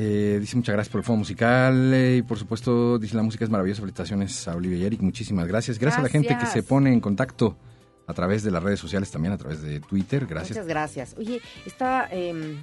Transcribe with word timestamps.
Eh, 0.00 0.38
dice 0.38 0.54
muchas 0.54 0.74
gracias 0.74 0.92
por 0.92 1.00
el 1.00 1.04
fondo 1.04 1.18
musical 1.18 1.92
eh, 1.92 2.18
y 2.18 2.22
por 2.22 2.38
supuesto 2.38 3.00
dice 3.00 3.16
la 3.16 3.24
música 3.24 3.44
es 3.44 3.50
maravillosa. 3.50 3.80
Felicitaciones 3.80 4.46
a 4.46 4.54
Olivia 4.54 4.78
y 4.78 4.84
Eric. 4.84 5.00
Muchísimas 5.00 5.48
gracias. 5.48 5.76
Gracias, 5.80 5.98
a 5.98 6.02
la 6.04 6.08
gente 6.08 6.38
que 6.38 6.46
se 6.46 6.62
pone 6.62 6.92
en 6.92 7.00
contacto 7.00 7.56
a 8.06 8.14
través 8.14 8.44
de 8.44 8.52
las 8.52 8.62
redes 8.62 8.78
sociales, 8.78 9.10
también 9.10 9.32
a 9.34 9.38
través 9.38 9.60
de 9.60 9.80
Twitter. 9.80 10.26
Gracias. 10.26 10.50
Muchas 10.50 10.68
gracias. 10.68 11.16
Oye, 11.18 11.40
estaba 11.66 12.06
em, 12.12 12.58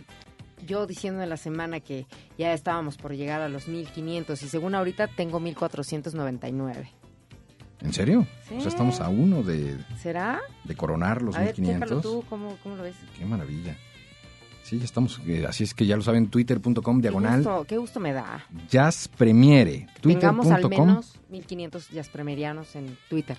yo 0.65 0.87
diciendo 0.87 1.23
en 1.23 1.29
la 1.29 1.35
semana 1.35 1.81
que 1.81 2.05
ya 2.37 2.53
estábamos 2.53 2.95
por 2.95 3.13
llegar 3.13 3.41
a 3.41 3.49
los 3.49 3.67
1500 3.67 4.41
y 4.41 4.47
según 4.47 4.73
ahorita 4.73 5.07
tengo 5.07 5.41
1499. 5.41 6.89
¿En 7.81 7.91
serio? 7.91 8.25
Sí. 8.47 8.55
O 8.55 8.61
sea, 8.61 8.69
estamos 8.69 9.01
a 9.01 9.09
uno 9.09 9.43
de, 9.43 9.77
¿Será? 10.01 10.39
de 10.63 10.75
coronar 10.77 11.21
los 11.21 11.35
a 11.35 11.39
ver, 11.39 11.59
1500. 11.59 11.89
chécalo 11.89 12.01
tú, 12.01 12.23
¿cómo, 12.29 12.57
¿cómo 12.63 12.77
lo 12.77 12.83
ves? 12.83 12.95
Qué 13.17 13.25
maravilla. 13.25 13.75
Sí, 14.65 14.79
ya 14.79 14.85
estamos. 14.85 15.21
eh, 15.27 15.45
así 15.47 15.63
es 15.63 15.75
que 15.75 15.85
ya 15.85 15.95
lo 15.95 16.01
saben, 16.01 16.27
twitter.com 16.27 16.97
Qué 16.97 17.01
diagonal 17.03 17.37
gusto, 17.43 17.65
qué 17.67 17.77
gusto 17.77 17.99
me 17.99 18.13
da. 18.13 18.43
jazz 18.67 19.07
premiere. 19.07 19.85
Tengamos 20.01 20.47
al 20.47 20.67
menos 20.67 21.19
1500 21.29 21.89
jazz 21.91 22.09
premierianos 22.09 22.75
en 22.75 22.97
Twitter. 23.07 23.37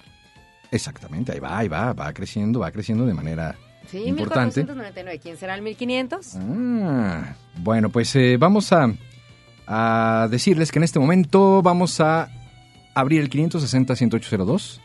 Exactamente, 0.71 1.33
ahí 1.33 1.41
va, 1.41 1.59
ahí 1.59 1.66
va, 1.68 1.93
va 1.95 2.13
creciendo, 2.13 2.60
va 2.60 2.71
creciendo 2.71 3.05
de 3.07 3.15
manera 3.15 3.57
Sí, 3.88 3.99
importante. 4.05 4.60
1499. 4.60 5.18
¿Quién 5.21 5.37
será 5.37 5.55
el 5.57 5.63
1500? 5.63 6.35
Ah, 6.37 7.35
bueno, 7.59 7.88
pues 7.90 8.15
eh, 8.16 8.37
vamos 8.38 8.73
a, 8.73 8.93
a 9.66 10.29
decirles 10.30 10.71
que 10.71 10.79
en 10.79 10.85
este 10.85 10.99
momento 11.01 11.61
vamos 11.63 12.01
a 12.01 12.29
abrir 12.95 13.21
el 13.21 13.30
560-10802, 13.30 14.80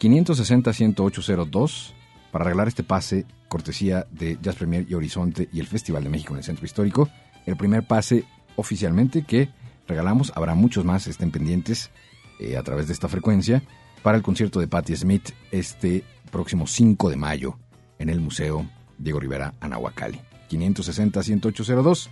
560-10802, 0.00 1.92
para 2.30 2.44
regalar 2.44 2.68
este 2.68 2.82
pase 2.82 3.24
cortesía 3.56 4.06
de 4.10 4.36
Jazz 4.42 4.56
Premier 4.56 4.84
y 4.86 4.92
Horizonte 4.92 5.48
y 5.50 5.60
el 5.60 5.66
Festival 5.66 6.04
de 6.04 6.10
México 6.10 6.34
en 6.34 6.38
el 6.38 6.44
Centro 6.44 6.66
Histórico. 6.66 7.08
El 7.46 7.56
primer 7.56 7.86
pase 7.86 8.24
oficialmente 8.54 9.24
que 9.24 9.48
regalamos, 9.88 10.30
habrá 10.34 10.54
muchos 10.54 10.84
más, 10.84 11.06
estén 11.06 11.30
pendientes 11.30 11.90
eh, 12.38 12.58
a 12.58 12.62
través 12.62 12.86
de 12.86 12.92
esta 12.92 13.08
frecuencia, 13.08 13.62
para 14.02 14.18
el 14.18 14.22
concierto 14.22 14.60
de 14.60 14.68
Patti 14.68 14.94
Smith 14.94 15.30
este 15.50 16.04
próximo 16.30 16.66
5 16.66 17.08
de 17.08 17.16
mayo 17.16 17.58
en 17.98 18.10
el 18.10 18.20
Museo 18.20 18.66
Diego 18.98 19.20
Rivera 19.20 19.54
Anahuacalli. 19.60 20.20
560-10802. 20.50 22.10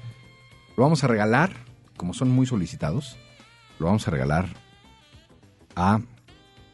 Lo 0.79 0.83
vamos 0.83 1.05
a 1.05 1.09
regalar, 1.09 1.53
como 1.99 2.15
son 2.15 2.31
muy 2.31 2.47
solicitados, 2.47 3.19
lo 3.79 3.85
vamos 3.85 4.09
a 4.09 4.11
regalar 4.11 4.49
a 5.77 6.01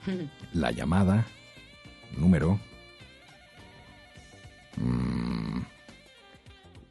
la 0.52 0.70
llamada 0.70 1.26
número... 2.16 2.60
mm, 4.76 5.60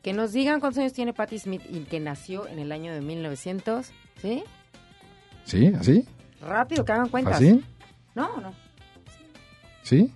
Que 0.02 0.14
nos 0.14 0.32
digan 0.32 0.60
cuántos 0.60 0.80
años 0.80 0.94
tiene 0.94 1.14
Patti 1.14 1.40
Smith 1.40 1.62
y 1.70 1.80
que 1.82 2.00
nació 2.00 2.48
en 2.48 2.60
el 2.60 2.72
año 2.72 2.94
de 2.94 3.02
1900. 3.02 3.92
¿Sí? 4.22 4.44
¿Sí? 5.46 5.74
¿Así? 5.80 6.06
Rápido, 6.42 6.86
que 6.86 6.92
hagan 6.92 7.10
cuentas. 7.10 7.36
¿Así? 7.36 7.64
No, 8.16 8.40
no. 8.42 8.54
¿Sí? 9.84 10.12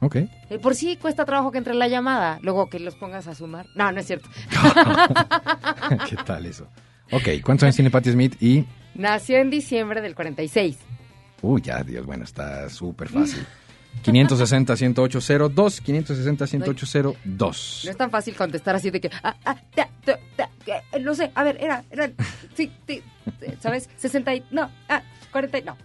Ok. 0.00 0.16
Eh, 0.16 0.58
por 0.60 0.74
sí 0.74 0.96
cuesta 0.96 1.24
trabajo 1.24 1.50
que 1.50 1.58
entre 1.58 1.74
la 1.74 1.88
llamada. 1.88 2.38
Luego 2.42 2.68
que 2.68 2.78
los 2.78 2.94
pongas 2.94 3.26
a 3.26 3.34
sumar. 3.34 3.66
No, 3.74 3.90
no 3.90 4.00
es 4.00 4.06
cierto. 4.06 4.28
¿Qué 6.08 6.16
tal 6.24 6.46
eso? 6.46 6.68
Ok, 7.10 7.28
¿cuántos 7.42 7.64
años 7.64 7.76
tiene 7.76 7.90
Patti 7.90 8.12
Smith? 8.12 8.36
Y... 8.42 8.64
Nació 8.94 9.38
en 9.38 9.50
diciembre 9.50 10.00
del 10.00 10.14
46. 10.14 10.78
Uy, 11.42 11.62
ya, 11.62 11.82
Dios, 11.82 12.06
bueno, 12.06 12.24
está 12.24 12.68
súper 12.70 13.08
fácil. 13.08 13.44
560-10802, 14.02 15.82
560-10802. 15.82 17.84
No 17.84 17.90
es 17.90 17.96
tan 17.96 18.10
fácil 18.10 18.36
contestar 18.36 18.76
así 18.76 18.90
de 18.90 19.00
que... 19.00 19.10
Ah, 19.22 19.36
ah, 19.44 19.56
ta, 19.74 19.88
ta, 20.04 20.18
ta, 20.36 20.50
eh, 20.66 21.00
no 21.00 21.14
sé, 21.14 21.30
a 21.34 21.44
ver, 21.44 21.56
era... 21.60 21.84
era 21.90 22.10
sí, 22.54 22.70
sí, 22.86 23.02
¿sabes? 23.60 23.88
60 23.96 24.34
y... 24.34 24.44
No, 24.50 24.70
ah, 24.88 25.02
40 25.32 25.58
y... 25.58 25.62
No. 25.62 25.76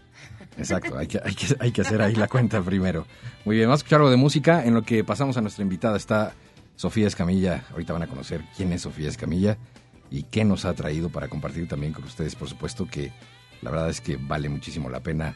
Exacto, 0.57 0.97
hay 0.97 1.07
que, 1.07 1.21
hay, 1.23 1.33
que, 1.33 1.55
hay 1.59 1.71
que 1.71 1.81
hacer 1.81 2.01
ahí 2.01 2.15
la 2.15 2.27
cuenta 2.27 2.61
primero. 2.61 3.05
Muy 3.45 3.55
bien, 3.55 3.67
vamos 3.67 3.79
a 3.79 3.81
escuchar 3.81 3.99
algo 3.99 4.11
de 4.11 4.17
música. 4.17 4.65
En 4.65 4.73
lo 4.73 4.83
que 4.83 5.03
pasamos 5.03 5.37
a 5.37 5.41
nuestra 5.41 5.63
invitada 5.63 5.95
está 5.95 6.33
Sofía 6.75 7.07
Escamilla. 7.07 7.63
Ahorita 7.71 7.93
van 7.93 8.03
a 8.03 8.07
conocer 8.07 8.43
quién 8.57 8.73
es 8.73 8.81
Sofía 8.81 9.07
Escamilla 9.07 9.57
y 10.11 10.23
qué 10.23 10.43
nos 10.43 10.65
ha 10.65 10.73
traído 10.73 11.09
para 11.09 11.29
compartir 11.29 11.67
también 11.67 11.93
con 11.93 12.03
ustedes. 12.03 12.35
Por 12.35 12.49
supuesto 12.49 12.85
que 12.85 13.13
la 13.61 13.71
verdad 13.71 13.89
es 13.89 14.01
que 14.01 14.17
vale 14.17 14.49
muchísimo 14.49 14.89
la 14.89 15.01
pena 15.01 15.35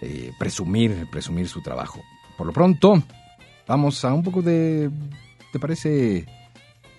eh, 0.00 0.32
presumir, 0.38 1.08
presumir 1.10 1.48
su 1.48 1.60
trabajo. 1.60 2.00
Por 2.36 2.46
lo 2.46 2.52
pronto, 2.52 3.02
vamos 3.66 4.04
a 4.04 4.12
un 4.14 4.22
poco 4.22 4.42
de... 4.42 4.90
¿Te 5.52 5.58
parece 5.58 6.26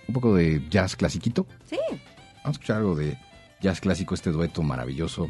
un 0.06 0.14
poco 0.14 0.34
de 0.34 0.62
jazz 0.68 0.94
clasiquito? 0.96 1.46
Sí. 1.64 1.78
Vamos 1.88 2.44
a 2.44 2.50
escuchar 2.50 2.76
algo 2.78 2.94
de 2.94 3.18
jazz 3.60 3.80
clásico, 3.80 4.14
este 4.14 4.30
dueto 4.30 4.62
maravilloso 4.62 5.28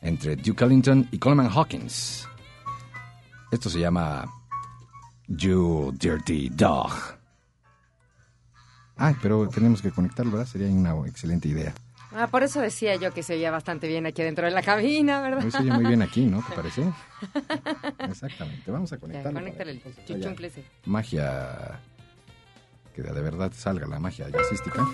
entre 0.00 0.36
Duke 0.36 0.64
Ellington 0.64 1.08
y 1.10 1.18
Coleman 1.18 1.50
Hawkins. 1.52 2.28
Esto 3.50 3.70
se 3.70 3.80
llama 3.80 4.26
You 5.26 5.92
Dirty 5.98 6.50
Dog. 6.50 6.92
Ay, 8.96 9.14
pero 9.22 9.48
tenemos 9.48 9.80
que 9.80 9.90
conectarlo, 9.90 10.32
¿verdad? 10.32 10.46
Sería 10.46 10.68
una 10.68 10.94
excelente 11.06 11.48
idea. 11.48 11.72
Ah, 12.12 12.26
por 12.26 12.42
eso 12.42 12.60
decía 12.60 12.96
yo 12.96 13.12
que 13.12 13.22
se 13.22 13.34
oía 13.34 13.50
bastante 13.50 13.86
bien 13.86 14.06
aquí 14.06 14.22
dentro 14.22 14.46
de 14.46 14.50
la 14.50 14.62
cabina, 14.62 15.20
¿verdad? 15.20 15.44
Hoy 15.44 15.50
se 15.50 15.58
oye 15.58 15.72
muy 15.72 15.84
bien 15.84 16.02
aquí, 16.02 16.24
¿no? 16.26 16.42
¿Te 16.42 16.54
parece? 16.54 16.82
Exactamente. 17.98 18.70
Vamos 18.70 18.92
a 18.92 18.98
conectarlo. 18.98 19.38
conéctale 19.38 19.72
el. 19.72 19.82
Magia. 20.86 21.80
Que 22.94 23.02
de 23.02 23.20
verdad 23.20 23.52
salga 23.54 23.86
la 23.86 23.98
magia 23.98 24.28
jazzística. 24.28 24.86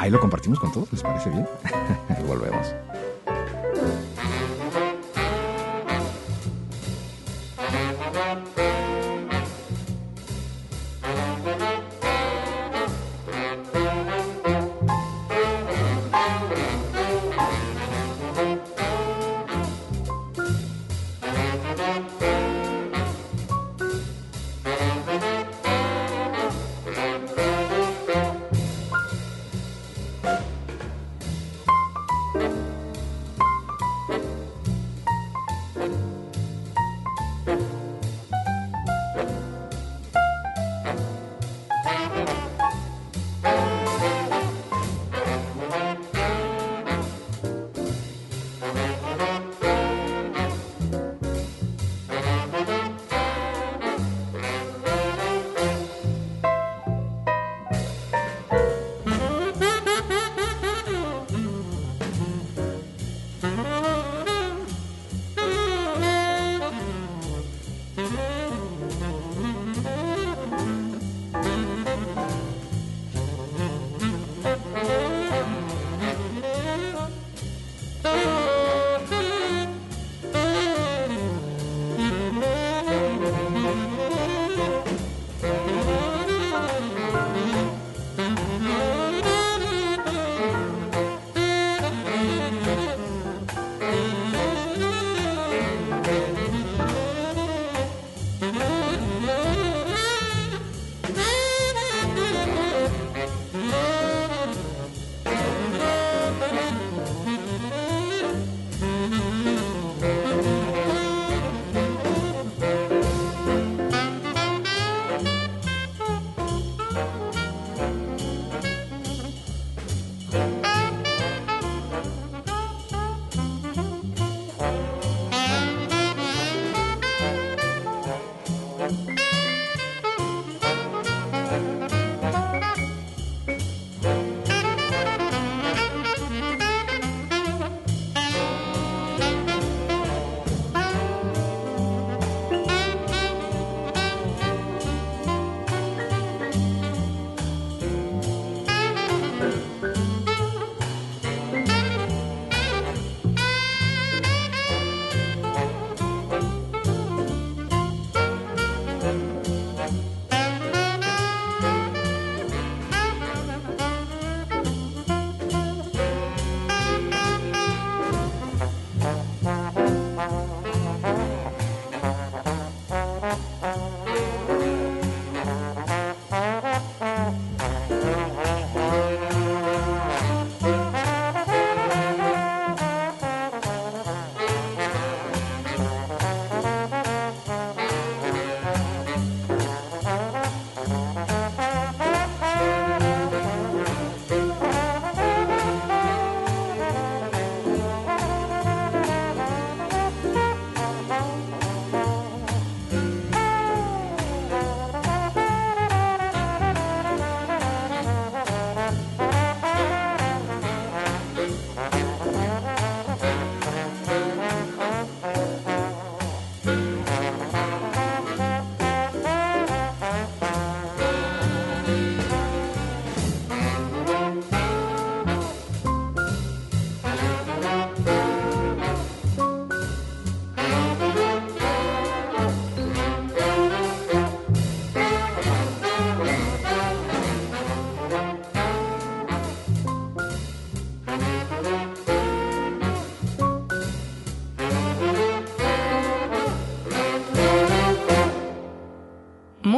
Ahí 0.00 0.10
lo 0.10 0.20
compartimos 0.20 0.58
con 0.60 0.72
todos, 0.72 0.92
¿les 0.92 1.02
parece 1.02 1.28
bien? 1.30 1.46
volvemos. 2.26 2.74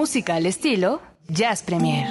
Música 0.00 0.36
al 0.36 0.46
estilo 0.46 1.02
Jazz 1.28 1.62
Premier. 1.62 2.08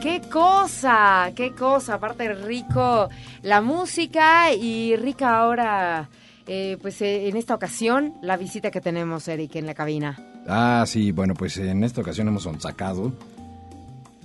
¡Qué 0.00 0.20
cosa! 0.30 1.32
¡Qué 1.34 1.52
cosa! 1.52 1.94
Aparte 1.94 2.32
rico 2.32 3.08
la 3.42 3.60
música 3.60 4.54
y 4.54 4.94
rica 4.94 5.40
ahora, 5.40 6.08
eh, 6.46 6.78
pues 6.80 7.02
eh, 7.02 7.28
en 7.28 7.36
esta 7.36 7.56
ocasión, 7.56 8.14
la 8.22 8.36
visita 8.36 8.70
que 8.70 8.80
tenemos, 8.80 9.26
Eric, 9.26 9.56
en 9.56 9.66
la 9.66 9.74
cabina. 9.74 10.16
Ah, 10.46 10.84
sí, 10.86 11.10
bueno, 11.10 11.34
pues 11.34 11.56
en 11.56 11.82
esta 11.82 12.02
ocasión 12.02 12.28
hemos 12.28 12.44
sonsacado. 12.44 13.12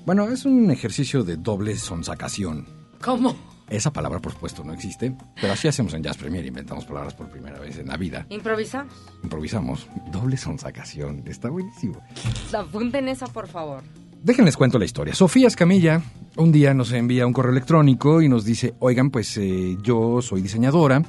Bueno, 0.05 0.29
es 0.29 0.45
un 0.45 0.69
ejercicio 0.69 1.23
de 1.23 1.37
doble 1.37 1.75
sonsacación. 1.77 2.67
¿Cómo? 3.01 3.52
Esa 3.69 3.91
palabra, 3.91 4.19
por 4.19 4.33
supuesto, 4.33 4.63
no 4.63 4.73
existe, 4.73 5.15
pero 5.39 5.53
así 5.53 5.67
hacemos 5.67 5.93
en 5.93 6.03
Jazz 6.03 6.17
Premier, 6.17 6.45
inventamos 6.45 6.85
palabras 6.85 7.13
por 7.13 7.29
primera 7.29 7.59
vez 7.59 7.77
en 7.77 7.87
la 7.87 7.97
vida. 7.97 8.25
¿Improvisamos? 8.29 8.93
Improvisamos. 9.23 9.87
Doble 10.11 10.37
sonsacación. 10.37 11.23
Está 11.25 11.49
buenísimo. 11.49 12.01
Apunten 12.53 13.07
esa, 13.07 13.27
por 13.27 13.47
favor. 13.47 13.83
Déjenles 14.21 14.55
cuento 14.55 14.79
la 14.79 14.85
historia. 14.85 15.13
Sofía 15.15 15.47
Escamilla 15.47 16.01
un 16.35 16.51
día 16.51 16.73
nos 16.73 16.91
envía 16.91 17.27
un 17.27 17.33
correo 17.33 17.51
electrónico 17.51 18.21
y 18.21 18.29
nos 18.29 18.43
dice, 18.43 18.73
oigan, 18.79 19.11
pues 19.11 19.37
eh, 19.37 19.77
yo 19.81 20.21
soy 20.21 20.41
diseñadora, 20.41 21.03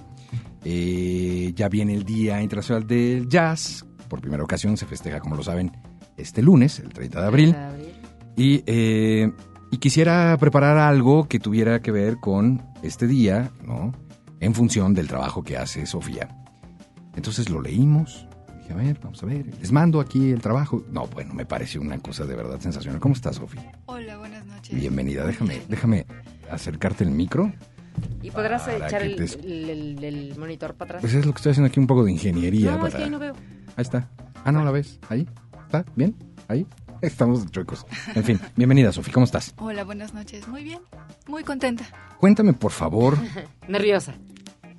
eh, 0.65 1.53
ya 1.55 1.69
viene 1.69 1.95
el 1.95 2.05
Día 2.05 2.43
Internacional 2.43 2.87
del 2.87 3.29
Jazz, 3.29 3.87
por 4.09 4.21
primera 4.21 4.45
ocasión 4.45 4.77
se 4.77 4.87
festeja, 4.87 5.21
como 5.21 5.37
lo 5.37 5.43
saben, 5.43 5.73
este 6.17 6.43
lunes, 6.43 6.79
el 6.79 6.93
30 6.93 7.21
de 7.21 7.27
abril, 7.27 7.57
y, 8.37 8.63
eh, 8.67 9.33
y 9.75 9.79
quisiera 9.79 10.37
preparar 10.39 10.79
algo 10.79 11.27
que 11.29 11.41
tuviera 11.41 11.81
que 11.83 11.91
ver 11.91 12.19
con 12.21 12.63
este 12.83 13.07
día, 13.09 13.51
¿no? 13.67 13.93
En 14.41 14.55
función 14.55 14.95
del 14.95 15.09
trabajo 15.09 15.43
que 15.43 15.57
hace 15.57 15.85
Sofía. 15.87 16.29
Entonces 17.17 17.49
lo 17.51 17.61
leímos, 17.61 18.29
Dije, 18.61 18.73
a 18.73 18.77
ver, 18.77 18.99
vamos 19.03 19.23
a 19.23 19.27
ver, 19.27 19.45
les 19.61 19.73
mando 19.73 20.01
aquí 20.01 20.31
el 20.31 20.41
trabajo. 20.41 20.83
No, 20.91 21.07
bueno, 21.09 21.35
me 21.35 21.45
pareció 21.45 21.81
una 21.83 21.99
cosa 21.99 22.25
de 22.25 22.35
verdad 22.35 22.59
sensacional. 22.61 22.99
¿Cómo 23.01 23.15
estás, 23.15 23.37
Sofía? 23.37 23.73
Hola, 23.87 24.17
buenas 24.17 24.47
noches. 24.47 24.75
Bienvenida, 24.81 25.27
déjame, 25.27 25.61
déjame 25.69 26.07
acercarte 26.51 27.05
el 27.05 27.11
micro. 27.11 27.53
¿Y 28.23 28.31
podrás 28.31 28.67
echar 28.69 29.03
el, 29.03 29.17
te- 29.17 29.39
el- 29.45 29.69
el- 29.99 30.05
el 30.05 30.39
monitor 30.39 30.75
para 30.75 30.91
atrás? 30.91 31.01
Pues 31.03 31.13
es 31.15 31.27
lo 31.27 31.33
que 31.33 31.39
estoy 31.39 31.51
haciendo 31.51 31.67
aquí, 31.69 31.79
un 31.81 31.87
poco 31.87 32.05
de 32.05 32.13
ingeniería. 32.13 32.71
no, 32.71 32.77
para... 32.77 32.89
es 32.89 32.95
que 32.95 33.03
ahí 33.05 33.11
no 33.11 33.19
veo. 33.19 33.35
Ahí 33.77 33.83
está. 33.83 34.09
Ah, 34.45 34.51
no, 34.53 34.65
la 34.65 34.71
ves. 34.71 34.99
Ahí. 35.11 35.29
¿Está? 35.67 35.85
¿Bien? 35.97 36.15
Ahí. 36.49 36.67
Estamos 37.03 37.51
chuecos. 37.51 37.85
En 38.15 38.25
fin, 38.25 38.41
bienvenida, 38.57 38.93
Sofía. 38.93 39.13
¿Cómo 39.13 39.25
estás? 39.25 39.55
Hola, 39.59 39.85
buenas 39.85 40.15
noches. 40.15 40.49
Muy 40.49 40.65
bien, 40.65 40.79
muy 41.27 41.45
contenta. 41.45 41.85
Cuéntame, 42.19 42.53
por 42.55 42.73
favor. 42.73 43.19
Nerviosa. 43.69 44.15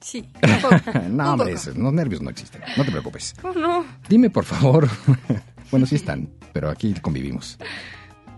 Sí, 0.01 0.27
un 0.43 0.61
poco. 0.61 0.99
no, 1.09 1.33
hombre, 1.33 1.53
esos- 1.53 1.75
los 1.77 1.93
nervios 1.93 2.21
no 2.21 2.29
existen. 2.29 2.61
No 2.77 2.83
te 2.83 2.91
preocupes. 2.91 3.35
¿Cómo 3.41 3.53
no? 3.55 3.85
Dime, 4.09 4.29
por 4.29 4.43
favor. 4.45 4.87
bueno, 5.71 5.85
sí 5.85 5.95
están, 5.95 6.29
pero 6.53 6.69
aquí 6.69 6.93
convivimos. 6.95 7.57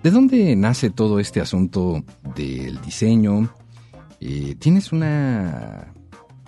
¿De 0.04 0.12
dónde 0.12 0.56
nace 0.56 0.90
todo 0.90 1.20
este 1.20 1.42
asunto 1.42 2.04
del 2.36 2.80
diseño? 2.82 3.50
Eh, 4.20 4.56
¿Tienes 4.60 4.92
una 4.92 5.94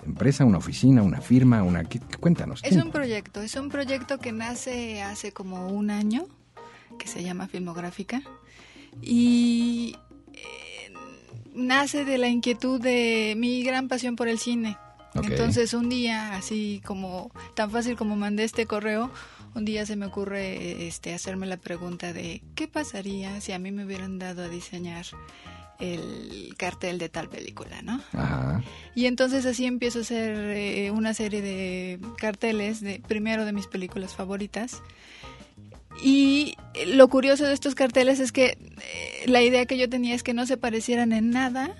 empresa, 0.06 0.44
una 0.44 0.58
oficina, 0.58 1.02
una 1.02 1.20
firma, 1.20 1.62
una... 1.62 1.84
¿qué- 1.84 2.00
qué- 2.00 2.16
Cuéntanos. 2.18 2.60
Es 2.64 2.76
un 2.76 2.90
proyecto, 2.90 3.40
es 3.42 3.54
un 3.56 3.68
proyecto 3.68 4.18
que 4.18 4.32
nace 4.32 5.02
hace 5.02 5.32
como 5.32 5.68
un 5.68 5.90
año, 5.90 6.26
que 6.98 7.08
se 7.08 7.22
llama 7.22 7.48
Filmográfica, 7.48 8.22
y 9.02 9.96
eh, 10.32 10.92
nace 11.54 12.04
de 12.04 12.18
la 12.18 12.28
inquietud 12.28 12.80
de 12.80 13.34
mi 13.36 13.62
gran 13.62 13.88
pasión 13.88 14.16
por 14.16 14.28
el 14.28 14.38
cine. 14.38 14.76
Entonces 15.14 15.74
un 15.74 15.88
día, 15.88 16.36
así 16.36 16.80
como 16.84 17.32
tan 17.54 17.70
fácil 17.70 17.96
como 17.96 18.14
mandé 18.14 18.44
este 18.44 18.66
correo, 18.66 19.10
un 19.54 19.64
día 19.64 19.84
se 19.84 19.96
me 19.96 20.06
ocurre 20.06 20.86
este 20.86 21.12
hacerme 21.12 21.46
la 21.46 21.56
pregunta 21.56 22.12
de 22.12 22.42
qué 22.54 22.68
pasaría 22.68 23.40
si 23.40 23.52
a 23.52 23.58
mí 23.58 23.72
me 23.72 23.84
hubieran 23.84 24.18
dado 24.20 24.44
a 24.44 24.48
diseñar 24.48 25.06
el 25.80 26.54
cartel 26.56 26.98
de 26.98 27.08
tal 27.08 27.28
película, 27.28 27.82
¿no? 27.82 28.00
Ajá. 28.12 28.62
Y 28.94 29.06
entonces 29.06 29.46
así 29.46 29.64
empiezo 29.64 30.00
a 30.00 30.02
hacer 30.02 30.36
eh, 30.36 30.90
una 30.90 31.14
serie 31.14 31.40
de 31.40 31.98
carteles, 32.18 32.80
de, 32.80 33.02
primero 33.06 33.44
de 33.44 33.52
mis 33.52 33.66
películas 33.66 34.14
favoritas. 34.14 34.82
Y 36.02 36.56
lo 36.86 37.08
curioso 37.08 37.44
de 37.46 37.52
estos 37.52 37.74
carteles 37.74 38.20
es 38.20 38.32
que 38.32 38.46
eh, 38.46 39.24
la 39.26 39.42
idea 39.42 39.66
que 39.66 39.76
yo 39.76 39.88
tenía 39.88 40.14
es 40.14 40.22
que 40.22 40.34
no 40.34 40.46
se 40.46 40.56
parecieran 40.56 41.12
en 41.12 41.30
nada 41.30 41.74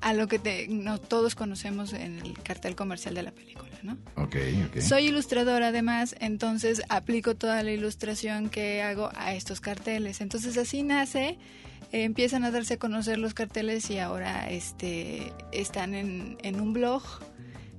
a 0.00 0.12
lo 0.12 0.26
que 0.28 0.38
te- 0.38 0.66
no, 0.68 0.98
todos 0.98 1.34
conocemos 1.34 1.92
en 1.92 2.18
el 2.20 2.34
cartel 2.42 2.74
comercial 2.74 3.14
de 3.14 3.22
la 3.22 3.30
película, 3.32 3.70
¿no? 3.82 3.96
Ok, 4.16 4.36
ok. 4.68 4.80
Soy 4.80 5.06
ilustradora 5.06 5.68
además, 5.68 6.14
entonces 6.20 6.82
aplico 6.88 7.36
toda 7.36 7.62
la 7.62 7.70
ilustración 7.72 8.48
que 8.50 8.82
hago 8.82 9.10
a 9.14 9.34
estos 9.34 9.60
carteles. 9.60 10.20
Entonces 10.20 10.58
así 10.58 10.82
nace, 10.82 11.38
eh, 11.92 12.02
empiezan 12.04 12.44
a 12.44 12.50
darse 12.50 12.74
a 12.74 12.78
conocer 12.78 13.18
los 13.18 13.34
carteles 13.34 13.88
y 13.90 13.98
ahora 13.98 14.50
este, 14.50 15.32
están 15.52 15.94
en, 15.94 16.36
en 16.42 16.60
un 16.60 16.72
blog 16.74 17.02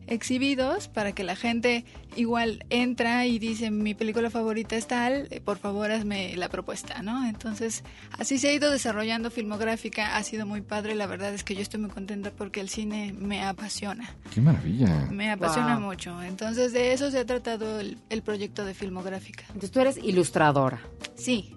exhibidos 0.08 0.88
para 0.88 1.12
que 1.14 1.24
la 1.24 1.36
gente 1.36 1.86
igual 2.16 2.66
entra 2.70 3.26
y 3.26 3.40
dice 3.40 3.72
mi 3.72 3.94
película 3.94 4.30
favorita 4.30 4.76
es 4.76 4.88
tal, 4.88 5.28
eh, 5.32 5.42
por 5.42 5.58
favor 5.58 5.92
hazme 5.92 6.36
la 6.38 6.50
propuesta, 6.50 7.02
¿no? 7.02 7.28
Entonces 7.28 7.84
así 8.18 8.38
se 8.38 8.50
ha 8.50 8.54
ido 8.54 8.72
desarrollando 8.72 9.32
filmográfica, 9.32 10.16
ha 10.18 10.24
sido 10.24 10.46
muy 10.46 10.62
padre, 10.62 10.96
la 10.96 11.08
verdad 11.08 11.34
es 11.34 11.44
que 11.44 11.56
yo 11.56 11.62
estoy 11.62 11.80
muy 11.80 11.90
contenta 11.90 12.32
porque 12.32 12.60
el 12.62 12.70
cine 12.70 13.14
me 13.18 13.44
apasiona. 13.44 14.16
Qué 14.34 14.42
maravilla. 14.42 15.08
Me 15.12 15.32
apasiona 15.32 15.78
Wow. 15.78 15.86
mucho. 15.86 16.22
Entonces, 16.24 16.74
de 16.74 16.94
eso 16.94 17.12
se 17.12 17.20
ha 17.20 17.26
tratado 17.26 17.80
el, 17.80 17.98
el 18.10 18.22
proyecto 18.22 18.64
de 18.66 18.74
Filmográfica. 18.74 19.44
Entonces 19.48 19.72
tú 19.72 19.80
eres 19.80 19.98
ilustradora. 19.98 20.80
Sí. 21.16 21.52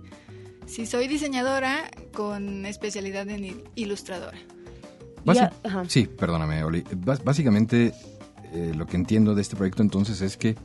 Sí, 0.67 0.85
soy 0.87 1.09
diseñadora 1.09 1.90
con 2.12 2.67
especialidad 2.67 3.28
en 3.31 3.45
il- 3.45 3.64
ilustradora. 3.75 4.37
Basi- 5.25 5.50
Ya-. 5.64 5.85
Sí, 5.88 6.07
perdóname, 6.07 6.62
Oli. 6.62 6.85
Básicamente, 7.25 7.93
eh, 8.52 8.73
lo 8.76 8.87
que 8.87 8.97
entiendo 8.97 9.35
de 9.35 9.43
este 9.43 9.57
proyecto 9.57 9.83
entonces 9.83 10.21
es 10.21 10.37
que 10.37 10.57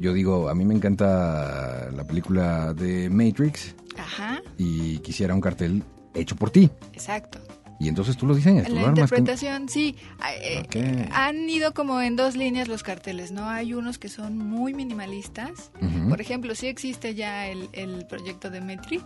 yo 0.00 0.12
digo, 0.12 0.48
a 0.48 0.54
mí 0.54 0.64
me 0.64 0.74
encanta 0.74 1.90
la 1.94 2.04
película 2.04 2.72
de 2.74 3.10
Matrix 3.10 3.74
Ajá, 3.98 4.40
y 4.56 4.98
quisiera 4.98 5.34
un 5.34 5.40
cartel 5.40 5.82
hecho 6.14 6.36
por 6.36 6.50
ti. 6.50 6.70
exacto. 6.92 7.38
Y 7.80 7.86
entonces 7.86 8.16
tú 8.16 8.26
lo 8.26 8.34
diseñas, 8.34 8.66
tú 8.66 8.74
La 8.74 8.80
lo 8.80 8.86
con- 8.88 8.98
interpretación, 8.98 9.68
sí. 9.68 9.94
Ah, 10.18 10.32
eh. 10.34 11.08
Han 11.12 11.48
ido 11.48 11.72
como 11.74 12.00
en 12.00 12.16
dos 12.16 12.34
líneas 12.36 12.66
los 12.66 12.82
carteles, 12.82 13.30
¿no? 13.30 13.48
Hay 13.48 13.72
unos 13.72 13.98
que 13.98 14.08
son 14.08 14.36
muy 14.36 14.74
minimalistas. 14.74 15.70
Por 16.08 16.20
ejemplo, 16.20 16.56
sí 16.56 16.66
existe 16.66 17.14
ya 17.14 17.46
el, 17.46 17.68
el 17.72 18.04
proyecto 18.08 18.50
de 18.50 18.60
Matrix. 18.62 19.04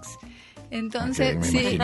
Entonces, 0.72 1.36
sí. 1.46 1.78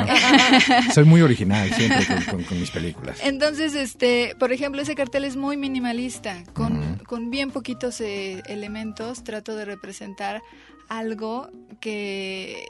Soy 0.94 1.04
muy 1.04 1.20
original 1.20 1.70
siempre 1.74 2.06
con, 2.06 2.22
con- 2.24 2.44
con 2.44 2.58
mis 2.60 2.70
películas. 2.70 3.18
Entonces, 3.22 3.74
este, 3.74 4.34
por 4.38 4.50
ejemplo, 4.52 4.80
ese 4.82 4.94
cartel 4.94 5.24
es 5.24 5.36
muy 5.36 5.56
minimalista, 5.58 6.42
con, 6.54 6.96
con 7.06 7.30
bien 7.30 7.50
poquitos 7.50 8.00
eh, 8.00 8.42
elementos. 8.46 9.22
Trato 9.24 9.54
de 9.56 9.64
representar 9.66 10.42
algo 10.88 11.50
que 11.80 12.64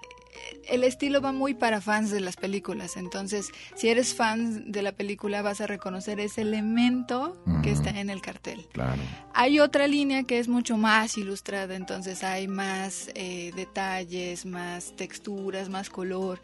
el 0.69 0.85
estilo 0.85 1.21
va 1.21 1.33
muy 1.33 1.55
para 1.55 1.81
fans 1.81 2.11
de 2.11 2.21
las 2.21 2.37
películas. 2.37 2.97
Entonces, 2.97 3.51
si 3.75 3.89
eres 3.89 4.15
fan 4.15 4.71
de 4.71 4.83
la 4.83 4.93
película, 4.93 5.43
vas 5.43 5.61
a 5.61 5.67
reconocer 5.67 6.21
ese 6.21 6.43
elemento 6.43 7.43
que 7.63 7.71
está 7.71 7.91
en 7.91 8.11
el 8.11 8.21
cartel. 8.21 8.67
Claro. 8.73 9.01
Hay 9.35 9.61
otra 9.61 9.87
línea 9.87 10.25
que 10.25 10.39
es 10.39 10.49
mucho 10.49 10.77
más 10.77 11.17
ilustrada, 11.17 11.75
entonces 11.75 12.23
hay 12.23 12.49
más 12.49 13.11
eh, 13.15 13.53
detalles, 13.57 14.47
más 14.47 14.95
texturas, 14.97 15.69
más 15.69 15.91
color, 15.91 16.41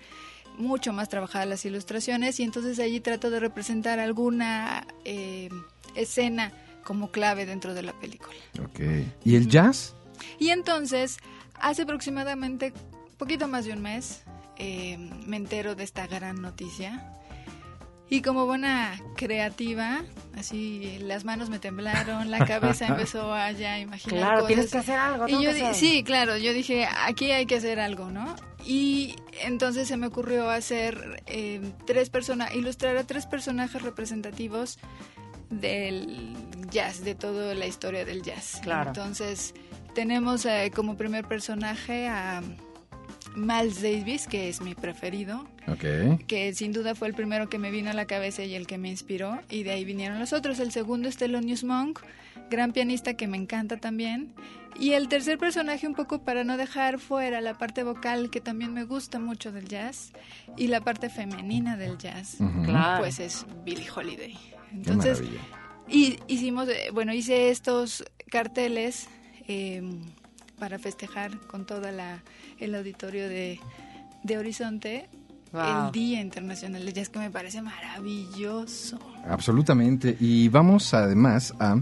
mucho 0.56 0.92
más 0.92 1.08
trabajadas 1.08 1.48
las 1.48 1.64
ilustraciones 1.64 2.38
y 2.40 2.44
entonces 2.44 2.78
allí 2.78 3.00
trato 3.00 3.30
de 3.30 3.40
representar 3.40 3.98
alguna 3.98 4.86
eh, 5.04 5.48
escena 5.94 6.52
como 6.84 7.10
clave 7.10 7.46
dentro 7.46 7.74
de 7.74 7.82
la 7.82 7.92
película. 7.98 8.36
Ok. 8.62 8.80
¿Y 9.24 9.36
el 9.36 9.48
jazz? 9.48 9.94
Y 10.38 10.50
entonces, 10.50 11.18
hace 11.60 11.82
aproximadamente 11.82 12.72
poquito 13.14 13.48
más 13.48 13.64
de 13.64 13.72
un 13.72 13.82
mes, 13.82 14.22
eh, 14.56 14.96
me 15.26 15.36
entero 15.36 15.74
de 15.74 15.84
esta 15.84 16.06
gran 16.06 16.40
noticia. 16.42 17.10
Y 18.10 18.20
como 18.20 18.44
buena 18.44 19.00
creativa, 19.16 20.02
así 20.36 20.98
las 21.00 21.24
manos 21.24 21.48
me 21.48 21.58
temblaron, 21.58 22.30
la 22.30 22.44
cabeza 22.44 22.86
empezó 22.88 23.32
a 23.32 23.50
ya 23.52 23.78
imaginar 23.78 24.18
Claro, 24.18 24.34
cosas. 24.42 24.46
tienes 24.48 24.70
que 24.70 24.78
hacer 24.78 24.98
algo. 24.98 25.28
Y 25.28 25.42
yo 25.42 25.50
hacer. 25.50 25.74
sí, 25.74 26.02
claro, 26.04 26.36
yo 26.36 26.52
dije, 26.52 26.86
aquí 27.06 27.32
hay 27.32 27.46
que 27.46 27.56
hacer 27.56 27.80
algo, 27.80 28.10
¿no? 28.10 28.36
Y 28.66 29.16
entonces 29.42 29.88
se 29.88 29.96
me 29.96 30.06
ocurrió 30.06 30.48
hacer 30.50 31.22
eh, 31.26 31.60
tres 31.86 32.10
personas, 32.10 32.54
ilustrar 32.54 32.96
a 32.96 33.04
tres 33.04 33.26
personajes 33.26 33.82
representativos 33.82 34.78
del 35.50 36.34
jazz, 36.70 37.04
de 37.04 37.14
toda 37.14 37.54
la 37.54 37.66
historia 37.66 38.04
del 38.04 38.22
jazz. 38.22 38.60
Claro. 38.62 38.88
Entonces 38.90 39.54
tenemos 39.94 40.44
eh, 40.46 40.70
como 40.74 40.96
primer 40.96 41.26
personaje 41.26 42.08
a, 42.08 42.42
Miles 43.34 43.82
Davis, 43.82 44.26
que 44.26 44.48
es 44.48 44.60
mi 44.60 44.74
preferido, 44.74 45.48
Ok. 45.66 46.24
que 46.26 46.52
sin 46.54 46.72
duda 46.72 46.94
fue 46.94 47.08
el 47.08 47.14
primero 47.14 47.48
que 47.48 47.58
me 47.58 47.70
vino 47.70 47.90
a 47.90 47.94
la 47.94 48.06
cabeza 48.06 48.44
y 48.44 48.54
el 48.54 48.66
que 48.66 48.78
me 48.78 48.88
inspiró, 48.88 49.40
y 49.50 49.62
de 49.62 49.72
ahí 49.72 49.84
vinieron 49.84 50.18
los 50.18 50.32
otros. 50.32 50.60
El 50.60 50.70
segundo 50.72 51.08
es 51.08 51.16
Thelonious 51.16 51.64
Monk, 51.64 52.00
gran 52.50 52.72
pianista 52.72 53.14
que 53.14 53.26
me 53.26 53.36
encanta 53.36 53.76
también. 53.78 54.32
Y 54.78 54.92
el 54.92 55.08
tercer 55.08 55.38
personaje, 55.38 55.86
un 55.86 55.94
poco 55.94 56.22
para 56.24 56.42
no 56.42 56.56
dejar 56.56 56.98
fuera 56.98 57.40
la 57.40 57.54
parte 57.56 57.84
vocal, 57.84 58.30
que 58.30 58.40
también 58.40 58.72
me 58.74 58.84
gusta 58.84 59.18
mucho 59.20 59.52
del 59.52 59.68
jazz, 59.68 60.12
y 60.56 60.66
la 60.66 60.80
parte 60.80 61.08
femenina 61.10 61.76
del 61.76 61.96
jazz. 61.98 62.38
Claro. 62.64 63.00
pues 63.00 63.20
es 63.20 63.46
Billie 63.64 63.88
Holiday. 63.94 64.36
Entonces, 64.72 65.22
y 65.88 66.18
hicimos, 66.26 66.68
eh, 66.68 66.88
bueno, 66.92 67.12
hice 67.14 67.50
estos 67.50 68.04
carteles 68.30 69.08
eh, 69.46 69.82
para 70.58 70.78
festejar 70.78 71.38
con 71.46 71.64
toda 71.66 71.92
la 71.92 72.22
el 72.58 72.74
auditorio 72.74 73.28
de, 73.28 73.60
de 74.22 74.38
Horizonte 74.38 75.08
Wow. 75.52 75.86
el 75.86 75.92
Día 75.92 76.20
Internacional 76.20 76.84
del 76.84 76.92
Jazz, 76.94 77.08
que 77.10 77.20
me 77.20 77.30
parece 77.30 77.62
maravilloso. 77.62 78.98
Absolutamente. 79.28 80.16
Y 80.18 80.48
vamos 80.48 80.92
además 80.94 81.54
a 81.60 81.80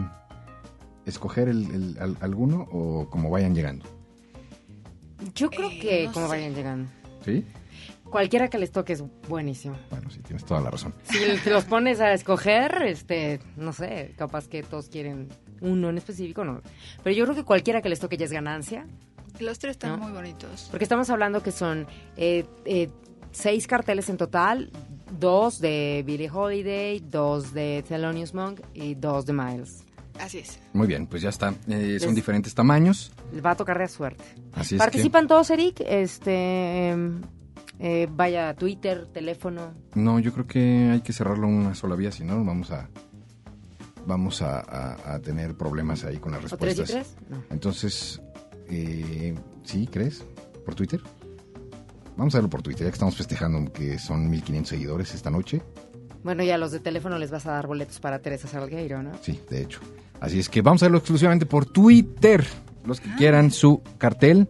escoger 1.06 1.48
el, 1.48 1.64
el- 1.70 1.98
al- 2.00 2.16
alguno 2.20 2.68
o 2.70 3.08
como 3.10 3.30
vayan 3.30 3.54
llegando. 3.54 3.86
Yo 5.34 5.50
creo 5.50 5.70
Eh, 5.70 5.78
que 5.80 6.04
no 6.06 6.12
como 6.12 6.26
sé. 6.26 6.30
vayan 6.30 6.54
llegando. 6.54 6.90
¿Sí? 7.24 7.44
Cualquiera 8.04 8.48
que 8.48 8.58
les 8.58 8.72
toque 8.72 8.92
es 8.94 9.04
buenísimo. 9.28 9.76
Bueno, 9.90 10.10
sí, 10.10 10.18
tienes 10.20 10.44
toda 10.44 10.60
la 10.60 10.70
razón. 10.70 10.94
Si 11.04 11.18
te 11.44 11.50
los 11.50 11.64
pones 11.64 12.00
a 12.00 12.12
escoger, 12.12 12.82
este, 12.82 13.38
no 13.56 13.72
sé, 13.72 14.14
capaz 14.18 14.48
que 14.48 14.62
todos 14.62 14.88
quieren 14.88 15.28
uno 15.60 15.90
en 15.90 15.98
específico, 15.98 16.44
no. 16.44 16.60
Pero 17.04 17.14
yo 17.14 17.24
creo 17.24 17.36
que 17.36 17.44
cualquiera 17.44 17.80
que 17.82 17.88
les 17.88 18.00
toque 18.00 18.16
ya 18.16 18.24
es 18.24 18.32
ganancia, 18.32 18.84
Los 19.38 19.58
tres 19.60 19.72
están 19.72 19.92
¿No? 19.92 19.98
muy 19.98 20.12
bonitos. 20.12 20.68
porque 20.70 20.84
estamos 20.84 21.08
hablando 21.08 21.40
que 21.42 21.52
son 21.52 21.86
eh, 22.16 22.44
eh, 22.64 22.90
seis 23.30 23.66
carteles 23.68 24.08
en 24.10 24.16
total, 24.16 24.72
dos 25.18 25.60
de 25.60 26.02
Billie 26.06 26.30
Holiday, 26.30 27.00
dos 27.00 27.52
de 27.52 27.84
Thelonious 27.88 28.34
Monk 28.34 28.60
y 28.74 28.94
dos 28.94 29.26
de 29.26 29.32
Miles. 29.32 29.84
Así 30.18 30.38
es. 30.38 30.58
Muy 30.74 30.86
bien, 30.86 31.06
pues 31.06 31.22
ya 31.22 31.30
está. 31.30 31.48
Eh, 31.68 31.96
son 31.98 32.08
Les- 32.08 32.14
diferentes 32.14 32.54
tamaños. 32.54 33.10
Va 33.44 33.52
a 33.52 33.56
tocar 33.56 33.78
de 33.78 33.88
suerte. 33.88 34.22
Así 34.52 34.74
es 34.74 34.78
Participan 34.78 35.26
todos, 35.26 35.48
Eric. 35.50 35.80
Este, 35.86 36.90
em, 36.90 37.22
eh, 37.78 38.06
vaya, 38.10 38.54
Twitter, 38.54 39.06
teléfono. 39.06 39.72
No, 39.94 40.18
yo 40.18 40.32
creo 40.34 40.46
que 40.46 40.90
hay 40.92 41.00
que 41.00 41.12
cerrarlo 41.14 41.46
una 41.48 41.74
sola 41.74 41.94
vía, 41.96 42.12
si 42.12 42.24
no 42.24 42.44
vamos 42.44 42.70
a... 42.70 42.88
Vamos 44.06 44.40
a, 44.42 44.60
a- 44.60 45.14
a 45.14 45.18
tener 45.20 45.54
problemas 45.56 46.04
ahí 46.04 46.16
con 46.18 46.32
las 46.32 46.52
¿O 46.52 46.56
tres 46.56 46.76
y 46.76 46.80
respuestas. 46.80 47.14
tres? 47.16 47.28
No. 47.30 47.42
Entonces, 47.50 48.20
eh, 48.68 49.34
¿sí 49.62 49.86
crees? 49.86 50.24
¿Por 50.64 50.74
Twitter? 50.74 51.00
Vamos 52.20 52.34
a 52.34 52.38
verlo 52.38 52.50
por 52.50 52.60
Twitter, 52.60 52.84
ya 52.84 52.90
que 52.90 52.96
estamos 52.96 53.16
festejando 53.16 53.72
que 53.72 53.98
son 53.98 54.28
1500 54.28 54.68
seguidores 54.68 55.14
esta 55.14 55.30
noche. 55.30 55.62
Bueno, 56.22 56.44
ya 56.44 56.56
a 56.56 56.58
los 56.58 56.70
de 56.70 56.78
teléfono 56.78 57.16
les 57.16 57.30
vas 57.30 57.46
a 57.46 57.52
dar 57.52 57.66
boletos 57.66 57.98
para 57.98 58.18
Teresa 58.18 58.46
Salgueiro, 58.46 59.02
¿no? 59.02 59.12
Sí, 59.22 59.40
de 59.48 59.62
hecho. 59.62 59.80
Así 60.20 60.38
es 60.38 60.50
que 60.50 60.60
vamos 60.60 60.82
a 60.82 60.84
verlo 60.84 60.98
exclusivamente 60.98 61.46
por 61.46 61.64
Twitter. 61.64 62.46
Los 62.84 63.00
que 63.00 63.08
quieran 63.14 63.50
su 63.50 63.80
cartel. 63.96 64.46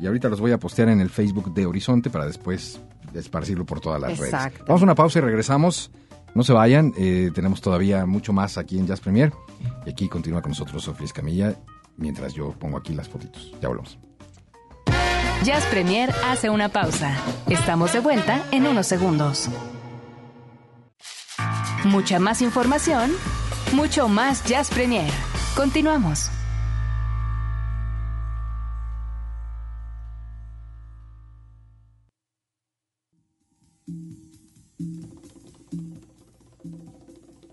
Y 0.00 0.06
ahorita 0.06 0.30
los 0.30 0.40
voy 0.40 0.52
a 0.52 0.58
postear 0.58 0.88
en 0.88 1.02
el 1.02 1.10
Facebook 1.10 1.52
de 1.52 1.66
Horizonte 1.66 2.08
para 2.08 2.24
después 2.24 2.80
esparcirlo 3.12 3.66
por 3.66 3.80
todas 3.80 4.00
las 4.00 4.18
Exacto. 4.18 4.54
redes. 4.54 4.66
Vamos 4.66 4.80
a 4.80 4.84
una 4.84 4.94
pausa 4.94 5.18
y 5.18 5.22
regresamos. 5.22 5.90
No 6.34 6.42
se 6.42 6.54
vayan, 6.54 6.94
eh, 6.96 7.30
tenemos 7.34 7.60
todavía 7.60 8.06
mucho 8.06 8.32
más 8.32 8.56
aquí 8.56 8.78
en 8.78 8.86
Jazz 8.86 9.00
Premier. 9.00 9.30
Y 9.84 9.90
aquí 9.90 10.08
continúa 10.08 10.40
con 10.40 10.52
nosotros 10.52 10.82
Sofía 10.82 11.04
Escamilla 11.04 11.54
mientras 11.98 12.32
yo 12.32 12.52
pongo 12.52 12.78
aquí 12.78 12.94
las 12.94 13.10
fotitos. 13.10 13.52
Ya 13.60 13.68
volvemos. 13.68 13.98
Jazz 15.44 15.66
Premier 15.66 16.10
hace 16.24 16.48
una 16.48 16.70
pausa. 16.70 17.14
Estamos 17.50 17.92
de 17.92 18.00
vuelta 18.00 18.42
en 18.50 18.66
unos 18.66 18.86
segundos. 18.86 19.50
Mucha 21.84 22.18
más 22.18 22.40
información, 22.40 23.10
mucho 23.74 24.08
más 24.08 24.42
Jazz 24.46 24.70
Premier. 24.70 25.10
Continuamos. 25.54 26.30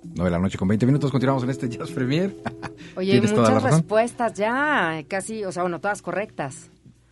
De 0.04 0.30
la 0.30 0.40
noche 0.40 0.58
con 0.58 0.70
20 0.70 0.86
minutos. 0.86 1.12
Continuamos 1.12 1.44
en 1.44 1.50
este 1.50 1.68
Jazz 1.68 1.92
Premier. 1.92 2.34
Oye, 2.96 3.20
muchas 3.20 3.64
respuestas 3.64 4.34
ya, 4.36 5.04
casi, 5.10 5.44
o 5.44 5.52
sea, 5.52 5.64
bueno, 5.64 5.82
todas 5.82 6.02
correctas. 6.02 6.71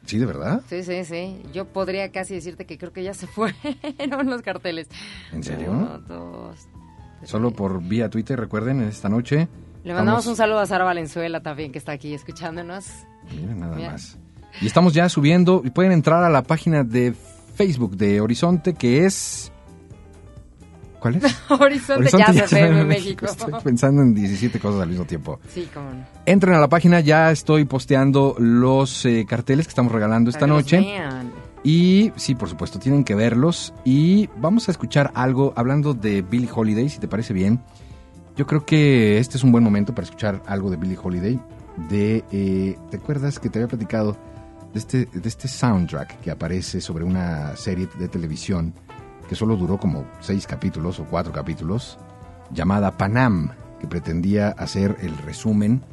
Sí, 0.10 0.18
de 0.18 0.26
verdad. 0.26 0.64
Sí, 0.68 0.82
sí, 0.84 1.06
sí. 1.06 1.40
Yo 1.54 1.66
podría 1.66 2.12
casi 2.12 2.34
decirte 2.34 2.66
que 2.66 2.80
creo 2.80 2.92
que 2.92 3.04
ya 3.04 3.14
se 3.14 3.28
fueron 3.28 3.54
los 4.26 4.42
carteles. 4.42 4.88
¿En 5.32 5.44
serio? 5.44 5.70
Uno, 5.70 6.00
dos, 6.00 6.68
tres. 7.20 7.30
Solo 7.30 7.52
por 7.52 7.80
vía 7.84 8.10
Twitter, 8.10 8.40
recuerden, 8.40 8.82
esta 8.82 9.08
noche. 9.08 9.48
Le 9.84 9.94
mandamos 9.94 10.26
un 10.26 10.36
saludo 10.36 10.58
a 10.62 10.66
Sara 10.66 10.84
Valenzuela 10.84 11.44
también, 11.44 11.72
que 11.72 11.78
está 11.78 11.92
aquí 11.92 12.16
escuchándonos. 12.16 12.88
Mira, 13.40 13.54
nada 13.54 13.76
Mira. 13.76 13.92
más. 13.92 14.18
Y 14.62 14.66
estamos 14.66 14.96
ya 14.96 15.10
subiendo 15.10 15.62
y 15.64 15.70
pueden 15.70 15.92
entrar 15.92 16.24
a 16.24 16.30
la 16.32 16.42
página 16.42 16.84
de 16.84 17.14
Facebook 17.54 17.96
de 17.96 18.20
Horizonte 18.20 18.74
que 18.74 19.06
es 19.06 19.49
¿Cuál 21.00 21.16
es? 21.16 21.24
Horizonte, 21.50 22.10
Jazz 22.18 22.36
FM 22.36 22.86
México. 22.86 23.26
Estoy 23.26 23.54
pensando 23.64 24.02
en 24.02 24.14
17 24.14 24.60
cosas 24.60 24.82
al 24.82 24.90
mismo 24.90 25.06
tiempo. 25.06 25.40
Sí, 25.54 25.70
cómo 25.74 25.90
no. 25.92 26.06
Entren 26.26 26.56
a 26.56 26.60
la 26.60 26.68
página, 26.68 27.00
ya 27.00 27.32
estoy 27.32 27.66
posteando 27.66 28.36
los 28.38 29.06
eh, 29.06 29.26
carteles 29.28 29.66
que 29.66 29.70
estamos 29.70 29.92
regalando 29.92 30.30
esta 30.30 30.48
los 30.48 30.58
noche. 30.58 30.86
Y 31.64 32.12
sí, 32.16 32.36
por 32.36 32.50
supuesto, 32.50 32.80
tienen 32.80 33.04
que 33.04 33.16
verlos. 33.16 33.74
Y 33.84 34.30
vamos 34.38 34.68
a 34.68 34.72
escuchar 34.72 35.12
algo 35.16 35.54
hablando 35.56 35.94
de 35.94 36.22
Billie 36.22 36.50
Holiday, 36.54 36.90
si 36.90 37.00
te 37.00 37.08
parece 37.08 37.34
bien. 37.34 37.62
Yo 38.36 38.48
creo 38.48 38.66
que 38.66 39.18
este 39.18 39.38
es 39.38 39.44
un 39.44 39.52
buen 39.52 39.64
momento 39.64 39.94
para 39.94 40.06
escuchar 40.06 40.42
algo 40.46 40.70
de 40.70 40.78
Billie 40.78 40.98
Holiday. 41.02 41.40
De, 41.90 42.24
eh, 42.32 42.78
¿Te 42.90 42.98
acuerdas 42.98 43.40
que 43.40 43.50
te 43.50 43.60
había 43.60 43.68
platicado 43.68 44.18
de 44.74 44.80
este, 44.80 45.06
de 45.06 45.28
este 45.28 45.48
soundtrack 45.48 46.20
que 46.22 46.32
aparece 46.32 46.82
sobre 46.82 47.04
una 47.04 47.56
serie 47.56 47.88
de 47.98 48.08
televisión 48.08 48.74
que 49.30 49.36
solo 49.36 49.56
duró 49.56 49.78
como 49.78 50.06
seis 50.22 50.48
capítulos 50.48 51.00
o 51.00 51.06
cuatro 51.06 51.32
capítulos, 51.32 52.00
llamada 52.52 52.98
Panam, 52.98 53.52
que 53.80 53.88
pretendía 53.88 54.50
hacer 54.50 54.98
el 55.02 55.16
resumen 55.20 55.84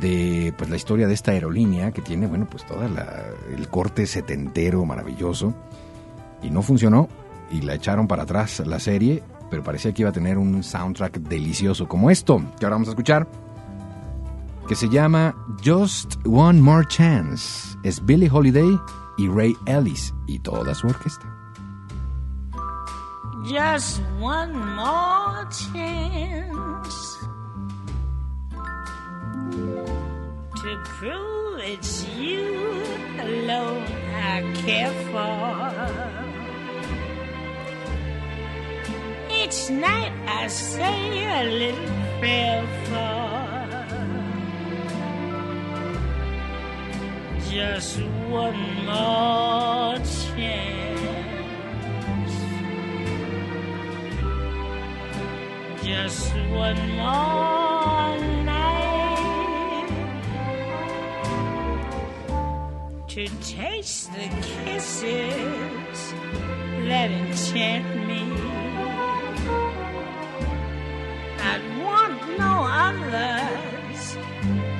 de 0.00 0.54
pues 0.56 0.70
la 0.70 0.76
historia 0.76 1.06
de 1.06 1.12
esta 1.12 1.32
aerolínea 1.32 1.92
que 1.92 2.00
tiene 2.00 2.26
bueno 2.26 2.46
pues 2.50 2.64
todo 2.64 2.80
el 2.84 3.68
corte 3.68 4.06
setentero 4.06 4.84
maravilloso. 4.86 5.52
Y 6.42 6.48
no 6.48 6.62
funcionó 6.62 7.08
y 7.50 7.60
la 7.60 7.74
echaron 7.74 8.08
para 8.08 8.22
atrás 8.22 8.62
la 8.66 8.80
serie 8.80 9.22
pero 9.50 9.62
parecía 9.62 9.92
que 9.92 10.02
iba 10.02 10.08
a 10.08 10.12
tener 10.12 10.38
un 10.38 10.62
soundtrack 10.62 11.18
delicioso 11.18 11.86
como 11.86 12.10
esto 12.10 12.38
que 12.58 12.64
ahora 12.64 12.76
vamos 12.76 12.88
a 12.88 12.92
escuchar 12.92 13.28
que 14.66 14.74
se 14.74 14.88
llama 14.88 15.36
Just 15.62 16.16
One 16.24 16.62
More 16.62 16.86
Chance. 16.88 17.76
Es 17.84 18.02
Billie 18.04 18.30
Holiday 18.32 18.78
y 19.18 19.28
Ray 19.28 19.54
Ellis 19.66 20.14
y 20.26 20.38
toda 20.38 20.74
su 20.74 20.86
orquesta 20.86 21.33
Just 23.46 24.00
one 24.18 24.54
more 24.74 25.46
chance 25.72 27.16
to 30.62 30.82
prove 30.84 31.60
it's 31.60 32.06
you 32.16 32.82
alone 33.20 33.84
I 34.14 34.40
care 34.64 34.94
for. 35.12 35.72
Each 39.30 39.68
night 39.68 40.12
I 40.26 40.48
say 40.48 41.26
a 41.26 41.44
little 41.44 41.90
prayer 42.20 42.66
for 42.86 43.44
just 47.50 48.00
one 48.30 48.86
more 48.86 49.98
chance. 49.98 51.03
Just 55.84 56.32
one 56.48 56.80
more 56.96 58.18
night 58.42 59.88
to 63.06 63.28
taste 63.42 64.10
the 64.14 64.28
kisses 64.40 66.14
that 66.88 67.10
enchant 67.10 67.86
me. 68.08 68.22
I'd 71.38 71.64
want 71.84 72.18
no 72.38 72.54
others 72.88 74.16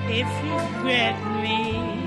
if 0.09 0.29
you 0.43 0.57
grant 0.81 1.21
me 1.43 2.05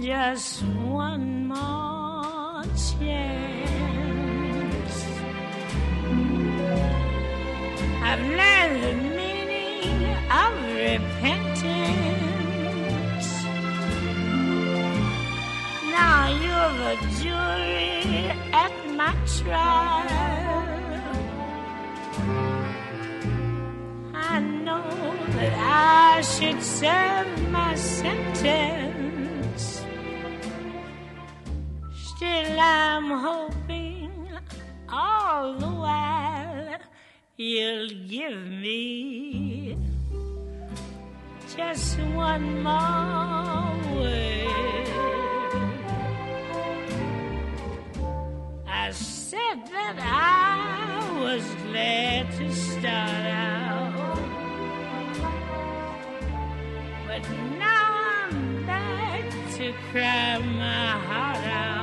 just 0.00 0.62
one 0.62 1.48
more 1.48 2.64
chance. 2.76 3.79
I've 8.12 8.26
learned 8.26 8.82
the 8.82 8.94
meaning 9.14 10.02
of 10.42 10.52
repentance. 10.74 11.68
Now 15.94 16.26
you're 16.42 16.72
the 16.82 16.96
jury 17.22 18.34
at 18.52 18.74
my 18.96 19.14
trial. 19.38 20.08
I 24.12 24.40
know 24.40 24.90
that 25.36 25.54
I 25.54 26.20
should 26.22 26.60
serve 26.60 27.28
my 27.50 27.76
sentence. 27.76 29.62
Still, 31.94 32.58
I'm 32.58 33.08
hoping 33.28 34.10
all 34.88 35.54
the 35.54 35.79
you'll 37.40 37.88
give 38.06 38.36
me 38.36 39.74
just 41.56 41.98
one 41.98 42.62
more 42.62 43.96
word. 43.96 44.88
I 48.68 48.90
said 48.90 49.58
that 49.72 49.96
I 49.98 51.22
was 51.22 51.42
glad 51.64 52.30
to 52.32 52.54
start 52.54 53.26
out, 53.26 54.18
but 57.06 57.22
now 57.58 57.86
I'm 58.28 58.66
back 58.66 59.24
to 59.54 59.72
cry 59.90 60.38
my 60.38 60.90
heart 61.08 61.46
out 61.46 61.79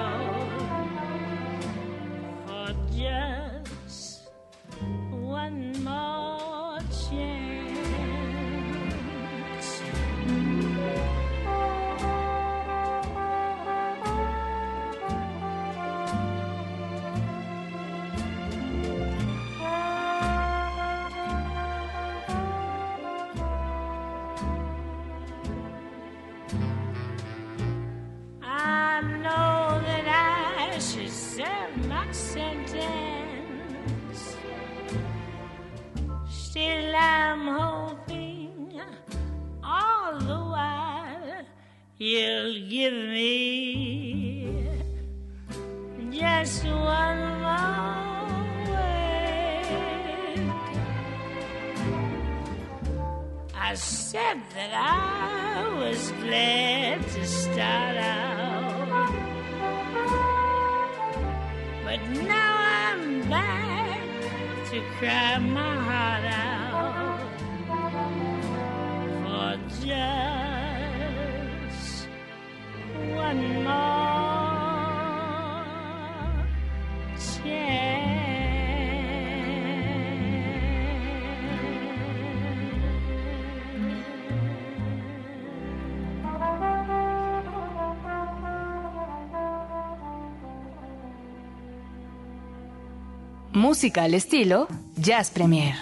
Música 93.68 94.04
al 94.04 94.14
estilo 94.14 94.70
Jazz 94.96 95.30
Premier. 95.30 95.76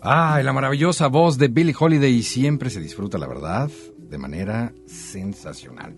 Ay, 0.00 0.42
la 0.42 0.54
maravillosa 0.54 1.08
voz 1.08 1.36
de 1.36 1.48
Billie 1.48 1.74
Holiday 1.78 2.22
siempre 2.22 2.70
se 2.70 2.80
disfruta, 2.80 3.18
la 3.18 3.26
verdad, 3.26 3.70
de 3.98 4.16
manera 4.16 4.72
sensacional. 4.86 5.94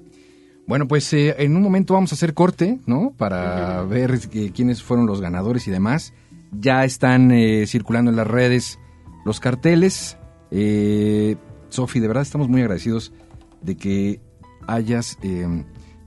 Bueno, 0.67 0.89
pues 0.89 1.13
eh, 1.13 1.37
en 1.39 1.57
un 1.57 1.63
momento 1.63 1.95
vamos 1.95 2.11
a 2.11 2.17
hacer 2.17 2.35
corte, 2.35 2.81
¿no? 2.87 3.15
Para 3.17 3.85
ver 3.85 4.19
eh, 4.33 4.51
quiénes 4.53 4.83
fueron 4.83 5.07
los 5.07 5.21
ganadores 5.21 5.69
y 5.69 5.71
demás. 5.71 6.13
Ya 6.51 6.85
están 6.85 7.31
eh, 7.31 7.65
circulando 7.69 8.11
en 8.11 8.17
las 8.17 8.27
redes 8.27 8.81
los 9.25 9.39
carteles. 9.39 10.19
Eh, 10.51 11.37
Sofi, 11.69 12.01
de 12.01 12.09
verdad 12.09 12.25
estamos 12.25 12.49
muy 12.49 12.63
agradecidos 12.63 13.13
de 13.63 13.77
que 13.77 14.21
hayas, 14.67 15.19
te 15.19 15.47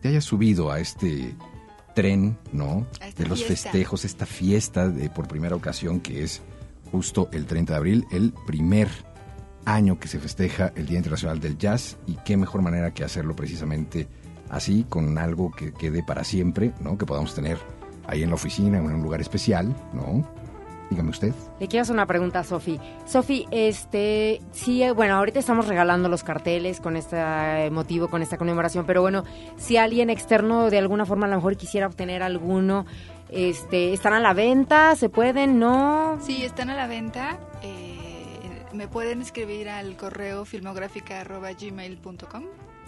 hayas 0.03 0.25
subido 0.25 0.71
a 0.73 0.81
este, 0.81 1.35
tren, 1.93 2.37
¿no? 2.51 2.87
De 3.17 3.25
los 3.25 3.43
fiesta. 3.43 3.69
festejos, 3.71 4.05
esta 4.05 4.25
fiesta 4.25 4.89
de 4.89 5.09
por 5.09 5.27
primera 5.27 5.55
ocasión 5.55 5.99
que 5.99 6.23
es 6.23 6.41
justo 6.91 7.29
el 7.31 7.45
30 7.45 7.73
de 7.73 7.77
abril, 7.77 8.05
el 8.11 8.33
primer 8.45 8.89
año 9.65 9.99
que 9.99 10.07
se 10.07 10.19
festeja 10.19 10.73
el 10.75 10.87
Día 10.87 10.97
Internacional 10.97 11.39
del 11.39 11.57
Jazz 11.57 11.97
y 12.07 12.15
qué 12.25 12.37
mejor 12.37 12.61
manera 12.61 12.93
que 12.93 13.03
hacerlo 13.03 13.35
precisamente 13.35 14.07
así, 14.49 14.85
con 14.89 15.17
algo 15.17 15.51
que 15.51 15.73
quede 15.73 16.03
para 16.03 16.23
siempre, 16.23 16.73
¿no? 16.81 16.97
Que 16.97 17.05
podamos 17.05 17.33
tener 17.33 17.57
ahí 18.05 18.23
en 18.23 18.29
la 18.29 18.35
oficina 18.35 18.81
o 18.81 18.89
en 18.89 18.95
un 18.95 19.03
lugar 19.03 19.21
especial, 19.21 19.73
¿no? 19.93 20.27
Dígame 20.91 21.09
usted. 21.09 21.33
Le 21.59 21.67
quiero 21.67 21.81
hacer 21.83 21.93
una 21.93 22.05
pregunta 22.05 22.39
a 22.39 22.43
Sofi. 22.43 22.79
Sofi, 23.05 23.47
este, 23.49 24.41
sí, 24.51 24.83
eh, 24.83 24.91
bueno, 24.91 25.15
ahorita 25.15 25.39
estamos 25.39 25.67
regalando 25.67 26.09
los 26.09 26.23
carteles 26.23 26.79
con 26.81 26.97
este 26.97 27.17
motivo, 27.71 28.09
con 28.09 28.21
esta 28.21 28.37
conmemoración, 28.37 28.85
pero 28.85 29.01
bueno, 29.01 29.23
si 29.57 29.77
alguien 29.77 30.09
externo 30.09 30.69
de 30.69 30.77
alguna 30.77 31.05
forma 31.05 31.25
a 31.27 31.29
lo 31.29 31.37
mejor 31.37 31.55
quisiera 31.55 31.87
obtener 31.87 32.21
alguno, 32.21 32.85
este, 33.29 33.93
¿están 33.93 34.11
a 34.13 34.19
la 34.19 34.33
venta? 34.33 34.95
¿Se 34.97 35.07
pueden? 35.07 35.57
¿No? 35.59 36.19
Sí, 36.21 36.43
están 36.43 36.69
a 36.69 36.75
la 36.75 36.87
venta. 36.87 37.39
eh, 37.63 37.87
me 38.73 38.87
pueden 38.87 39.21
escribir 39.21 39.69
al 39.69 39.95
correo 39.97 40.45
filmográfica.gmail.com 40.45 42.43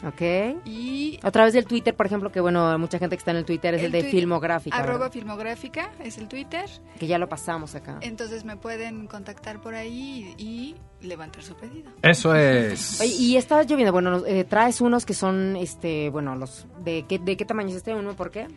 Ok. 0.05 0.21
y 0.65 1.19
A 1.23 1.31
través 1.31 1.53
del 1.53 1.65
Twitter, 1.65 1.95
por 1.95 2.05
ejemplo, 2.05 2.31
que 2.31 2.39
bueno, 2.41 2.77
mucha 2.77 2.99
gente 2.99 3.15
que 3.15 3.19
está 3.19 3.31
en 3.31 3.37
el 3.37 3.45
Twitter 3.45 3.73
es 3.75 3.83
el, 3.83 3.91
de 3.91 4.03
twi- 4.03 4.11
Filmográfica, 4.11 4.75
Arroba 4.77 4.97
¿verdad? 4.99 5.11
filmográfica 5.13 5.91
es 6.03 6.17
el 6.17 6.27
Twitter. 6.27 6.69
que 6.99 7.07
ya 7.07 7.17
lo 7.17 7.29
pasamos 7.29 7.73
acá. 7.75 7.97
Entonces 8.01 8.43
me 8.43 8.57
pueden 8.57 9.07
contactar 9.07 9.61
por 9.61 9.75
ahí 9.75 10.35
y, 10.37 10.75
y 11.01 11.07
levantar 11.07 11.43
su 11.43 11.55
pedido. 11.55 11.91
Eso 12.01 12.35
es. 12.35 12.99
Oye, 13.01 13.13
y 13.17 13.37
está 13.37 13.61
lloviendo, 13.63 13.91
bueno, 13.93 14.23
eh, 14.25 14.43
traes 14.43 14.81
unos 14.81 15.05
que 15.05 15.13
son, 15.13 15.55
este, 15.55 16.09
bueno, 16.09 16.35
los, 16.35 16.67
¿de 16.79 17.05
qué, 17.07 17.17
de 17.19 17.37
qué 17.37 17.45
tamaño 17.45 17.69
es 17.69 17.75
este 17.75 17.93
uno? 17.95 18.13
¿Por 18.15 18.29
qué? 18.31 18.47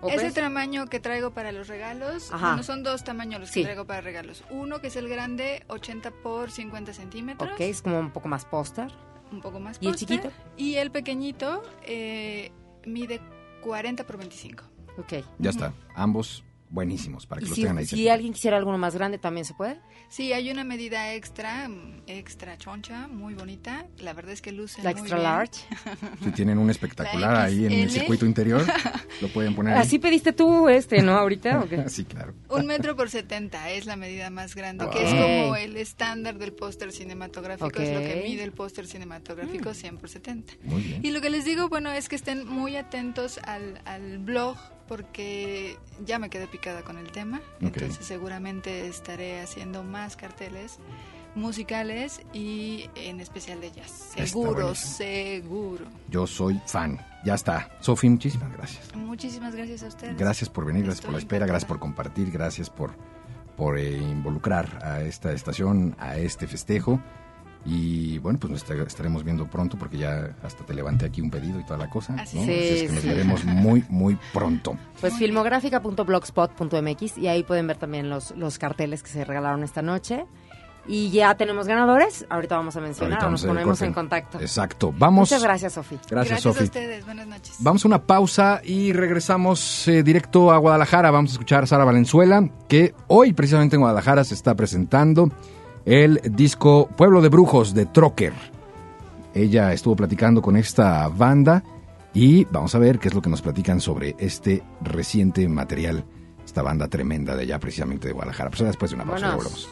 ¿O 0.00 0.08
Ese 0.10 0.30
tamaño 0.30 0.86
que 0.86 1.00
traigo 1.00 1.32
para 1.32 1.50
los 1.50 1.66
regalos, 1.66 2.30
Ajá. 2.32 2.48
bueno, 2.50 2.62
son 2.62 2.84
dos 2.84 3.02
tamaños 3.02 3.40
los 3.40 3.48
Sí. 3.50 3.60
que 3.60 3.64
traigo 3.64 3.84
para 3.84 4.00
regalos. 4.00 4.44
Uno 4.48 4.80
que 4.80 4.86
es 4.86 4.96
el 4.96 5.08
grande, 5.08 5.64
80 5.66 6.12
por 6.22 6.52
50 6.52 6.92
centímetros, 6.92 7.50
Ok, 7.52 7.60
es 7.62 7.82
como 7.82 7.98
un 7.98 8.12
poco 8.12 8.28
más 8.28 8.44
póster. 8.44 8.92
Un 9.32 9.40
poco 9.40 9.60
más 9.60 9.78
¿Y 9.80 9.88
el 9.88 9.96
chiquito? 9.96 10.30
Y 10.56 10.76
el 10.76 10.90
pequeñito 10.90 11.62
eh, 11.84 12.50
mide 12.84 13.20
40 13.62 14.06
por 14.06 14.18
25. 14.18 14.64
Ok. 14.98 15.24
Ya 15.38 15.50
está. 15.50 15.72
Ambos 15.94 16.44
buenísimos 16.70 17.26
para 17.26 17.40
que 17.40 17.46
Y 17.46 17.48
los 17.48 17.56
si, 17.56 17.62
tengan 17.62 17.78
ahí. 17.78 17.86
si 17.86 17.96
cerca. 17.96 18.14
alguien 18.14 18.32
quisiera 18.32 18.56
alguno 18.56 18.78
más 18.78 18.94
grande, 18.94 19.18
¿también 19.18 19.44
se 19.44 19.54
puede? 19.54 19.80
Sí, 20.08 20.32
hay 20.32 20.50
una 20.50 20.64
medida 20.64 21.12
extra, 21.14 21.68
mm, 21.68 22.02
extra 22.06 22.56
choncha, 22.58 23.08
muy 23.08 23.34
bonita. 23.34 23.86
La 23.98 24.12
verdad 24.12 24.32
es 24.32 24.40
que 24.42 24.52
luce 24.52 24.82
La 24.82 24.90
muy 24.92 25.00
extra 25.00 25.16
bien. 25.18 25.24
large. 25.30 25.60
Si 26.24 26.30
tienen 26.32 26.58
un 26.58 26.70
espectacular 26.70 27.32
La 27.34 27.42
ahí 27.44 27.64
en 27.66 27.72
el 27.72 27.90
circuito 27.90 28.26
interior, 28.26 28.64
lo 29.20 29.28
pueden 29.28 29.54
poner 29.54 29.74
ahí. 29.74 29.80
Así 29.82 29.98
pediste 29.98 30.32
tú 30.32 30.68
este, 30.68 31.02
¿no? 31.02 31.12
Ahorita, 31.16 31.60
¿o 31.60 31.68
qué? 31.68 31.84
Sí, 31.88 32.04
claro. 32.04 32.34
Un 32.48 32.66
metro 32.66 32.96
por 32.96 33.10
70 33.10 33.70
es 33.70 33.86
la 33.86 33.96
medida 33.96 34.30
más 34.30 34.54
grande, 34.54 34.88
que 34.90 34.98
Wow. 34.98 35.06
es 35.08 35.14
como 35.14 35.56
el 35.56 35.76
estándar 35.76 36.38
del 36.38 36.52
póster 36.52 36.92
cinematográfico, 36.92 37.68
es 37.80 37.92
lo 37.94 38.00
que 38.00 38.22
mide 38.26 38.42
el 38.44 38.52
póster 38.52 38.86
cinematográfico 38.86 39.74
100 39.74 39.98
por 39.98 40.08
70. 40.08 40.54
Muy 40.64 40.82
bien. 40.82 41.04
Y 41.04 41.10
lo 41.10 41.20
que 41.20 41.30
les 41.30 41.44
digo, 41.44 41.68
bueno, 41.68 41.90
es 41.92 42.08
que 42.08 42.16
estén 42.16 42.46
muy 42.46 42.76
atentos 42.76 43.38
al, 43.44 43.80
al 43.84 44.18
blog 44.18 44.56
porque 44.88 45.76
ya 46.04 46.18
me 46.18 46.30
quedé 46.30 46.46
picada 46.48 46.82
con 46.82 46.98
el 46.98 47.12
tema, 47.12 47.38
Ok. 47.56 47.62
entonces 47.76 48.04
seguramente 48.06 48.88
estaré 48.88 49.40
haciendo 49.40 49.84
más 49.84 50.16
carteles 50.16 50.78
musicales 51.34 52.20
y 52.32 52.90
en 52.96 53.20
especial 53.20 53.60
de 53.60 53.70
jazz. 53.70 53.90
Seguro, 54.16 54.74
seguro. 54.74 55.84
Yo 56.08 56.26
soy 56.26 56.60
fan. 56.66 56.98
Ya 57.24 57.34
está. 57.34 57.70
Sofi, 57.80 58.08
muchísimas 58.08 58.52
gracias. 58.52 58.94
Muchísimas 58.94 59.54
gracias 59.54 59.82
a 59.82 59.88
ustedes. 59.88 60.16
Gracias 60.16 60.48
por 60.48 60.64
venir, 60.64 60.84
gracias 60.84 61.04
por 61.04 61.12
la 61.12 61.18
espera, 61.18 61.46
gracias 61.46 61.68
por 61.68 61.78
compartir, 61.78 62.30
gracias 62.30 62.70
por, 62.70 62.92
por 63.56 63.78
eh, 63.78 63.96
involucrar 63.96 64.80
a 64.82 65.02
esta 65.02 65.32
estación, 65.32 65.94
a 65.98 66.16
este 66.16 66.46
festejo. 66.46 67.00
Y 67.70 68.16
bueno, 68.18 68.38
pues 68.38 68.50
nos 68.50 68.62
estar- 68.64 68.80
estaremos 68.86 69.24
viendo 69.24 69.46
pronto 69.46 69.76
porque 69.78 69.98
ya 69.98 70.34
hasta 70.42 70.64
te 70.64 70.72
levanté 70.72 71.04
aquí 71.04 71.20
un 71.20 71.30
pedido 71.30 71.60
y 71.60 71.64
toda 71.64 71.76
la 71.78 71.90
cosa. 71.90 72.14
Así 72.18 72.38
¿no? 72.38 72.44
es. 72.44 72.48
Así 72.48 72.58
es 72.58 72.82
que 72.82 72.88
Sí, 72.88 72.94
nos 72.94 73.04
veremos 73.04 73.44
muy, 73.44 73.84
muy 73.90 74.16
pronto. 74.32 74.76
Pues 75.00 75.14
filmográfica.blogspot.mx 75.18 77.18
y 77.18 77.28
ahí 77.28 77.42
pueden 77.42 77.66
ver 77.66 77.76
también 77.76 78.08
los, 78.08 78.30
los 78.36 78.58
carteles 78.58 79.02
que 79.02 79.10
se 79.10 79.24
regalaron 79.24 79.62
esta 79.64 79.82
noche. 79.82 80.24
Y 80.90 81.10
ya 81.10 81.34
tenemos 81.34 81.66
ganadores. 81.66 82.24
Ahorita 82.30 82.56
vamos 82.56 82.74
a 82.76 82.80
mencionar, 82.80 83.18
vamos 83.20 83.42
nos 83.42 83.48
ponemos 83.50 83.72
corte. 83.78 83.84
en 83.84 83.92
contacto. 83.92 84.40
Exacto. 84.40 84.94
Vamos. 84.96 85.28
Muchas 85.30 85.42
gracias, 85.42 85.74
Sofi. 85.74 85.96
Gracias, 85.96 86.10
Gracias 86.30 86.46
a 86.46 86.52
Sofi. 86.54 86.64
ustedes. 86.64 87.04
Buenas 87.04 87.26
noches. 87.26 87.56
Vamos 87.58 87.84
a 87.84 87.88
una 87.88 88.02
pausa 88.06 88.62
y 88.64 88.94
regresamos 88.94 89.86
eh, 89.88 90.02
directo 90.02 90.50
a 90.50 90.56
Guadalajara. 90.56 91.10
Vamos 91.10 91.32
a 91.32 91.34
escuchar 91.34 91.64
a 91.64 91.66
Sara 91.66 91.84
Valenzuela, 91.84 92.48
que 92.68 92.94
hoy 93.08 93.34
precisamente 93.34 93.76
en 93.76 93.80
Guadalajara 93.82 94.24
se 94.24 94.32
está 94.32 94.54
presentando 94.54 95.30
el 95.84 96.20
disco 96.30 96.88
Pueblo 96.96 97.20
de 97.20 97.28
Brujos 97.28 97.74
de 97.74 97.86
Trocker. 97.86 98.32
Ella 99.34 99.72
estuvo 99.72 99.96
platicando 99.96 100.42
con 100.42 100.56
esta 100.56 101.08
banda 101.08 101.62
y 102.14 102.44
vamos 102.46 102.74
a 102.74 102.78
ver 102.78 102.98
qué 102.98 103.08
es 103.08 103.14
lo 103.14 103.22
que 103.22 103.30
nos 103.30 103.42
platican 103.42 103.80
sobre 103.80 104.16
este 104.18 104.62
reciente 104.80 105.48
material, 105.48 106.04
esta 106.44 106.62
banda 106.62 106.88
tremenda 106.88 107.36
de 107.36 107.42
allá 107.42 107.58
precisamente 107.58 108.08
de 108.08 108.14
Guadalajara. 108.14 108.50
Pues 108.50 108.62
después 108.62 108.90
de 108.90 108.96
una 108.96 109.04
pausa, 109.04 109.34
volvemos. 109.34 109.68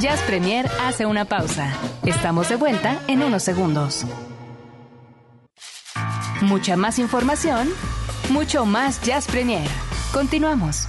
Jazz 0.00 0.20
Premier 0.22 0.66
hace 0.82 1.06
una 1.06 1.24
pausa. 1.26 1.72
Estamos 2.04 2.48
de 2.48 2.56
vuelta 2.56 3.00
en 3.06 3.22
unos 3.22 3.42
segundos. 3.42 4.06
Mucha 6.42 6.76
más 6.76 6.98
información, 6.98 7.68
mucho 8.30 8.64
más 8.64 9.02
Jazz 9.02 9.26
Premier. 9.26 9.68
Continuamos. 10.12 10.88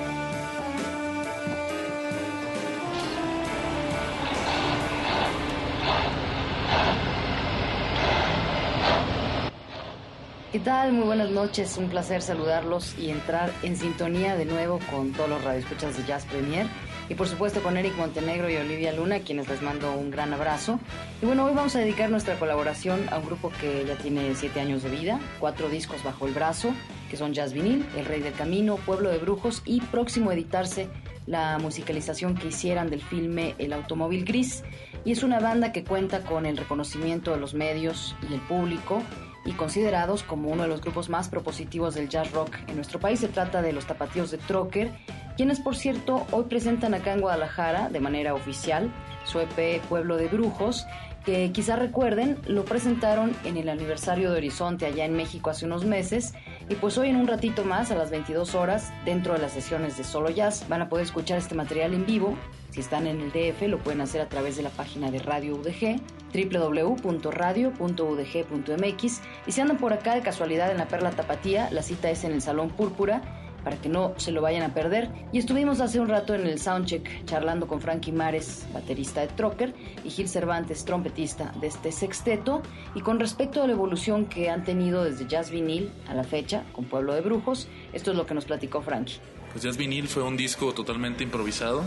¿Qué 10.51 10.59
tal? 10.59 10.91
Muy 10.91 11.05
buenas 11.05 11.29
noches. 11.29 11.77
Un 11.77 11.87
placer 11.87 12.21
saludarlos 12.21 12.99
y 12.99 13.09
entrar 13.09 13.53
en 13.63 13.77
sintonía 13.77 14.35
de 14.35 14.43
nuevo 14.43 14.81
con 14.91 15.13
todos 15.13 15.29
los 15.29 15.41
radioescuchas 15.41 15.95
de 15.95 16.03
Jazz 16.03 16.25
Premier. 16.25 16.65
Y 17.07 17.15
por 17.15 17.29
supuesto 17.29 17.63
con 17.63 17.77
Eric 17.77 17.95
Montenegro 17.95 18.49
y 18.49 18.57
Olivia 18.57 18.91
Luna, 18.91 19.19
quienes 19.19 19.47
les 19.47 19.61
mando 19.61 19.93
un 19.93 20.11
gran 20.11 20.33
abrazo. 20.33 20.77
Y 21.21 21.25
bueno, 21.25 21.45
hoy 21.45 21.53
vamos 21.53 21.77
a 21.77 21.79
dedicar 21.79 22.09
nuestra 22.09 22.37
colaboración 22.37 23.07
a 23.11 23.19
un 23.19 23.27
grupo 23.27 23.49
que 23.61 23.85
ya 23.85 23.95
tiene 23.95 24.35
siete 24.35 24.59
años 24.59 24.83
de 24.83 24.89
vida, 24.89 25.21
cuatro 25.39 25.69
discos 25.69 26.03
bajo 26.03 26.27
el 26.27 26.33
brazo, 26.33 26.73
que 27.09 27.15
son 27.15 27.33
Jazz 27.33 27.53
Vinil, 27.53 27.85
El 27.95 28.03
Rey 28.03 28.19
del 28.19 28.33
Camino, 28.33 28.75
Pueblo 28.75 29.09
de 29.09 29.19
Brujos 29.19 29.61
y 29.63 29.79
próximo 29.79 30.31
a 30.31 30.33
editarse 30.33 30.89
la 31.27 31.59
musicalización 31.59 32.35
que 32.35 32.49
hicieran 32.49 32.89
del 32.89 33.01
filme 33.01 33.55
El 33.57 33.71
Automóvil 33.71 34.25
Gris. 34.25 34.65
Y 35.05 35.13
es 35.13 35.23
una 35.23 35.39
banda 35.39 35.71
que 35.71 35.85
cuenta 35.85 36.23
con 36.23 36.45
el 36.45 36.57
reconocimiento 36.57 37.31
de 37.31 37.37
los 37.37 37.53
medios 37.53 38.17
y 38.29 38.33
el 38.33 38.41
público 38.41 39.01
y 39.45 39.53
considerados 39.53 40.23
como 40.23 40.49
uno 40.49 40.63
de 40.63 40.69
los 40.69 40.81
grupos 40.81 41.09
más 41.09 41.29
propositivos 41.29 41.95
del 41.95 42.09
jazz 42.09 42.31
rock 42.31 42.55
en 42.67 42.75
nuestro 42.75 42.99
país. 42.99 43.19
Se 43.19 43.27
trata 43.27 43.61
de 43.61 43.73
los 43.73 43.85
Tapatíos 43.85 44.31
de 44.31 44.37
Trocker, 44.37 44.91
quienes 45.35 45.59
por 45.59 45.75
cierto 45.75 46.25
hoy 46.31 46.43
presentan 46.43 46.93
acá 46.93 47.13
en 47.13 47.21
Guadalajara 47.21 47.89
de 47.89 47.99
manera 47.99 48.33
oficial 48.33 48.91
su 49.25 49.39
EP 49.39 49.81
Pueblo 49.87 50.17
de 50.17 50.27
Brujos, 50.27 50.85
que 51.25 51.51
quizá 51.51 51.75
recuerden, 51.75 52.37
lo 52.47 52.65
presentaron 52.65 53.35
en 53.45 53.57
el 53.57 53.69
aniversario 53.69 54.31
de 54.31 54.37
Horizonte 54.37 54.85
allá 54.85 55.05
en 55.05 55.15
México 55.15 55.49
hace 55.49 55.65
unos 55.65 55.85
meses 55.85 56.33
y 56.69 56.75
pues 56.75 56.97
hoy 56.97 57.09
en 57.09 57.15
un 57.15 57.27
ratito 57.27 57.63
más 57.63 57.91
a 57.91 57.95
las 57.95 58.11
22 58.11 58.55
horas 58.55 58.91
dentro 59.05 59.33
de 59.33 59.39
las 59.39 59.51
sesiones 59.51 59.97
de 59.97 60.03
Solo 60.03 60.29
Jazz 60.29 60.65
van 60.69 60.81
a 60.81 60.89
poder 60.89 61.05
escuchar 61.05 61.37
este 61.37 61.55
material 61.55 61.93
en 61.93 62.05
vivo. 62.05 62.35
Si 62.69 62.79
están 62.79 63.07
en 63.07 63.19
el 63.19 63.31
DF 63.31 63.63
lo 63.67 63.79
pueden 63.79 64.01
hacer 64.01 64.21
a 64.21 64.29
través 64.29 64.55
de 64.55 64.63
la 64.63 64.69
página 64.69 65.11
de 65.11 65.19
Radio 65.19 65.55
UDG 65.55 65.99
www.radio.udg.mx 66.33 69.21
y 69.45 69.51
si 69.51 69.61
andan 69.61 69.77
por 69.77 69.93
acá 69.93 70.15
de 70.15 70.21
casualidad 70.21 70.71
en 70.71 70.77
la 70.77 70.87
Perla 70.87 71.11
Tapatía, 71.11 71.69
la 71.71 71.81
cita 71.81 72.09
es 72.09 72.23
en 72.23 72.31
el 72.31 72.41
Salón 72.41 72.69
Púrpura 72.69 73.21
para 73.63 73.77
que 73.77 73.89
no 73.89 74.13
se 74.17 74.31
lo 74.31 74.41
vayan 74.41 74.63
a 74.63 74.73
perder. 74.73 75.09
Y 75.31 75.39
estuvimos 75.39 75.81
hace 75.81 75.99
un 75.99 76.07
rato 76.07 76.33
en 76.33 76.47
el 76.47 76.59
Soundcheck 76.59 77.25
charlando 77.25 77.67
con 77.67 77.81
Frankie 77.81 78.11
Mares, 78.11 78.65
baterista 78.73 79.21
de 79.21 79.27
Trocker, 79.27 79.73
y 80.03 80.09
Gil 80.09 80.27
Cervantes, 80.27 80.85
trompetista 80.85 81.53
de 81.59 81.67
este 81.67 81.91
sexteto. 81.91 82.61
Y 82.95 83.01
con 83.01 83.19
respecto 83.19 83.61
a 83.63 83.67
la 83.67 83.73
evolución 83.73 84.25
que 84.25 84.49
han 84.49 84.63
tenido 84.63 85.03
desde 85.03 85.27
Jazz 85.27 85.51
Vinil 85.51 85.91
a 86.07 86.13
la 86.13 86.23
fecha, 86.23 86.63
con 86.73 86.85
Pueblo 86.85 87.13
de 87.13 87.21
Brujos, 87.21 87.67
esto 87.93 88.11
es 88.11 88.17
lo 88.17 88.25
que 88.25 88.33
nos 88.33 88.45
platicó 88.45 88.81
Frankie. 88.81 89.19
Pues 89.51 89.63
Jazz 89.63 89.77
Vinil 89.77 90.07
fue 90.07 90.23
un 90.23 90.37
disco 90.37 90.73
totalmente 90.73 91.23
improvisado. 91.23 91.83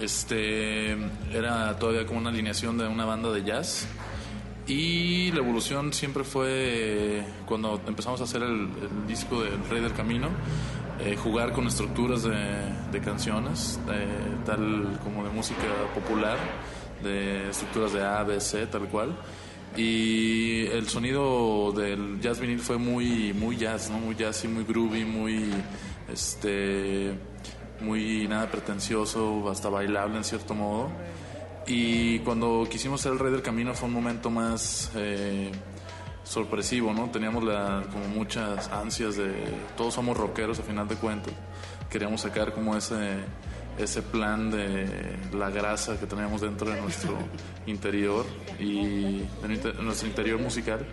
Este 0.00 0.92
era 1.32 1.78
todavía 1.78 2.06
como 2.06 2.20
una 2.20 2.30
alineación 2.30 2.78
de 2.78 2.86
una 2.86 3.04
banda 3.04 3.30
de 3.32 3.42
jazz. 3.42 3.86
Y 4.66 5.32
la 5.32 5.38
evolución 5.38 5.92
siempre 5.92 6.22
fue 6.22 7.24
cuando 7.46 7.80
empezamos 7.86 8.20
a 8.20 8.24
hacer 8.24 8.42
el, 8.42 8.68
el 8.82 9.06
disco 9.08 9.42
del 9.42 9.58
Rey 9.68 9.80
del 9.80 9.92
Camino, 9.92 10.28
eh, 11.04 11.16
jugar 11.16 11.52
con 11.52 11.66
estructuras 11.66 12.22
de, 12.22 13.00
canciones, 13.00 13.78
de- 13.86 14.44
tal 14.44 14.98
como 15.04 15.24
de 15.24 15.30
música 15.30 15.64
popular, 15.94 16.36
de 17.02 17.48
estructuras 17.50 17.92
de 17.92 18.04
A, 18.04 18.22
B, 18.24 18.40
C, 18.40 18.66
tal 18.66 18.88
cual. 18.88 19.16
Y 19.76 20.66
el 20.66 20.88
sonido 20.88 21.72
del 21.72 22.20
jazz 22.20 22.40
vinil 22.40 22.58
fue 22.58 22.76
muy, 22.76 23.32
muy 23.32 23.56
jazz, 23.56 23.88
¿no? 23.90 23.98
Muy 23.98 24.16
jazzy, 24.16 24.48
muy 24.48 24.64
groovy, 24.64 25.04
muy, 25.04 25.50
este, 26.12 27.12
muy 27.80 28.26
nada 28.28 28.50
pretencioso, 28.50 29.48
hasta 29.48 29.68
bailable 29.68 30.16
en 30.18 30.24
cierto 30.24 30.54
modo. 30.54 30.90
Y 31.66 32.18
cuando 32.20 32.66
quisimos 32.68 33.00
ser 33.00 33.12
el 33.12 33.18
rey 33.20 33.30
del 33.30 33.42
camino 33.42 33.72
fue 33.74 33.88
un 33.88 33.94
momento 33.94 34.28
más 34.28 34.90
eh, 34.96 35.52
sorpresivo, 36.30 36.92
¿no? 36.92 37.10
Teníamos 37.10 37.42
la, 37.42 37.82
como 37.92 38.06
muchas 38.06 38.68
ansias 38.68 39.16
de... 39.16 39.32
Todos 39.76 39.94
somos 39.94 40.16
rockeros 40.16 40.60
a 40.60 40.62
final 40.62 40.86
de 40.86 40.94
cuentas. 40.94 41.34
Queríamos 41.90 42.20
sacar 42.20 42.52
como 42.54 42.76
ese, 42.76 43.18
ese 43.78 44.00
plan 44.02 44.48
de 44.50 45.16
la 45.32 45.50
grasa 45.50 45.98
que 45.98 46.06
teníamos 46.06 46.40
dentro 46.40 46.70
de 46.70 46.80
nuestro 46.80 47.14
interior 47.66 48.24
y 48.60 49.18
de 49.42 49.48
nu- 49.48 49.58
de 49.60 49.72
nuestro 49.82 50.06
interior 50.08 50.38
musical. 50.40 50.86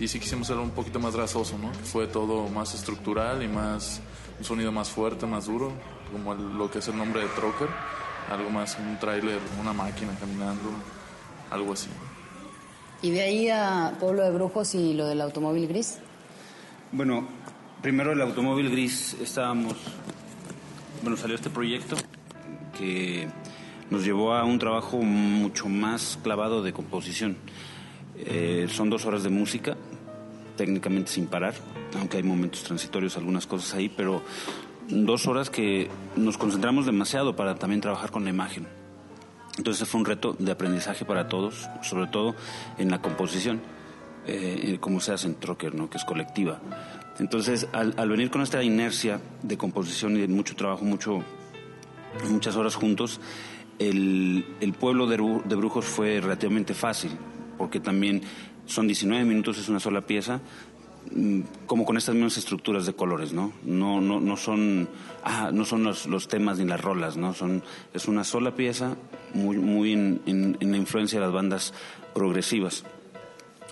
Y 0.00 0.08
sí 0.08 0.18
quisimos 0.18 0.48
ser 0.48 0.56
un 0.56 0.70
poquito 0.70 0.98
más 0.98 1.14
grasoso, 1.14 1.56
¿no? 1.56 1.70
Que 1.70 1.78
fue 1.84 2.06
todo 2.08 2.48
más 2.48 2.74
estructural 2.74 3.42
y 3.42 3.48
más... 3.48 4.00
Un 4.40 4.44
sonido 4.44 4.72
más 4.72 4.88
fuerte, 4.90 5.26
más 5.26 5.46
duro, 5.46 5.70
como 6.10 6.32
el- 6.32 6.56
lo 6.58 6.68
que 6.70 6.78
es 6.80 6.88
el 6.88 6.96
nombre 6.96 7.20
de 7.20 7.28
Trocker 7.28 7.68
algo 8.30 8.48
más, 8.48 8.76
un 8.78 8.96
tráiler, 8.98 9.38
una 9.60 9.72
máquina 9.72 10.12
caminando, 10.20 10.70
algo 11.50 11.72
así. 11.72 11.88
Y 13.02 13.10
de 13.10 13.22
ahí 13.22 13.48
a 13.48 13.94
Pueblo 13.98 14.22
de 14.22 14.30
Brujos 14.30 14.74
y 14.74 14.92
lo 14.94 15.06
del 15.06 15.20
automóvil 15.22 15.66
gris. 15.68 15.98
Bueno, 16.92 17.26
primero 17.80 18.12
el 18.12 18.20
automóvil 18.20 18.70
gris 18.70 19.16
estábamos, 19.22 19.74
bueno, 21.02 21.16
salió 21.16 21.36
este 21.36 21.48
proyecto 21.48 21.96
que 22.76 23.28
nos 23.90 24.04
llevó 24.04 24.34
a 24.34 24.44
un 24.44 24.58
trabajo 24.58 24.98
mucho 24.98 25.68
más 25.68 26.18
clavado 26.22 26.62
de 26.62 26.72
composición. 26.72 27.36
Eh, 28.18 28.68
son 28.70 28.90
dos 28.90 29.06
horas 29.06 29.22
de 29.22 29.30
música, 29.30 29.76
técnicamente 30.56 31.10
sin 31.10 31.26
parar, 31.26 31.54
aunque 31.98 32.18
hay 32.18 32.22
momentos 32.22 32.62
transitorios, 32.64 33.16
algunas 33.16 33.46
cosas 33.46 33.74
ahí, 33.74 33.88
pero 33.88 34.22
dos 34.88 35.26
horas 35.26 35.48
que 35.48 35.88
nos 36.16 36.36
concentramos 36.36 36.84
demasiado 36.84 37.34
para 37.34 37.54
también 37.54 37.80
trabajar 37.80 38.10
con 38.10 38.24
la 38.24 38.30
imagen. 38.30 38.79
Entonces 39.60 39.86
fue 39.86 40.00
un 40.00 40.06
reto 40.06 40.34
de 40.38 40.50
aprendizaje 40.52 41.04
para 41.04 41.28
todos, 41.28 41.68
sobre 41.82 42.06
todo 42.06 42.34
en 42.78 42.90
la 42.90 43.02
composición, 43.02 43.60
eh, 44.26 44.78
como 44.80 45.00
se 45.00 45.12
hace 45.12 45.26
en 45.26 45.34
Trocker, 45.34 45.74
¿no? 45.74 45.90
que 45.90 45.98
es 45.98 46.04
colectiva. 46.06 46.62
Entonces, 47.18 47.68
al, 47.74 47.92
al 47.98 48.08
venir 48.08 48.30
con 48.30 48.40
esta 48.40 48.62
inercia 48.62 49.20
de 49.42 49.58
composición 49.58 50.16
y 50.16 50.20
de 50.20 50.28
mucho 50.28 50.56
trabajo, 50.56 50.82
mucho, 50.86 51.22
muchas 52.30 52.56
horas 52.56 52.74
juntos, 52.74 53.20
el, 53.78 54.46
el 54.62 54.72
pueblo 54.72 55.06
de, 55.06 55.18
Bru- 55.18 55.44
de 55.44 55.54
Brujos 55.56 55.84
fue 55.84 56.22
relativamente 56.22 56.72
fácil, 56.72 57.10
porque 57.58 57.80
también 57.80 58.22
son 58.64 58.86
19 58.86 59.26
minutos, 59.26 59.58
es 59.58 59.68
una 59.68 59.78
sola 59.78 60.00
pieza, 60.06 60.40
como 61.66 61.84
con 61.84 61.96
estas 61.96 62.14
mismas 62.14 62.36
estructuras 62.36 62.86
de 62.86 62.92
colores, 62.92 63.32
¿no? 63.32 63.52
No, 63.64 64.00
no, 64.00 64.20
no 64.20 64.36
son, 64.36 64.88
ah, 65.24 65.50
no 65.52 65.64
son 65.64 65.82
los, 65.84 66.06
los 66.06 66.28
temas 66.28 66.58
ni 66.58 66.64
las 66.66 66.80
rolas, 66.80 67.16
¿no? 67.16 67.34
Son, 67.34 67.62
es 67.92 68.06
una 68.06 68.22
sola 68.24 68.54
pieza 68.54 68.96
muy, 69.34 69.58
muy 69.58 69.92
en, 69.92 70.20
en- 70.26 70.56
en 70.60 70.70
la 70.70 70.76
influencia 70.76 71.18
de 71.18 71.24
las 71.26 71.34
bandas 71.34 71.74
progresivas. 72.14 72.84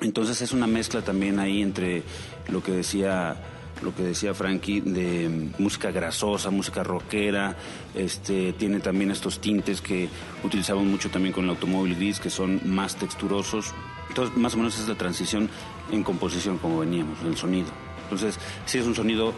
Entonces 0.01 0.41
es 0.43 0.53
una 0.53 0.67
mezcla 0.67 1.03
también 1.03 1.39
ahí 1.39 1.61
entre 1.63 2.03
lo 2.49 2.63
que 2.63 2.73
decía 2.73 3.37
lo 3.83 3.95
que 3.95 4.03
decía 4.03 4.35
Frankie 4.35 4.81
de 4.81 5.29
mm, 5.29 5.63
música 5.63 5.93
grasosa, 5.93 6.51
música 6.51 6.83
rockera, 6.83 7.55
este 7.95 8.53
tiene 8.55 8.81
también 8.81 9.13
estos 9.13 9.41
tintes 9.41 9.81
que 9.81 10.09
utilizamos 10.43 10.83
mucho 10.85 11.11
también 11.11 11.33
con 11.33 11.45
el 11.45 11.51
automóvil 11.51 11.95
gris 11.95 12.19
que 12.19 12.29
son 12.31 12.61
más 12.65 12.97
texturosos. 12.97 13.73
Entonces, 14.09 14.37
más 14.37 14.55
o 14.55 14.57
menos 14.57 14.77
es 14.81 14.89
la 14.89 14.97
transición 14.97 15.49
en 15.93 16.03
composición 16.03 16.59
como 16.59 16.79
veníamos, 16.81 17.19
el 17.25 17.37
sonido. 17.37 17.69
Entonces, 18.05 18.39
sí 18.67 18.79
es 18.79 18.87
un 18.87 18.95
sonido 18.95 19.33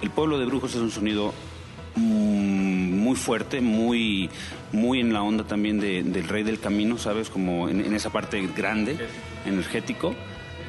el 0.00 0.10
pueblo 0.10 0.38
de 0.38 0.46
Brujos 0.46 0.74
es 0.76 0.80
un 0.80 0.90
sonido 0.92 1.32
mm, 1.96 3.00
muy 3.00 3.16
fuerte, 3.16 3.60
muy, 3.60 4.30
muy 4.72 5.00
en 5.00 5.12
la 5.12 5.22
onda 5.22 5.44
también 5.44 5.80
de- 5.80 6.02
del 6.02 6.28
Rey 6.28 6.42
del 6.44 6.60
Camino, 6.60 6.98
¿sabes? 6.98 7.28
Como 7.30 7.68
en, 7.68 7.92
esa 7.94 8.10
parte 8.10 8.46
grande, 8.56 8.96
energético, 9.44 10.14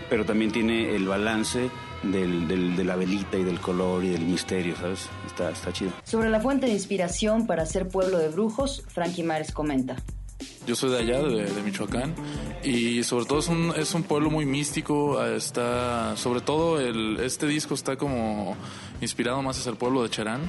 pero 0.10 0.26
también 0.26 0.52
tiene 0.52 0.96
el 0.96 1.08
balance 1.08 1.70
del, 2.04 2.48
del- 2.48 2.76
de 2.76 2.84
la 2.84 2.96
velita 2.96 3.38
y 3.38 3.44
del 3.44 3.60
color 3.60 4.04
y 4.04 4.10
del 4.10 4.22
misterio, 4.26 4.76
¿sabes? 4.76 5.08
Está, 5.28 5.52
está 5.52 5.72
chido. 5.74 5.92
Sobre 6.04 6.30
la 6.30 6.40
fuente 6.40 6.66
de 6.66 6.74
inspiración 6.74 7.46
para 7.46 7.66
ser 7.66 7.88
Pueblo 7.88 8.18
de 8.18 8.30
Brujos, 8.30 8.84
Frankie 8.88 9.24
Mares 9.24 9.52
comenta. 9.52 9.96
Yo 10.66 10.76
soy 10.76 10.92
de 10.92 11.00
allá, 11.00 11.22
de, 11.24 11.64
Michoacán, 11.64 12.14
y 12.64 13.04
sobre 13.04 13.26
todo 13.26 13.40
es 13.40 13.48
un, 13.48 13.74
es 13.76 13.94
un 13.94 14.04
pueblo 14.04 14.30
muy 14.30 14.46
místico. 14.46 15.24
eh, 15.26 15.36
Está, 15.36 16.16
sobre 16.16 16.42
todo, 16.42 16.80
el, 16.80 17.20
este 17.22 17.48
disco 17.48 17.74
está 17.74 17.96
como 17.98 18.56
inspirado 19.02 19.42
más 19.42 19.58
hacia 19.58 19.72
el 19.72 19.78
pueblo 19.78 20.04
de 20.04 20.10
Cherán, 20.10 20.42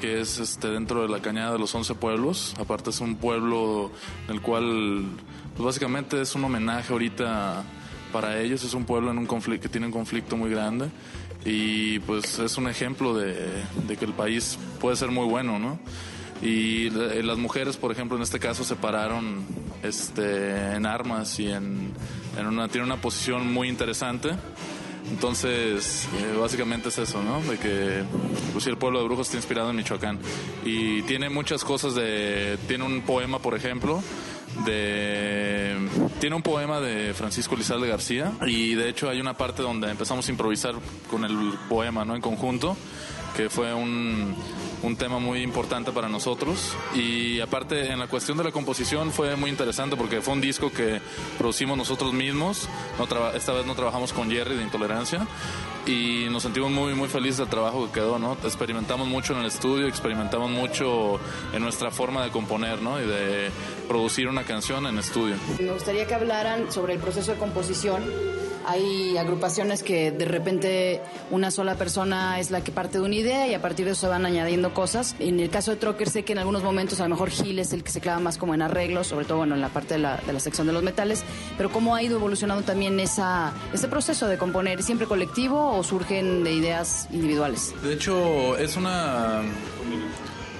que 0.00 0.20
es 0.20 0.38
este, 0.38 0.68
dentro 0.68 1.02
de 1.02 1.08
la 1.08 1.20
cañada 1.20 1.52
de 1.52 1.58
los 1.58 1.74
11 1.74 1.96
pueblos. 1.96 2.54
Aparte, 2.60 2.90
es 2.90 3.00
un 3.00 3.16
pueblo 3.16 3.90
en 4.28 4.34
el 4.34 4.40
cual, 4.40 5.04
pues 5.56 5.66
básicamente, 5.66 6.20
es 6.20 6.34
un 6.34 6.44
homenaje 6.44 6.92
ahorita 6.92 7.64
para 8.12 8.40
ellos. 8.40 8.62
Es 8.62 8.72
un 8.72 8.84
pueblo 8.84 9.10
en 9.10 9.18
un 9.18 9.26
conflicto, 9.26 9.64
que 9.64 9.68
tiene 9.68 9.86
un 9.86 9.92
conflicto 9.92 10.36
muy 10.36 10.50
grande, 10.50 10.90
y 11.44 11.98
pues 12.00 12.38
es 12.38 12.56
un 12.56 12.68
ejemplo 12.68 13.14
de, 13.14 13.34
de 13.88 13.96
que 13.96 14.04
el 14.04 14.12
país 14.12 14.58
puede 14.80 14.96
ser 14.96 15.10
muy 15.10 15.26
bueno, 15.26 15.58
¿no? 15.58 15.78
Y 16.42 16.90
la- 16.90 17.14
las 17.14 17.38
mujeres, 17.38 17.76
por 17.76 17.92
ejemplo, 17.92 18.16
en 18.16 18.22
este 18.22 18.38
caso 18.38 18.62
se 18.64 18.76
pararon 18.76 19.44
este, 19.82 20.74
en 20.74 20.84
armas 20.86 21.38
y 21.40 21.48
en, 21.50 21.92
en 22.38 22.46
una, 22.46 22.68
tiene 22.68 22.86
una 22.86 23.00
posición 23.00 23.52
muy 23.52 23.68
interesante. 23.68 24.30
Entonces, 25.10 26.08
eh, 26.18 26.36
básicamente 26.38 26.88
es 26.88 26.98
eso, 26.98 27.22
¿no? 27.22 27.40
De 27.42 27.58
que 27.58 28.02
pues, 28.52 28.66
el 28.66 28.76
pueblo 28.76 28.98
de 28.98 29.04
Brujos 29.04 29.28
está 29.28 29.36
inspirado 29.36 29.70
en 29.70 29.76
Michoacán. 29.76 30.18
Y 30.64 31.02
tiene 31.02 31.28
muchas 31.30 31.62
cosas 31.64 31.94
de... 31.94 32.58
Tiene 32.66 32.82
un 32.84 33.02
poema, 33.02 33.38
por 33.38 33.54
ejemplo, 33.54 34.02
de... 34.64 35.76
Tiene 36.20 36.34
un 36.36 36.42
poema 36.42 36.80
de 36.80 37.14
Francisco 37.14 37.54
Lizalde 37.56 37.86
García 37.88 38.32
y 38.46 38.74
de 38.74 38.88
hecho 38.88 39.08
hay 39.08 39.20
una 39.20 39.34
parte 39.34 39.62
donde 39.62 39.90
empezamos 39.90 40.26
a 40.28 40.30
improvisar 40.32 40.74
con 41.08 41.24
el 41.24 41.52
poema, 41.68 42.04
¿no? 42.04 42.16
En 42.16 42.20
conjunto, 42.20 42.76
que 43.36 43.48
fue 43.48 43.72
un, 43.74 44.34
un 44.82 44.96
tema 44.96 45.18
muy 45.18 45.42
importante 45.42 45.92
para 45.92 46.08
nosotros. 46.08 46.74
Y 46.94 47.40
aparte, 47.40 47.90
en 47.92 47.98
la 47.98 48.08
cuestión 48.08 48.38
de 48.38 48.44
la 48.44 48.52
composición 48.52 49.10
fue 49.12 49.36
muy 49.36 49.50
interesante 49.50 49.96
porque 49.96 50.20
fue 50.20 50.34
un 50.34 50.40
disco 50.40 50.72
que 50.72 51.00
producimos 51.38 51.76
nosotros 51.76 52.12
mismos. 52.12 52.68
No 52.98 53.04
esta 53.34 53.52
vez 53.52 53.66
no 53.66 53.74
trabajamos 53.74 54.12
con 54.12 54.30
Jerry 54.30 54.56
de 54.56 54.62
Intolerancia. 54.62 55.26
Y 55.86 56.26
nos 56.30 56.42
sentimos 56.42 56.72
muy, 56.72 56.94
muy 56.94 57.08
felices 57.08 57.38
del 57.38 57.48
trabajo 57.48 57.86
que 57.86 58.00
quedó, 58.00 58.18
¿no? 58.18 58.36
Experimentamos 58.42 59.06
mucho 59.06 59.34
en 59.34 59.40
el 59.40 59.46
estudio, 59.46 59.86
experimentamos 59.86 60.50
mucho 60.50 61.20
en 61.52 61.62
nuestra 61.62 61.92
forma 61.92 62.24
de 62.24 62.30
componer, 62.30 62.82
¿no? 62.82 63.00
Y 63.00 63.06
de 63.06 63.50
producir 63.86 64.26
una 64.26 64.42
canción 64.42 64.86
en 64.86 64.98
estudio. 64.98 65.36
Me 65.60 65.72
gustaría 65.72 66.06
que 66.06 66.14
hablaran 66.14 66.72
sobre 66.72 66.94
el 66.94 66.98
proceso 66.98 67.32
de 67.32 67.38
composición. 67.38 68.02
Hay 68.66 69.16
agrupaciones 69.16 69.84
que 69.84 70.10
de 70.10 70.24
repente 70.24 71.00
una 71.30 71.52
sola 71.52 71.76
persona 71.76 72.40
es 72.40 72.50
la 72.50 72.64
que 72.64 72.72
parte 72.72 72.98
de 72.98 73.04
una 73.04 73.14
idea 73.14 73.46
y 73.46 73.54
a 73.54 73.62
partir 73.62 73.86
de 73.86 73.92
eso 73.92 74.08
van 74.08 74.26
añadiendo 74.26 74.74
cosas. 74.76 75.16
En 75.18 75.40
el 75.40 75.48
caso 75.48 75.70
de 75.70 75.78
Trocker 75.78 76.10
sé 76.10 76.22
que 76.22 76.34
en 76.34 76.38
algunos 76.38 76.62
momentos 76.62 77.00
a 77.00 77.04
lo 77.04 77.08
mejor 77.08 77.30
Gil 77.30 77.58
es 77.58 77.72
el 77.72 77.82
que 77.82 77.90
se 77.90 78.02
clava 78.02 78.20
más 78.20 78.36
como 78.36 78.52
en 78.54 78.60
arreglos, 78.60 79.06
sobre 79.06 79.24
todo 79.24 79.38
bueno, 79.38 79.54
en 79.54 79.62
la 79.62 79.70
parte 79.70 79.94
de 79.94 80.00
la, 80.00 80.18
de 80.18 80.34
la 80.34 80.38
sección 80.38 80.66
de 80.66 80.74
los 80.74 80.82
metales, 80.82 81.24
pero 81.56 81.72
cómo 81.72 81.94
ha 81.94 82.02
ido 82.02 82.18
evolucionando 82.18 82.62
también 82.62 83.00
esa, 83.00 83.54
ese 83.72 83.88
proceso 83.88 84.28
de 84.28 84.36
componer, 84.36 84.82
¿siempre 84.82 85.06
colectivo 85.06 85.78
o 85.78 85.82
surgen 85.82 86.44
de 86.44 86.52
ideas 86.52 87.08
individuales? 87.10 87.72
De 87.82 87.94
hecho, 87.94 88.58
es 88.58 88.76
una... 88.76 89.40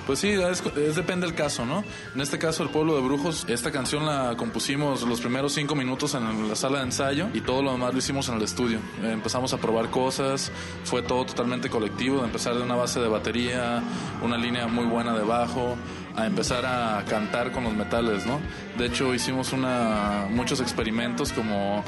Pues 0.06 0.20
sí, 0.20 0.28
es, 0.28 0.62
es 0.76 0.94
depende 0.94 1.26
del 1.26 1.34
caso, 1.34 1.66
¿no? 1.66 1.82
En 2.14 2.20
este 2.20 2.38
caso, 2.38 2.62
El 2.62 2.68
Pueblo 2.68 2.94
de 2.94 3.02
Brujos, 3.02 3.44
esta 3.48 3.72
canción 3.72 4.06
la 4.06 4.36
compusimos 4.36 5.02
los 5.02 5.20
primeros 5.20 5.52
cinco 5.52 5.74
minutos 5.74 6.14
en 6.14 6.48
la 6.48 6.54
sala 6.54 6.78
de 6.78 6.84
ensayo 6.84 7.28
y 7.34 7.40
todo 7.40 7.60
lo 7.60 7.72
demás 7.72 7.92
lo 7.92 7.98
hicimos 7.98 8.28
en 8.28 8.36
el 8.36 8.42
estudio. 8.42 8.78
Empezamos 9.02 9.52
a 9.52 9.58
probar 9.58 9.90
cosas, 9.90 10.52
fue 10.84 11.02
todo 11.02 11.26
totalmente 11.26 11.68
colectivo, 11.68 12.20
de 12.20 12.26
empezar 12.26 12.54
de 12.54 12.62
una 12.62 12.76
base 12.76 13.00
de 13.00 13.08
batería, 13.08 13.82
una 14.22 14.36
línea 14.38 14.68
muy 14.68 14.84
buena 14.84 15.12
de 15.12 15.24
bajo, 15.24 15.76
a 16.14 16.24
empezar 16.24 16.64
a 16.64 17.04
cantar 17.08 17.50
con 17.50 17.64
los 17.64 17.74
metales, 17.74 18.26
¿no? 18.26 18.38
De 18.78 18.86
hecho, 18.86 19.12
hicimos 19.12 19.52
una, 19.52 20.28
muchos 20.30 20.60
experimentos 20.60 21.32
como 21.32 21.82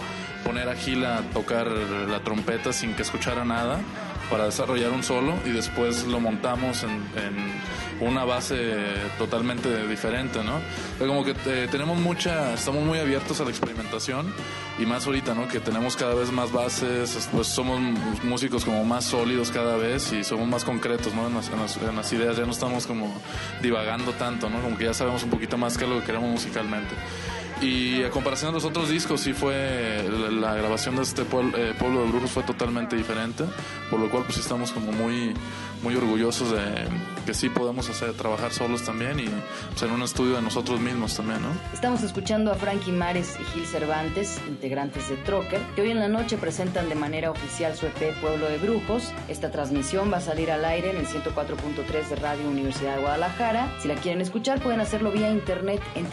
poner 0.45 0.69
a 0.69 0.75
Gil 0.75 1.05
a 1.05 1.21
tocar 1.33 1.69
la 1.69 2.21
trompeta 2.21 2.73
sin 2.73 2.95
que 2.95 3.03
escuchara 3.03 3.45
nada 3.45 3.81
para 4.31 4.45
desarrollar 4.45 4.91
un 4.91 5.03
solo 5.03 5.35
y 5.45 5.51
después 5.51 6.05
lo 6.07 6.21
montamos 6.21 6.83
en, 6.85 7.59
una 8.01 8.25
base 8.25 8.77
totalmente 9.19 9.87
diferente, 9.89 10.45
¿no? 10.45 10.61
Pero 10.99 11.11
como 11.11 11.25
que 11.25 11.35
eh, 11.47 11.67
tenemos 11.69 11.99
mucha, 11.99 12.55
estamos 12.55 12.85
muy 12.85 12.99
abiertos 13.01 13.41
a 13.41 13.45
la 13.45 13.51
experimentación 13.51 14.33
y 14.79 14.87
más 14.87 15.05
ahorita, 15.07 15.35
¿no? 15.35 15.49
Que 15.49 15.59
tenemos 15.59 15.97
cada 15.97 16.15
vez 16.15 16.31
más 16.31 16.53
bases, 16.53 17.29
pues 17.33 17.49
somos 17.49 17.81
músicos 18.23 18.65
como 18.65 18.85
más 18.85 19.05
sólidos 19.05 19.51
cada 19.51 19.77
vez 19.77 20.13
y 20.13 20.23
somos 20.23 20.47
más 20.47 20.65
concretos, 20.65 21.13
¿no? 21.13 21.27
En 21.27 21.35
las- 21.35 21.51
en 21.79 21.97
las 21.97 22.13
ideas 22.13 22.37
ya 22.37 22.45
no 22.45 22.53
estamos 22.53 22.87
como 22.87 23.13
divagando 23.63 24.13
tanto, 24.13 24.49
¿no? 24.49 24.61
Como 24.61 24.79
que 24.79 24.85
ya 24.85 24.95
sabemos 24.95 25.25
un 25.25 25.31
poquito 25.31 25.59
más 25.59 25.77
qué 25.77 25.83
es 25.85 25.91
lo 25.91 25.99
que 25.99 26.07
queremos 26.07 26.31
musicalmente. 26.31 26.95
Y 27.61 28.05
a 28.05 28.11
comparación 28.11 28.53
de 28.53 28.57
los 28.57 28.65
otros 28.65 28.89
discos, 28.89 29.21
sí 29.21 29.33
fue 29.33 30.09
la, 30.31 30.55
grabación 30.55 30.97
de 30.97 31.03
este 31.03 31.25
pueblo, 31.25 31.57
eh, 31.59 31.75
pueblo 31.77 32.03
de 32.03 32.11
brujos 32.11 32.31
fue 32.31 32.43
totalmente 32.45 32.95
diferente, 32.95 33.45
por 33.91 33.99
lo 33.99 34.09
cual 34.09 34.25
pues 34.25 34.39
estamos 34.39 34.71
como 34.71 34.93
muy 34.93 35.35
muy 35.83 35.95
orgullosos 35.95 36.53
de 36.53 36.87
que 37.25 37.35
sí 37.35 37.49
podemos 37.49 37.89
hacer 37.89 38.13
trabajar 38.15 38.53
solos 38.53 38.83
también 38.83 39.21
y 39.21 39.29
pues, 39.71 39.83
en 39.83 39.91
un 39.91 40.03
estudio 40.03 40.37
de 40.37 40.43
nosotros 40.43 40.81
mismos 40.81 41.17
también, 41.17 41.43
¿no? 41.43 41.51
Estamos 41.73 42.03
escuchando 42.03 42.51
a 42.51 42.55
Frankie 42.55 42.93
Mares 42.93 43.37
y 43.41 43.45
Gil 43.45 43.67
Cervantes, 43.67 44.41
integrantes 44.49 45.09
de 45.09 45.17
Trocker, 45.17 45.61
que 45.77 45.83
hoy 45.83 45.91
en 45.91 46.01
la 46.01 46.09
noche 46.09 46.37
presentan 46.37 46.89
de 46.89 46.95
manera 46.95 47.31
oficial 47.31 47.77
su 47.77 47.87
EP 47.87 48.15
Pueblo 48.21 48.49
de 48.49 48.59
Brujos. 48.59 49.13
Esta 49.29 49.51
transmisión 49.51 50.11
va 50.13 50.19
a 50.19 50.21
salir 50.21 50.51
al 50.51 50.65
aire 50.65 50.91
en 50.91 50.97
el 50.97 51.07
104.3 51.07 52.09
de 52.09 52.17
Radio 52.17 52.49
Universidad 52.49 52.97
de 52.97 53.03
Guadalajara. 53.03 53.73
Si 53.81 53.89
la 53.89 53.95
quieren 53.95 54.21
escuchar, 54.21 54.61
pueden 54.61 54.81
hacerlo 54.81 55.13
vía 55.13 55.31
internet 55.31 55.83
en 55.95 56.07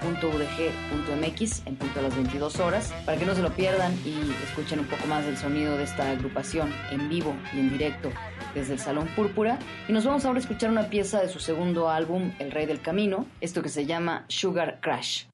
www.radio.udg.mx 0.00 1.66
en 1.66 1.76
punto 1.76 2.00
a 2.00 2.02
las 2.02 2.14
22 2.14 2.60
horas, 2.60 2.92
para 3.04 3.18
que 3.18 3.26
no 3.26 3.34
se 3.34 3.42
lo 3.42 3.52
pierdan 3.54 3.92
y 4.04 4.14
escuchen 4.44 4.80
un 4.80 4.86
poco 4.86 5.06
más 5.06 5.24
del 5.24 5.36
sonido 5.36 5.76
de 5.76 5.84
esta 5.84 6.10
agrupación 6.10 6.72
en 6.90 7.08
vivo 7.08 7.34
y 7.54 7.60
en 7.60 7.70
directo 7.70 8.10
desde 8.54 8.74
el 8.74 8.78
Salón 8.78 9.08
Púrpura. 9.14 9.58
Y 9.88 9.92
nos 9.92 10.04
vamos 10.04 10.24
ahora 10.24 10.38
a 10.38 10.42
escuchar 10.42 10.70
una 10.70 10.88
pieza 10.88 11.20
de 11.20 11.28
su 11.28 11.40
segundo 11.40 11.88
álbum, 11.88 12.32
El 12.38 12.50
Rey 12.50 12.66
del 12.66 12.80
Camino, 12.80 13.26
esto 13.40 13.62
que 13.62 13.68
se 13.68 13.86
llama 13.86 14.24
Sugar 14.28 14.78
Crash. 14.80 15.31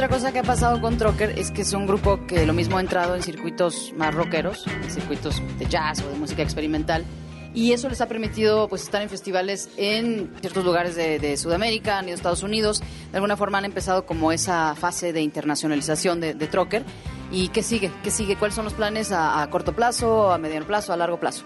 Otra 0.00 0.16
cosa 0.16 0.32
que 0.32 0.38
ha 0.38 0.42
pasado 0.42 0.80
con 0.80 0.96
Trocker 0.96 1.38
es 1.38 1.50
que 1.50 1.60
es 1.60 1.74
un 1.74 1.86
grupo 1.86 2.26
que 2.26 2.46
lo 2.46 2.54
mismo 2.54 2.78
ha 2.78 2.80
entrado 2.80 3.14
en 3.14 3.22
circuitos 3.22 3.92
más 3.98 4.14
rockeros, 4.14 4.66
en 4.66 4.90
circuitos 4.90 5.42
de 5.58 5.66
jazz 5.66 6.02
o 6.02 6.08
de 6.08 6.16
música 6.16 6.42
experimental. 6.42 7.04
Y 7.52 7.72
eso 7.72 7.86
les 7.90 8.00
ha 8.00 8.08
permitido 8.08 8.66
pues 8.66 8.82
estar 8.82 9.02
en 9.02 9.10
festivales 9.10 9.68
en 9.76 10.32
ciertos 10.40 10.64
lugares 10.64 10.96
de, 10.96 11.18
de 11.18 11.36
Sudamérica, 11.36 12.00
en 12.00 12.08
Estados 12.08 12.42
Unidos. 12.42 12.80
De 13.10 13.18
alguna 13.18 13.36
forma 13.36 13.58
han 13.58 13.66
empezado 13.66 14.06
como 14.06 14.32
esa 14.32 14.74
fase 14.74 15.12
de 15.12 15.20
internacionalización 15.20 16.18
de, 16.18 16.32
de 16.32 16.46
Trocker. 16.46 16.82
¿Y 17.30 17.48
qué 17.48 17.62
sigue? 17.62 17.90
¿Qué 18.02 18.10
sigue? 18.10 18.36
¿Cuáles 18.36 18.54
son 18.54 18.64
los 18.64 18.72
planes 18.72 19.12
a, 19.12 19.42
a 19.42 19.50
corto 19.50 19.74
plazo, 19.74 20.32
a 20.32 20.38
mediano 20.38 20.66
plazo, 20.66 20.94
a 20.94 20.96
largo 20.96 21.20
plazo? 21.20 21.44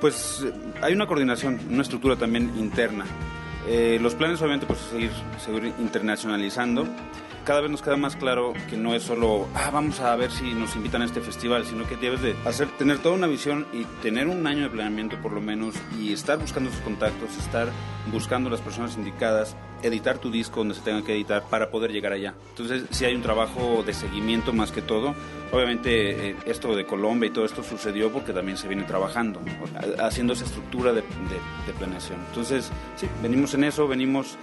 Pues 0.00 0.42
hay 0.80 0.94
una 0.94 1.06
coordinación, 1.06 1.60
una 1.68 1.82
estructura 1.82 2.16
también 2.16 2.50
interna. 2.56 3.04
Eh, 3.66 3.98
los 4.00 4.14
planes 4.14 4.40
obviamente 4.40 4.66
pues 4.66 4.80
seguir, 4.80 5.10
seguir 5.38 5.72
internacionalizando. 5.78 6.86
Cada 7.44 7.60
vez 7.60 7.70
nos 7.70 7.82
queda 7.82 7.96
más 7.98 8.16
claro 8.16 8.54
que 8.70 8.78
no 8.78 8.94
es 8.94 9.02
solo, 9.02 9.46
ah, 9.54 9.70
vamos 9.70 10.00
a 10.00 10.16
ver 10.16 10.30
si 10.30 10.54
nos 10.54 10.74
invitan 10.76 11.02
a 11.02 11.04
este 11.04 11.20
festival, 11.20 11.66
sino 11.66 11.86
que 11.86 11.96
debes 11.96 12.22
de 12.22 12.34
hacer, 12.46 12.68
tener 12.78 13.00
toda 13.00 13.14
una 13.14 13.26
visión 13.26 13.66
y 13.70 13.84
tener 14.02 14.28
un 14.28 14.46
año 14.46 14.62
de 14.62 14.70
planeamiento 14.70 15.20
por 15.20 15.32
lo 15.32 15.42
menos 15.42 15.74
y 16.00 16.14
estar 16.14 16.38
buscando 16.38 16.70
sus 16.70 16.80
contactos, 16.80 17.36
estar 17.36 17.68
buscando 18.10 18.48
las 18.48 18.62
personas 18.62 18.96
indicadas, 18.96 19.56
editar 19.86 20.18
tu 20.18 20.30
disco 20.30 20.60
donde 20.60 20.74
se 20.74 20.80
tenga 20.80 21.02
que 21.04 21.14
editar 21.14 21.44
para 21.48 21.70
poder 21.70 21.92
llegar 21.92 22.12
allá. 22.12 22.34
Entonces, 22.50 22.84
sí 22.90 23.04
hay 23.04 23.14
un 23.14 23.22
trabajo 23.22 23.82
de 23.86 23.92
seguimiento 23.94 24.52
más 24.52 24.72
que 24.72 24.82
todo. 24.82 25.14
Obviamente, 25.52 26.30
eh, 26.30 26.36
esto 26.46 26.74
de 26.74 26.84
Colombia 26.86 27.28
y 27.28 27.30
todo 27.30 27.44
esto 27.44 27.62
sucedió 27.62 28.10
porque 28.12 28.32
también 28.32 28.56
se 28.58 28.66
viene 28.68 28.84
trabajando, 28.84 29.40
ha- 30.00 30.06
haciendo 30.06 30.32
esa 30.32 30.44
estructura 30.44 30.92
de, 30.92 31.02
de- 31.02 31.66
de 31.66 31.72
planeación. 31.78 32.18
Entonces, 32.28 32.70
sí, 32.96 33.06
venimos 33.22 33.54
en 33.54 33.64
eso, 33.64 33.86
venimos 33.86 34.36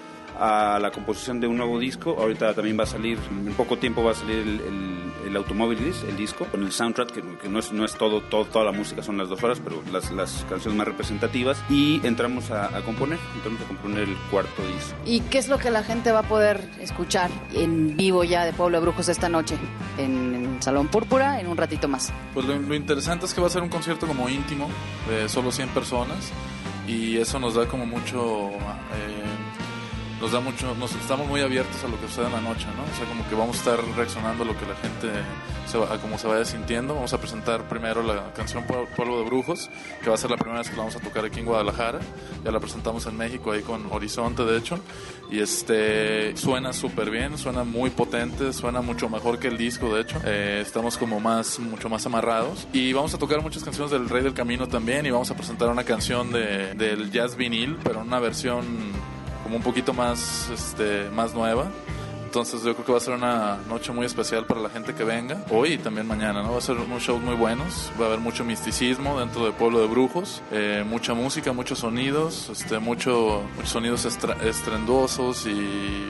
a 0.44 0.80
la 0.80 0.90
composición 0.92 1.40
de 1.40 1.46
un 1.46 1.58
nuevo 1.58 1.78
disco. 1.78 2.18
Ahorita 2.20 2.54
también 2.56 2.78
va 2.78 2.84
a 2.84 2.88
salir, 2.88 3.20
en 3.30 3.54
poco 3.54 3.78
tiempo 3.78 4.04
va 4.04 4.12
a 4.12 4.16
salir 4.16 4.38
el, 4.38 4.60
el, 4.60 5.12
el 5.28 5.36
Automóvil 5.38 5.78
el 6.08 6.18
disco, 6.18 6.46
con 6.46 6.64
el 6.64 6.72
soundtrack, 6.72 7.12
que, 7.12 7.22
que 7.38 7.48
no, 7.48 7.60
es, 7.60 7.72
no 7.72 7.86
es 7.86 7.94
todo, 7.94 8.22
todo, 8.22 8.46
toda 8.46 8.66
la 8.66 8.72
música, 8.72 9.04
son 9.04 9.18
las 9.20 9.30
dos 9.30 9.44
horas, 9.44 9.62
pero 9.64 9.84
las, 9.92 10.12
las 10.12 10.44
canciones 10.50 10.76
más 10.78 10.88
representativas. 10.88 11.64
Y 11.70 12.06
entramos 12.06 12.50
a, 12.50 12.76
a 12.76 12.82
componer, 12.82 13.20
entramos 13.36 13.62
a 13.62 13.66
componer 13.66 14.10
el 14.10 14.16
cuarto 14.32 14.64
disco. 14.66 14.96
¿Y 15.06 15.20
qué 15.22 15.38
es 15.38 15.48
lo 15.48 15.60
que 15.60 15.70
la 15.70 15.84
gente 15.84 16.12
va 16.12 16.20
a 16.20 16.24
poder 16.24 16.68
escuchar 16.80 17.30
en 17.54 17.96
vivo 17.96 18.24
ya 18.24 18.44
de 18.44 18.54
Pueblo 18.54 18.80
de 18.80 18.82
Brujos 18.82 19.10
esta 19.10 19.30
noche? 19.30 19.58
En 20.00 20.56
el 20.56 20.64
Salón 20.64 20.88
Púrpura, 20.88 21.40
en 21.40 21.48
un 21.48 21.58
ratito 21.58 21.88
más. 21.88 22.12
Pues 22.34 22.48
lo, 22.48 22.58
lo 22.58 22.74
interesante 22.74 23.28
es 23.28 23.34
que 23.36 23.42
va 23.42 23.48
a 23.48 23.52
ser 23.52 23.62
un 23.62 23.70
concierto 23.70 24.08
como 24.08 24.28
íntimo, 24.28 24.70
de 25.08 25.30
solo 25.30 25.52
100 25.52 25.70
personas, 25.70 26.32
y 26.88 27.18
eso 27.18 27.40
nos 27.40 27.54
da 27.54 27.68
como 27.68 27.86
mucho... 27.86 28.50
eh, 28.50 29.51
nos 30.22 30.32
da 30.32 30.40
mucho, 30.40 30.76
nos 30.76 30.94
estamos 30.96 31.28
muy 31.28 31.42
abiertos 31.42 31.84
a 31.84 31.88
lo 31.88 32.00
que 32.00 32.08
suceda 32.08 32.28
en 32.28 32.34
la 32.34 32.42
noche, 32.42 32.68
¿no? 32.78 32.84
O 32.84 32.96
sea, 32.96 33.06
como 33.08 33.28
que 33.28 33.34
vamos 33.36 33.56
a 33.56 33.60
estar 33.60 33.80
reaccionando 33.98 34.44
a 34.44 34.46
lo 34.48 34.58
que 34.58 34.66
la 34.68 34.76
gente, 34.76 35.10
se 35.66 35.78
va- 35.80 35.94
a 35.94 35.98
cómo 35.98 36.18
se 36.20 36.28
vaya 36.28 36.46
sintiendo. 36.46 36.94
Vamos 36.94 37.12
a 37.14 37.18
presentar 37.20 37.68
primero 37.68 38.04
la 38.04 38.32
canción 38.34 38.66
Pue- 38.68 38.86
Pueblo 38.96 39.18
de 39.20 39.26
Brujos, 39.26 39.70
que 40.04 40.10
va 40.10 40.16
a 40.16 40.18
ser 40.18 40.30
la 40.30 40.38
primera 40.38 40.60
vez 40.60 40.70
que 40.70 40.76
la 40.76 40.84
vamos 40.84 40.96
a 40.96 41.00
tocar 41.00 41.26
aquí 41.26 41.40
en 41.40 41.46
Guadalajara. 41.46 42.00
Ya 42.46 42.52
la 42.52 42.60
presentamos 42.60 43.06
en 43.08 43.18
México, 43.18 43.52
ahí 43.52 43.62
con 43.64 43.88
Horizonte, 43.92 44.46
de 44.46 44.58
hecho. 44.58 44.80
Y 45.32 45.40
este, 45.40 46.36
suena 46.38 46.72
súper 46.74 47.10
bien, 47.10 47.38
suena 47.38 47.64
muy 47.64 47.90
potente, 47.90 48.54
suena 48.54 48.82
mucho 48.82 49.10
mejor 49.10 49.40
que 49.40 49.48
el 49.48 49.58
disco, 49.58 49.96
de 49.96 50.02
hecho. 50.02 50.20
Eh, 50.26 50.60
estamos 50.62 50.98
como 50.98 51.20
más, 51.20 51.58
mucho 51.58 51.90
más 51.90 52.06
amarrados. 52.06 52.68
Y 52.74 52.94
vamos 52.94 53.14
a 53.14 53.18
tocar 53.18 53.42
muchas 53.42 53.64
canciones 53.64 53.92
del 53.92 54.08
Rey 54.08 54.22
del 54.24 54.34
Camino 54.34 54.68
también. 54.68 55.06
Y 55.06 55.10
vamos 55.10 55.32
a 55.32 55.36
presentar 55.36 55.70
una 55.70 55.84
canción 55.84 56.32
de, 56.32 56.74
del 56.76 57.10
jazz 57.12 57.36
vinil, 57.36 57.78
pero 57.84 58.02
una 58.02 58.20
versión 58.20 58.66
como 59.52 59.58
un 59.58 59.64
poquito 59.64 59.94
más, 59.94 60.50
este, 60.50 61.10
más 61.10 61.34
nueva. 61.34 61.66
Entonces 62.24 62.64
yo 62.64 62.74
creo 62.74 62.86
que 62.86 62.92
va 62.94 63.00
a 63.00 63.02
ser 63.02 63.16
una 63.16 63.58
noche 63.68 63.92
muy 63.92 64.06
especial 64.06 64.46
para 64.46 64.62
la 64.62 64.70
gente 64.70 64.96
que 64.96 65.04
venga. 65.04 65.44
Hoy 65.50 65.74
y 65.74 65.78
también 65.78 66.08
mañana, 66.08 66.42
¿no? 66.42 66.54
Va 66.54 66.60
a 66.60 66.62
ser 66.62 66.78
unos 66.78 67.04
shows 67.04 67.22
muy 67.22 67.36
buenos. 67.36 67.92
Va 68.00 68.06
a 68.06 68.08
haber 68.08 68.20
mucho 68.20 68.46
misticismo 68.46 69.20
dentro 69.20 69.44
del 69.44 69.52
pueblo 69.52 69.82
de 69.82 69.88
Brujos. 69.88 70.42
eh, 70.54 70.86
mucha 70.88 71.14
música, 71.14 71.52
muchos 71.52 71.80
sonidos, 71.80 72.48
este, 72.50 72.80
mucho, 72.80 73.44
muchos 73.58 73.72
sonidos 73.72 74.06
estrenduosos 74.06 75.46
y 75.46 76.08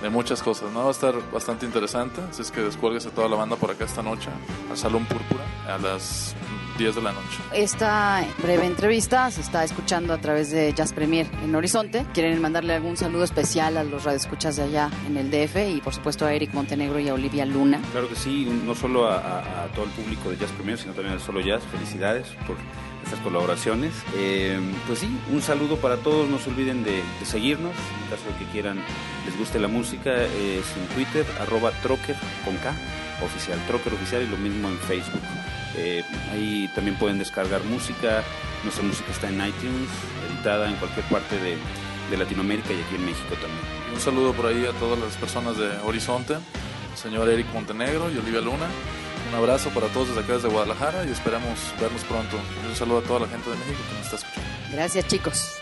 de 0.00 0.08
muchas 0.08 0.42
cosas, 0.42 0.72
¿no? 0.72 0.84
Va 0.84 0.88
a 0.88 0.92
estar 0.92 1.14
bastante 1.30 1.66
interesante. 1.66 2.22
Así 2.30 2.40
es 2.40 2.50
que 2.50 2.62
descuélguese 2.62 3.10
toda 3.10 3.28
la 3.28 3.36
banda 3.36 3.56
por 3.56 3.70
acá 3.70 3.84
esta 3.84 4.02
noche 4.02 4.30
al 4.70 4.78
Salón 4.78 5.04
Púrpura 5.04 5.44
a 5.68 5.76
las 5.76 6.34
10 6.78 6.94
de 6.94 7.02
la 7.02 7.12
noche. 7.12 7.38
Esta 7.52 8.24
breve 8.42 8.64
entrevista 8.66 9.30
se 9.30 9.40
está 9.42 9.64
escuchando 9.64 10.14
a 10.14 10.18
través 10.18 10.50
de 10.50 10.72
Jazz 10.72 10.92
Premier 10.92 11.26
en 11.44 11.54
Horizonte. 11.54 12.06
¿Quieren 12.14 12.40
mandarle 12.40 12.74
algún 12.74 12.96
saludo 12.96 13.24
especial 13.24 13.76
a 13.76 13.84
los 13.84 14.04
radioescuchas 14.04 14.56
de 14.56 14.62
allá 14.62 14.88
en 15.06 15.16
el 15.16 15.30
DF 15.30 15.56
y 15.76 15.80
por 15.80 15.92
supuesto 15.92 16.24
a 16.24 16.32
Eric 16.32 16.54
Montenegro 16.54 16.98
y 17.00 17.08
a 17.08 17.14
Olivia 17.14 17.44
Luna? 17.44 17.80
Claro 17.92 18.08
que 18.08 18.14
sí, 18.16 18.44
no 18.64 18.74
solo 18.74 19.06
a, 19.08 19.16
a- 19.18 19.64
a 19.64 19.66
todo 19.74 19.84
el 19.86 19.90
público 19.90 20.30
de 20.30 20.36
Jazz 20.38 20.50
Premier, 20.52 20.78
sino 20.78 20.92
también 20.94 21.14
al 21.14 21.20
Solo 21.20 21.40
Jazz. 21.40 21.62
Felicidades 21.72 22.28
por 22.46 22.56
estas 23.04 23.18
colaboraciones. 23.20 23.92
Eh, 24.16 24.58
pues 24.86 25.00
sí, 25.00 25.08
un 25.32 25.42
saludo 25.42 25.76
para 25.76 25.96
todos. 25.96 26.28
No 26.28 26.38
se 26.38 26.48
olviden 26.50 26.84
de, 26.84 27.02
de 27.18 27.26
seguirnos. 27.26 27.72
En 28.04 28.10
caso 28.10 28.24
de 28.30 28.44
que 28.44 28.50
quieran, 28.52 28.78
les 29.26 29.36
guste 29.36 29.58
la 29.58 29.68
música, 29.68 30.14
es 30.14 30.64
en 30.76 30.86
Twitter, 30.94 31.26
arroba 31.40 31.72
trocker 31.82 32.16
con 32.44 32.54
K, 32.56 32.72
oficial, 33.24 33.58
trocker 33.66 33.92
oficial, 33.94 34.22
y 34.22 34.26
lo 34.28 34.36
mismo 34.36 34.68
en 34.68 34.78
Facebook. 34.78 35.20
Eh, 35.78 36.04
ahí 36.32 36.68
también 36.74 36.96
pueden 36.96 37.18
descargar 37.18 37.62
música. 37.64 38.24
Nuestra 38.64 38.82
música 38.82 39.12
está 39.12 39.28
en 39.28 39.36
iTunes, 39.36 39.88
editada 40.28 40.68
en 40.68 40.74
cualquier 40.76 41.06
parte 41.06 41.38
de, 41.38 41.56
de 42.10 42.16
Latinoamérica 42.16 42.72
y 42.72 42.82
aquí 42.82 42.96
en 42.96 43.04
México 43.04 43.34
también. 43.34 43.62
Y 43.88 43.94
un 43.94 44.00
saludo 44.00 44.32
por 44.32 44.46
ahí 44.46 44.66
a 44.66 44.72
todas 44.72 44.98
las 44.98 45.16
personas 45.16 45.56
de 45.56 45.68
Horizonte, 45.84 46.34
señor 46.96 47.28
Eric 47.28 47.46
Montenegro 47.52 48.10
y 48.10 48.18
Olivia 48.18 48.40
Luna. 48.40 48.66
Un 49.30 49.34
abrazo 49.36 49.70
para 49.70 49.86
todos 49.88 50.08
desde 50.08 50.22
acá 50.22 50.34
desde 50.34 50.48
Guadalajara 50.48 51.04
y 51.04 51.10
esperamos 51.10 51.72
vernos 51.80 52.02
pronto. 52.04 52.38
Y 52.64 52.70
un 52.70 52.74
saludo 52.74 52.98
a 52.98 53.02
toda 53.02 53.20
la 53.20 53.28
gente 53.28 53.48
de 53.48 53.56
México 53.56 53.78
que 53.88 53.94
nos 53.94 54.04
está 54.04 54.16
escuchando. 54.16 54.50
Gracias 54.72 55.06
chicos. 55.06 55.52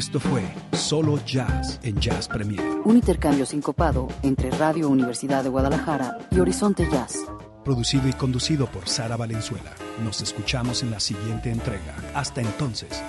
Esto 0.00 0.18
fue 0.18 0.42
Solo 0.72 1.22
Jazz 1.26 1.78
en 1.82 2.00
Jazz 2.00 2.26
Premier, 2.26 2.58
Un 2.86 2.96
intercambio 2.96 3.44
sincopado 3.44 4.08
entre 4.22 4.50
Radio 4.52 4.88
Universidad 4.88 5.44
de 5.44 5.50
Guadalajara 5.50 6.16
y 6.30 6.40
Horizonte 6.40 6.88
Jazz. 6.90 7.18
producido 7.62 8.08
y 8.08 8.14
conducido 8.14 8.66
por 8.66 8.88
Sara 8.88 9.18
Valenzuela. 9.18 9.74
Nos 10.02 10.22
escuchamos 10.22 10.82
en 10.82 10.90
la 10.90 11.00
siguiente 11.00 11.50
entrega. 11.50 11.94
Hasta 12.14 12.40
entonces. 12.40 13.02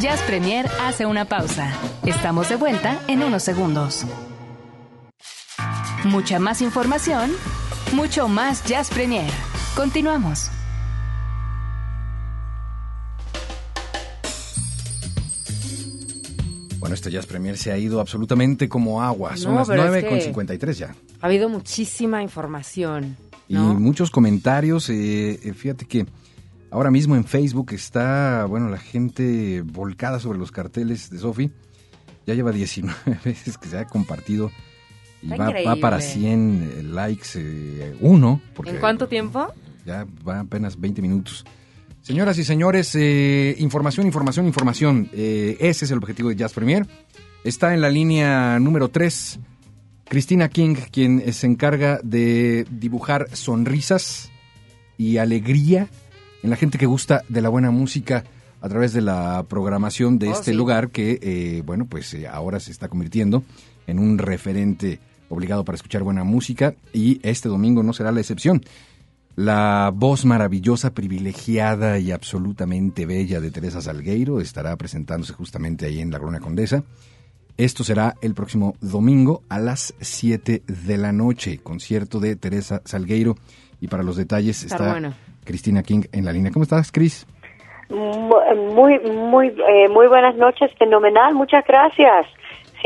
Jazz 0.00 0.20
Premier 0.22 0.68
hace 0.82 1.06
una 1.06 1.26
pausa. 1.26 1.72
Estamos 2.04 2.48
de 2.48 2.56
vuelta 2.56 2.98
en 3.06 3.22
unos 3.22 3.44
segundos. 3.44 4.04
Mucha 6.10 6.38
más 6.38 6.60
información, 6.62 7.30
mucho 7.92 8.28
más 8.28 8.64
Jazz 8.64 8.90
Premier. 8.90 9.30
Continuamos. 9.74 10.50
Bueno, 16.78 16.94
este 16.94 17.10
Jazz 17.10 17.26
Premier 17.26 17.56
se 17.56 17.72
ha 17.72 17.78
ido 17.78 18.00
absolutamente 18.00 18.68
como 18.68 19.02
agua. 19.02 19.36
Son 19.36 19.52
No, 19.52 19.58
las 19.60 19.68
pero 19.68 19.82
es 19.82 19.88
9 19.88 20.02
que- 20.02 20.08
con 20.08 20.20
53 20.20 20.78
ya. 20.78 20.94
Ha 21.20 21.26
habido 21.26 21.48
muchísima 21.48 22.22
información. 22.22 23.16
Y 23.48 23.56
muchos 23.56 24.10
comentarios. 24.10 24.88
eh, 24.90 25.38
eh, 25.42 25.52
fíjate 25.54 25.86
que 25.86 26.06
ahora 26.70 26.90
mismo 26.90 27.16
en 27.16 27.24
Facebook 27.24 27.72
está, 27.72 28.44
bueno, 28.48 28.68
la 28.68 28.78
gente 28.78 29.62
volcada 29.62 30.20
sobre 30.20 30.38
los 30.38 30.50
carteles 30.52 31.10
de 31.10 31.18
Sofi. 31.18 31.50
Ya 32.26 32.34
lleva 32.34 32.52
19 32.52 32.94
veces 33.24 33.56
que 33.58 33.68
se 33.68 33.78
ha 33.78 33.86
compartido. 33.86 34.50
Y 35.26 35.64
va, 35.64 35.76
para 35.76 36.00
100 36.00 36.70
eh, 36.78 36.82
likes, 36.82 37.28
eh, 37.36 37.96
uno. 38.00 38.40
Porque 38.54 38.70
¿En 38.72 38.78
cuánto 38.78 39.08
tiempo? 39.08 39.46
Ya 39.84 40.06
va 40.26 40.40
apenas 40.40 40.78
20 40.80 41.02
minutos. 41.02 41.44
Señoras 42.02 42.38
y 42.38 42.44
señores, 42.44 42.94
eh, 42.94 43.56
información, 43.58 44.06
información, 44.06 44.46
información. 44.46 45.10
Eh, 45.12 45.56
ese 45.60 45.84
es 45.84 45.90
el 45.90 45.98
objetivo 45.98 46.28
de 46.28 46.36
Jazz 46.36 46.52
Premier. 46.52 46.86
Está 47.42 47.74
en 47.74 47.80
la 47.80 47.90
línea 47.90 48.58
número 48.60 48.88
3 48.88 49.40
Cristina 50.08 50.48
King, 50.48 50.76
quien 50.92 51.32
se 51.32 51.46
encarga 51.48 51.98
de 52.04 52.64
dibujar 52.70 53.28
sonrisas 53.34 54.30
y 54.96 55.16
alegría 55.16 55.88
en 56.44 56.50
la 56.50 56.56
gente 56.56 56.78
que 56.78 56.86
gusta 56.86 57.22
de 57.28 57.40
la 57.40 57.48
buena 57.48 57.70
música. 57.70 58.24
a 58.62 58.68
través 58.68 58.92
de 58.94 59.02
la 59.02 59.44
programación 59.48 60.18
de 60.18 60.28
Oh, 60.28 60.32
este 60.32 60.50
sí. 60.50 60.56
lugar 60.56 60.88
que, 60.90 61.20
eh, 61.22 61.62
bueno, 61.64 61.86
pues 61.86 62.12
eh, 62.14 62.26
ahora 62.26 62.58
se 62.58 62.72
está 62.72 62.88
convirtiendo 62.88 63.44
en 63.86 63.98
un 64.00 64.18
referente 64.18 64.98
obligado 65.28 65.64
para 65.64 65.76
escuchar 65.76 66.02
buena 66.02 66.24
música 66.24 66.74
y 66.92 67.20
este 67.22 67.48
domingo 67.48 67.82
no 67.82 67.92
será 67.92 68.12
la 68.12 68.20
excepción. 68.20 68.62
La 69.36 69.90
voz 69.94 70.24
maravillosa, 70.24 70.94
privilegiada 70.94 71.98
y 71.98 72.10
absolutamente 72.10 73.04
bella 73.04 73.38
de 73.38 73.50
Teresa 73.50 73.82
Salgueiro 73.82 74.40
estará 74.40 74.74
presentándose 74.76 75.34
justamente 75.34 75.84
ahí 75.84 76.00
en 76.00 76.10
la 76.10 76.18
Colonia 76.18 76.40
Condesa. 76.40 76.84
Esto 77.58 77.84
será 77.84 78.14
el 78.22 78.34
próximo 78.34 78.76
domingo 78.80 79.42
a 79.48 79.58
las 79.58 79.94
7 80.00 80.62
de 80.66 80.96
la 80.98 81.12
noche, 81.12 81.58
concierto 81.62 82.20
de 82.20 82.36
Teresa 82.36 82.80
Salgueiro. 82.84 83.34
Y 83.80 83.88
para 83.88 84.02
los 84.02 84.16
detalles 84.16 84.62
Está 84.62 84.76
está 84.76 84.90
bueno. 84.90 85.14
Cristina 85.44 85.82
King 85.82 86.02
en 86.12 86.24
la 86.24 86.32
línea. 86.32 86.50
¿Cómo 86.50 86.62
estás, 86.62 86.90
Cris? 86.90 87.26
Muy, 87.88 88.98
muy, 88.98 89.46
eh, 89.46 89.88
muy 89.88 90.08
buenas 90.08 90.34
noches, 90.36 90.70
fenomenal, 90.78 91.34
muchas 91.34 91.64
gracias. 91.66 92.26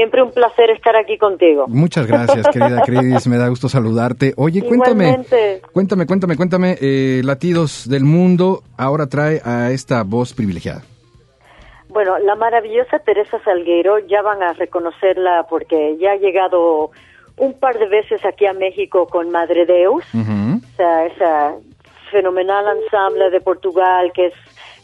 Siempre 0.01 0.23
un 0.23 0.31
placer 0.33 0.71
estar 0.71 0.97
aquí 0.97 1.19
contigo. 1.19 1.67
Muchas 1.69 2.07
gracias, 2.07 2.49
querida 2.53 2.81
Cris. 2.87 3.27
Me 3.27 3.37
da 3.37 3.49
gusto 3.49 3.69
saludarte. 3.69 4.33
Oye, 4.39 4.63
cuéntame, 4.63 5.05
Igualmente. 5.09 5.61
cuéntame, 5.73 6.07
cuéntame, 6.07 6.37
cuéntame. 6.39 6.77
eh, 6.81 7.21
Latidos 7.23 7.87
del 7.87 8.05
Mundo 8.05 8.63
ahora 8.79 9.09
trae 9.09 9.43
a 9.45 9.71
esta 9.73 10.03
voz 10.03 10.33
privilegiada. 10.33 10.81
Bueno, 11.91 12.19
la 12.21 12.35
maravillosa 12.35 12.99
Teresa 13.01 13.39
Salgueiro, 13.45 13.99
ya 13.99 14.23
van 14.23 14.43
a 14.43 14.55
reconocerla 14.55 15.45
porque 15.51 15.99
ya 16.01 16.13
ha 16.13 16.17
llegado 16.17 16.93
un 17.37 17.53
par 17.59 17.79
de 17.79 17.87
veces 17.87 18.25
aquí 18.25 18.47
a 18.47 18.55
México 18.55 19.07
con 19.07 19.31
Madre 19.31 19.67
Deus, 19.67 20.03
o 20.15 20.77
sea, 20.77 21.05
esa 21.07 21.55
fenomenal 22.11 22.65
ensamble 22.85 23.29
de 23.29 23.41
Portugal 23.43 24.13
que 24.15 24.29
es 24.29 24.35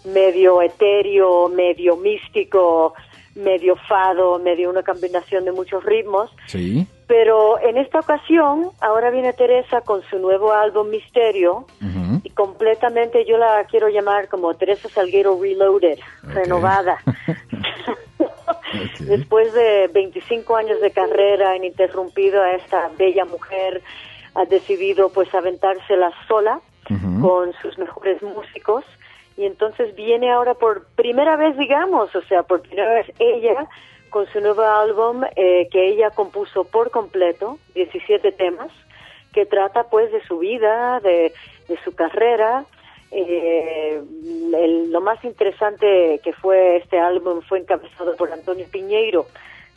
medio 0.05 0.61
etéreo, 0.63 1.49
medio 1.49 1.97
místico, 1.97 2.93
medio 3.37 3.77
fado, 3.77 4.39
medio 4.39 4.71
una 4.71 4.83
combinación 4.83 5.45
de 5.45 5.53
muchos 5.53 5.85
ritmos. 5.85 6.31
Sí. 6.47 6.87
Pero 7.07 7.61
en 7.61 7.77
esta 7.77 8.01
ocasión, 8.01 8.71
ahora 8.81 9.11
viene 9.11 9.33
Teresa 9.33 9.81
con 9.83 10.03
su 10.11 10.19
nuevo 10.19 10.53
álbum 10.53 10.89
Misterio 10.91 11.67
y 12.25 12.31
completamente 12.31 13.25
yo 13.25 13.37
la 13.37 13.65
quiero 13.71 13.89
llamar 13.89 14.29
como 14.29 14.55
Teresa 14.55 14.89
Salguero 14.89 15.39
Reloaded, 15.41 15.99
renovada. 16.25 16.99
Después 19.01 19.53
de 19.53 19.89
25 19.93 20.57
años 20.57 20.81
de 20.81 20.91
carrera 20.91 21.57
ininterrumpida, 21.57 22.55
esta 22.55 22.91
bella 22.99 23.25
mujer 23.25 23.83
ha 24.35 24.45
decidido 24.45 25.11
pues 25.11 25.33
aventársela 25.35 26.13
sola 26.29 26.61
con 27.21 27.53
sus 27.63 27.77
mejores 27.79 28.23
músicos 28.23 28.85
y 29.37 29.45
entonces 29.45 29.95
viene 29.95 30.31
ahora 30.33 30.55
por 30.55 30.87
primera 30.97 31.37
vez, 31.37 31.57
digamos, 31.59 32.15
o 32.15 32.23
sea, 32.23 32.43
por 32.43 32.63
primera 32.63 32.93
vez 32.95 33.07
ella 33.19 33.67
con 34.11 34.27
su 34.29 34.41
nuevo 34.41 34.63
álbum 34.63 35.25
eh, 35.37 35.69
que 35.71 35.89
ella 35.89 36.11
compuso 36.11 36.65
por 36.65 36.91
completo, 36.91 37.59
17 37.75 38.33
temas, 38.33 38.71
que 39.33 39.45
trata 39.45 39.85
pues 39.91 40.11
de 40.13 40.23
su 40.25 40.39
vida, 40.39 41.01
de, 41.01 41.33
su 41.85 41.95
carrera. 41.95 42.65
Eh, 43.11 44.01
el- 44.55 44.91
lo 44.91 45.01
más 45.01 45.23
interesante 45.25 46.21
que 46.25 46.33
fue 46.33 46.77
este 46.79 46.99
álbum 46.99 47.41
fue 47.43 47.59
encabezado 47.59 48.17
por 48.17 48.33
Antonio 48.33 48.67
Piñeiro, 48.71 49.27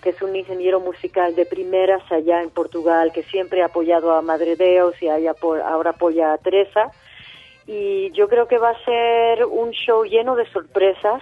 que 0.01 0.11
es 0.11 0.21
un 0.21 0.35
ingeniero 0.35 0.79
musical 0.79 1.35
de 1.35 1.45
primeras 1.45 2.01
allá 2.11 2.41
en 2.41 2.49
Portugal, 2.51 3.11
que 3.11 3.23
siempre 3.23 3.61
ha 3.61 3.65
apoyado 3.65 4.13
a 4.13 4.21
Madre 4.21 4.55
Deus 4.55 4.95
y 5.01 5.07
ahora 5.09 5.89
apoya 5.91 6.33
a 6.33 6.37
Teresa 6.37 6.91
y 7.71 8.09
yo 8.13 8.27
creo 8.27 8.47
que 8.47 8.57
va 8.57 8.71
a 8.71 8.83
ser 8.83 9.45
un 9.45 9.69
show 9.69 10.03
lleno 10.03 10.35
de 10.35 10.47
sorpresas, 10.47 11.21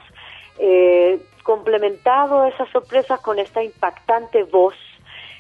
eh, 0.58 1.20
complementado 1.44 2.46
esas 2.46 2.70
sorpresas 2.70 3.20
con 3.20 3.38
esta 3.38 3.62
impactante 3.62 4.44
voz 4.44 4.76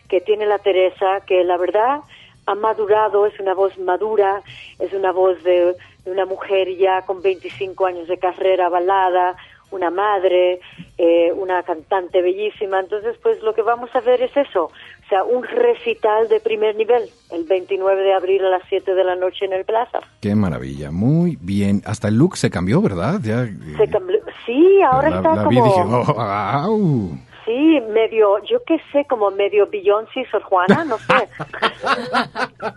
que 0.09 0.19
tiene 0.19 0.45
la 0.45 0.59
Teresa, 0.59 1.21
que 1.25 1.45
la 1.45 1.55
verdad 1.55 2.01
ha 2.45 2.55
madurado, 2.55 3.25
es 3.25 3.39
una 3.39 3.53
voz 3.53 3.77
madura, 3.77 4.41
es 4.79 4.91
una 4.91 5.13
voz 5.13 5.41
de, 5.43 5.77
de 6.03 6.11
una 6.11 6.25
mujer 6.25 6.75
ya 6.75 7.03
con 7.03 7.21
25 7.21 7.85
años 7.85 8.09
de 8.09 8.17
carrera 8.17 8.65
avalada, 8.65 9.37
una 9.72 9.89
madre, 9.89 10.59
eh, 10.97 11.32
una 11.34 11.63
cantante 11.63 12.22
bellísima. 12.22 12.80
Entonces, 12.80 13.15
pues 13.22 13.41
lo 13.43 13.53
que 13.53 13.61
vamos 13.61 13.89
a 13.95 13.99
ver 14.01 14.22
es 14.22 14.36
eso, 14.36 14.65
o 14.65 15.09
sea, 15.09 15.24
un 15.24 15.43
recital 15.43 16.28
de 16.30 16.39
primer 16.39 16.76
nivel, 16.76 17.03
el 17.32 17.43
29 17.45 18.01
de 18.01 18.13
abril 18.13 18.45
a 18.45 18.49
las 18.49 18.63
7 18.70 18.93
de 18.93 19.03
la 19.03 19.15
noche 19.15 19.45
en 19.45 19.53
el 19.53 19.65
Plaza. 19.65 19.99
Qué 20.22 20.36
maravilla. 20.36 20.91
Muy 20.91 21.38
bien. 21.41 21.82
Hasta 21.86 22.07
el 22.07 22.15
look 22.18 22.38
se 22.38 22.49
cambió, 22.49 22.82
¿verdad? 22.82 23.20
Ya, 23.22 23.43
eh, 23.43 23.53
Se 23.78 23.89
cambió- 23.89 24.20
Sí, 24.45 24.82
ahora 24.82 25.09
la, 25.09 25.18
está 25.18 25.36
la 25.36 25.43
como... 25.43 25.49
vi 25.49 25.55
dije, 25.70 25.82
oh. 25.86 27.11
Sí, 27.47 27.79
medio, 27.93 28.43
yo 28.43 28.61
qué 28.67 28.75
sé, 28.91 29.05
como 29.09 29.31
medio 29.31 29.67
Beyoncé, 29.71 30.25
Sor 30.29 30.43
Juana, 30.43 30.83
no 30.83 30.97
sé. 30.97 31.29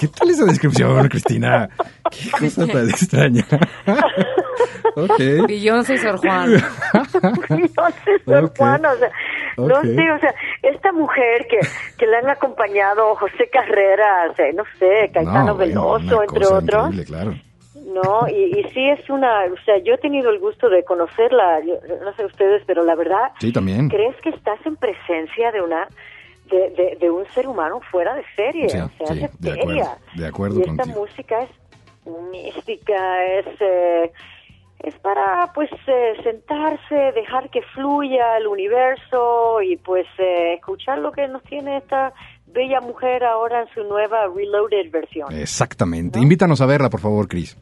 ¿Qué 0.00 0.08
tal 0.08 0.30
esa 0.30 0.46
descripción, 0.46 1.06
Cristina? 1.08 1.68
Qué 2.10 2.30
cosa 2.46 2.66
tan 2.66 2.88
extraña. 2.88 3.44
ok. 4.96 5.18
Beyoncé 5.46 5.94
y 5.94 5.98
Sor 5.98 6.16
Juan. 6.16 6.50
Beyoncé, 7.50 8.18
Sor 8.24 8.44
Ok. 8.44 8.56
Juana, 8.56 8.90
o 8.92 8.96
sea, 8.96 9.10
no 9.58 9.64
Ok. 9.76 9.82
sé, 9.82 10.12
o 10.12 10.18
sea, 10.18 10.34
esta 10.62 10.92
mujer 10.92 11.46
que, 11.48 11.58
que 11.98 12.06
le 12.06 12.16
han 12.16 12.30
acompañado 12.30 13.14
José 13.16 13.50
Carreras, 13.52 14.38
eh, 14.38 14.52
no 14.54 14.64
sé, 14.78 15.10
Caetano 15.12 15.44
No, 15.48 15.56
Veloso, 15.56 16.22
entre 16.22 16.46
otros. 16.46 16.90
claro. 17.06 17.34
No, 17.84 18.28
y, 18.28 18.60
y 18.60 18.64
sí 18.72 18.88
es 18.88 19.08
una, 19.10 19.44
o 19.46 19.56
sea, 19.64 19.78
yo 19.78 19.94
he 19.94 19.98
tenido 19.98 20.30
el 20.30 20.38
gusto 20.38 20.68
de 20.68 20.84
conocerla, 20.84 21.60
yo- 21.60 21.78
no 22.04 22.12
sé 22.14 22.24
ustedes, 22.24 22.62
pero 22.66 22.84
la 22.84 22.94
verdad, 22.94 23.32
Sí, 23.40 23.52
también. 23.52 23.88
¿crees 23.88 24.14
que 24.20 24.30
estás 24.30 24.58
en 24.64 24.76
presencia 24.76 25.50
de 25.52 25.60
una, 25.62 25.88
de, 26.46 26.70
de, 26.70 26.96
de 27.00 27.10
un 27.10 27.26
ser 27.34 27.48
humano 27.48 27.80
fuera 27.90 28.14
de 28.14 28.24
serie? 28.36 28.68
Sí, 28.68 28.78
o 28.78 28.88
sea, 28.98 29.06
sí, 29.14 29.24
es 29.24 29.40
de 29.40 29.52
acuerdo, 29.52 29.88
de 30.16 30.26
acuerdo 30.26 30.58
y 30.58 30.60
esta 30.62 30.76
contigo. 30.76 31.00
música 31.00 31.42
es 31.42 31.50
mística, 32.30 33.24
es, 33.24 33.46
eh, 33.60 34.12
es 34.80 34.94
para, 34.98 35.50
pues, 35.54 35.70
eh, 35.86 36.14
sentarse, 36.22 36.94
dejar 37.12 37.50
que 37.50 37.62
fluya 37.62 38.36
el 38.38 38.46
universo 38.48 39.62
y, 39.62 39.76
pues, 39.76 40.06
eh, 40.18 40.54
escuchar 40.54 40.98
lo 40.98 41.12
que 41.12 41.28
nos 41.28 41.42
tiene 41.44 41.76
esta 41.78 42.12
bella 42.46 42.80
mujer 42.80 43.24
ahora 43.24 43.62
en 43.62 43.68
su 43.74 43.82
nueva 43.84 44.26
Reloaded 44.34 44.90
versión. 44.90 45.32
Exactamente. 45.32 46.18
Invítanos 46.18 46.60
a 46.60 46.66
verla, 46.66 46.90
por 46.90 47.00
favor, 47.00 47.28
Cris. 47.28 47.56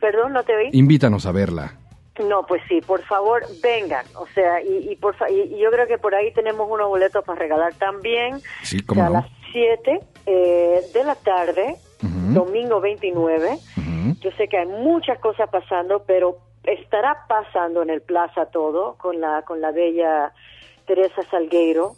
Perdón, 0.00 0.32
no 0.34 0.42
te 0.42 0.54
oí. 0.54 0.68
Invítanos 0.72 1.26
a 1.26 1.32
verla. 1.32 1.78
No, 2.22 2.44
pues 2.46 2.62
sí, 2.68 2.80
por 2.80 3.02
favor, 3.02 3.42
vengan. 3.62 4.04
O 4.16 4.26
sea, 4.28 4.62
y, 4.62 4.90
y, 4.92 4.96
por 4.96 5.14
fa- 5.16 5.30
y, 5.30 5.58
yo 5.58 5.70
creo 5.70 5.86
que 5.86 5.98
por 5.98 6.14
ahí 6.14 6.32
tenemos 6.32 6.68
unos 6.70 6.88
boletos 6.88 7.24
para 7.24 7.38
regalar 7.38 7.74
también. 7.74 8.40
Sí, 8.62 8.78
O 8.82 8.86
cómo 8.86 9.00
sea, 9.00 9.06
a 9.06 9.10
no. 9.10 9.14
las 9.20 9.26
7 9.52 10.00
eh, 10.26 10.80
de 10.94 11.04
la 11.04 11.14
tarde, 11.14 11.76
domingo 12.00 12.80
29. 12.80 13.58
Yo 14.20 14.30
sé 14.32 14.48
que 14.48 14.58
hay 14.58 14.66
muchas 14.66 15.18
cosas 15.18 15.48
pasando, 15.50 16.04
pero 16.06 16.38
estará 16.64 17.26
pasando 17.28 17.82
en 17.82 17.90
el 17.90 18.00
Plaza 18.00 18.46
todo 18.46 18.96
con 18.98 19.20
la, 19.20 19.42
con 19.42 19.60
la 19.60 19.70
bella 19.72 20.32
Teresa 20.86 21.22
Salgueiro. 21.30 21.92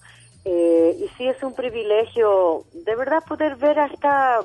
Eh, 0.51 0.97
y 0.99 1.09
sí 1.19 1.29
es 1.29 1.43
un 1.43 1.55
privilegio 1.55 2.65
de 2.73 2.97
verdad 2.97 3.23
poder 3.29 3.57
ver 3.57 3.79
a 3.79 3.85
esta 3.87 4.41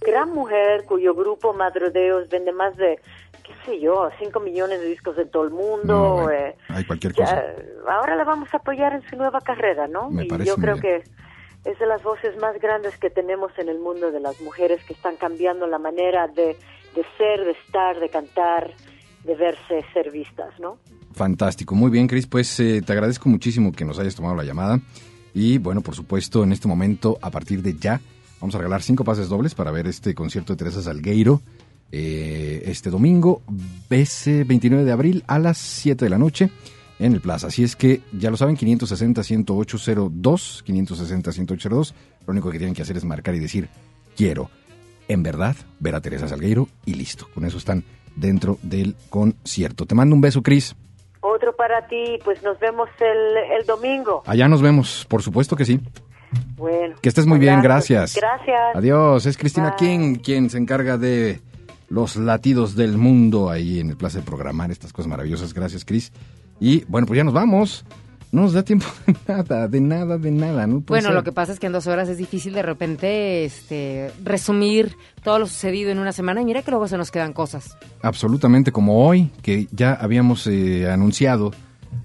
gran 0.00 0.32
mujer 0.32 0.84
cuyo 0.84 1.12
grupo 1.12 1.52
Madre 1.52 1.90
Deus 1.90 2.28
vende 2.28 2.52
más 2.52 2.76
de, 2.76 3.00
qué 3.42 3.52
sé 3.66 3.80
yo, 3.80 4.08
5 4.20 4.38
millones 4.38 4.80
de 4.80 4.86
discos 4.86 5.16
de 5.16 5.26
todo 5.26 5.42
el 5.42 5.50
mundo. 5.50 5.82
No, 5.92 6.12
bueno, 6.22 6.30
eh, 6.30 6.56
hay 6.68 6.84
cualquier 6.84 7.14
ya, 7.14 7.24
cosa. 7.24 7.44
ahora 7.88 8.14
la 8.14 8.22
vamos 8.22 8.48
a 8.54 8.58
apoyar 8.58 8.92
en 8.92 9.02
su 9.10 9.16
nueva 9.16 9.40
carrera, 9.40 9.88
¿no? 9.88 10.08
Me 10.08 10.24
y 10.26 10.28
parece 10.28 10.48
yo 10.50 10.54
creo 10.56 10.76
bien. 10.76 11.02
que 11.02 11.70
es 11.70 11.78
de 11.80 11.86
las 11.86 12.00
voces 12.04 12.36
más 12.40 12.56
grandes 12.60 12.96
que 12.98 13.10
tenemos 13.10 13.50
en 13.58 13.68
el 13.68 13.80
mundo 13.80 14.12
de 14.12 14.20
las 14.20 14.40
mujeres 14.42 14.84
que 14.84 14.92
están 14.92 15.16
cambiando 15.16 15.66
la 15.66 15.78
manera 15.78 16.28
de, 16.28 16.56
de 16.94 17.04
ser, 17.18 17.44
de 17.44 17.52
estar, 17.66 17.98
de 17.98 18.08
cantar, 18.08 18.70
de 19.24 19.34
verse, 19.34 19.84
ser 19.92 20.12
vistas, 20.12 20.54
¿no? 20.60 20.78
Fantástico. 21.12 21.74
Muy 21.74 21.90
bien, 21.90 22.06
Cris. 22.06 22.28
Pues 22.28 22.60
eh, 22.60 22.82
te 22.86 22.92
agradezco 22.92 23.28
muchísimo 23.28 23.72
que 23.72 23.84
nos 23.84 23.98
hayas 23.98 24.14
tomado 24.14 24.36
la 24.36 24.44
llamada. 24.44 24.78
Y 25.34 25.58
bueno, 25.58 25.80
por 25.80 25.94
supuesto, 25.94 26.44
en 26.44 26.52
este 26.52 26.68
momento, 26.68 27.18
a 27.22 27.30
partir 27.30 27.62
de 27.62 27.76
ya, 27.78 28.00
vamos 28.40 28.54
a 28.54 28.58
regalar 28.58 28.82
cinco 28.82 29.04
pases 29.04 29.28
dobles 29.28 29.54
para 29.54 29.70
ver 29.70 29.86
este 29.86 30.14
concierto 30.14 30.52
de 30.52 30.56
Teresa 30.56 30.82
Salgueiro 30.82 31.42
eh, 31.92 32.62
este 32.66 32.88
domingo, 32.88 33.42
ese 33.88 34.44
29 34.44 34.84
de 34.84 34.92
abril 34.92 35.24
a 35.26 35.40
las 35.40 35.58
7 35.58 36.04
de 36.04 36.10
la 36.10 36.18
noche 36.18 36.50
en 37.00 37.14
el 37.14 37.20
Plaza. 37.20 37.48
Así 37.48 37.64
es 37.64 37.74
que 37.74 38.00
ya 38.12 38.30
lo 38.30 38.36
saben, 38.36 38.56
560-10802, 38.56 40.64
560-10802. 40.64 41.94
Lo 42.26 42.32
único 42.32 42.50
que 42.50 42.58
tienen 42.58 42.74
que 42.74 42.82
hacer 42.82 42.96
es 42.96 43.04
marcar 43.04 43.34
y 43.34 43.40
decir, 43.40 43.68
quiero, 44.16 44.50
en 45.08 45.24
verdad, 45.24 45.56
ver 45.80 45.96
a 45.96 46.00
Teresa 46.00 46.28
Salgueiro 46.28 46.68
y 46.86 46.94
listo. 46.94 47.26
Con 47.34 47.44
eso 47.44 47.58
están 47.58 47.82
dentro 48.14 48.60
del 48.62 48.94
concierto. 49.08 49.84
Te 49.84 49.96
mando 49.96 50.14
un 50.14 50.20
beso, 50.20 50.42
Cris. 50.42 50.76
Otro 51.20 51.54
para 51.54 51.86
ti, 51.86 52.18
pues 52.24 52.42
nos 52.42 52.58
vemos 52.58 52.88
el, 52.98 53.58
el 53.60 53.66
domingo. 53.66 54.22
Allá 54.26 54.48
nos 54.48 54.62
vemos, 54.62 55.06
por 55.08 55.22
supuesto 55.22 55.54
que 55.56 55.64
sí. 55.64 55.80
Bueno. 56.56 56.96
Que 57.02 57.08
estés 57.08 57.26
muy 57.26 57.38
bien, 57.38 57.58
abrazos. 57.58 57.90
gracias. 57.90 58.16
Gracias. 58.16 58.76
Adiós. 58.76 59.26
Es 59.26 59.36
Cristina 59.36 59.70
Bye. 59.70 59.88
King 59.88 60.14
quien 60.16 60.48
se 60.48 60.58
encarga 60.58 60.96
de 60.96 61.40
los 61.88 62.16
latidos 62.16 62.76
del 62.76 62.96
mundo 62.96 63.50
ahí 63.50 63.80
en 63.80 63.90
el 63.90 63.96
placer 63.96 64.22
de 64.22 64.26
programar 64.26 64.70
estas 64.70 64.92
cosas 64.92 65.08
maravillosas. 65.08 65.52
Gracias, 65.52 65.84
Cris. 65.84 66.12
Y 66.60 66.84
bueno, 66.84 67.06
pues 67.06 67.16
ya 67.18 67.24
nos 67.24 67.34
vamos. 67.34 67.84
No 68.32 68.42
nos 68.42 68.52
da 68.52 68.62
tiempo 68.62 68.86
de 69.06 69.16
nada, 69.26 69.68
de 69.68 69.80
nada, 69.80 70.18
de 70.18 70.30
nada. 70.30 70.66
No 70.66 70.80
Bueno, 70.80 71.08
ser. 71.08 71.14
lo 71.14 71.24
que 71.24 71.32
pasa 71.32 71.52
es 71.52 71.58
que 71.58 71.66
en 71.66 71.72
dos 71.72 71.86
horas 71.86 72.08
es 72.08 72.18
difícil 72.18 72.52
de 72.52 72.62
repente 72.62 73.44
este, 73.44 74.12
resumir 74.22 74.96
todo 75.22 75.38
lo 75.38 75.46
sucedido 75.46 75.90
en 75.90 75.98
una 75.98 76.12
semana 76.12 76.40
y 76.40 76.44
mira 76.44 76.62
que 76.62 76.70
luego 76.70 76.86
se 76.86 76.96
nos 76.96 77.10
quedan 77.10 77.32
cosas. 77.32 77.76
Absolutamente 78.02 78.70
como 78.72 79.04
hoy, 79.06 79.30
que 79.42 79.66
ya 79.72 79.94
habíamos 79.94 80.46
eh, 80.46 80.88
anunciado 80.90 81.52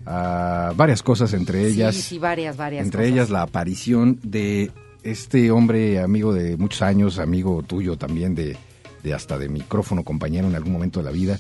ah, 0.06 0.74
varias 0.76 1.04
cosas, 1.04 1.34
entre 1.34 1.68
ellas, 1.68 1.96
sí, 1.96 2.02
sí, 2.02 2.20
varias, 2.20 2.58
varias. 2.58 2.86
entre 2.86 3.02
cosas. 3.02 3.14
ellas 3.14 3.30
la 3.30 3.44
aparición 3.44 4.20
de 4.24 4.72
este 5.04 5.52
hombre 5.52 6.02
amigo 6.02 6.34
de 6.34 6.58
muchos 6.58 6.82
años, 6.82 7.20
amigo 7.20 7.62
tuyo 7.62 7.98
también 7.98 8.34
de, 8.34 8.58
de 9.04 9.14
hasta 9.14 9.38
de 9.38 9.48
micrófono, 9.48 10.04
compañero 10.04 10.48
en 10.48 10.56
algún 10.56 10.74
momento 10.74 11.00
de 11.00 11.06
la 11.06 11.12
vida, 11.12 11.38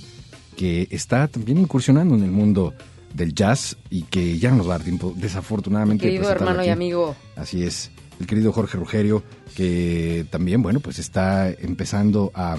que 0.55 0.87
está 0.91 1.27
también 1.27 1.57
incursionando 1.57 2.13
en 2.13 2.23
el 2.23 2.31
mundo 2.31 2.75
del 3.15 3.33
jazz 3.33 3.77
y 3.89 4.03
que 4.03 4.37
ya 4.37 4.51
no 4.51 4.57
nos 4.57 4.69
va 4.69 4.75
a 4.75 4.77
dar 4.77 4.85
tiempo, 4.85 5.13
desafortunadamente. 5.15 6.05
de 6.05 6.11
Querido 6.11 6.29
hermano 6.29 6.63
y 6.63 6.69
amigo. 6.69 7.15
Así 7.35 7.63
es, 7.63 7.91
el 8.19 8.27
querido 8.27 8.51
Jorge 8.51 8.77
Rugerio, 8.77 9.23
que 9.55 10.25
también, 10.29 10.61
bueno, 10.61 10.79
pues 10.79 10.99
está 10.99 11.49
empezando 11.49 12.31
a 12.35 12.57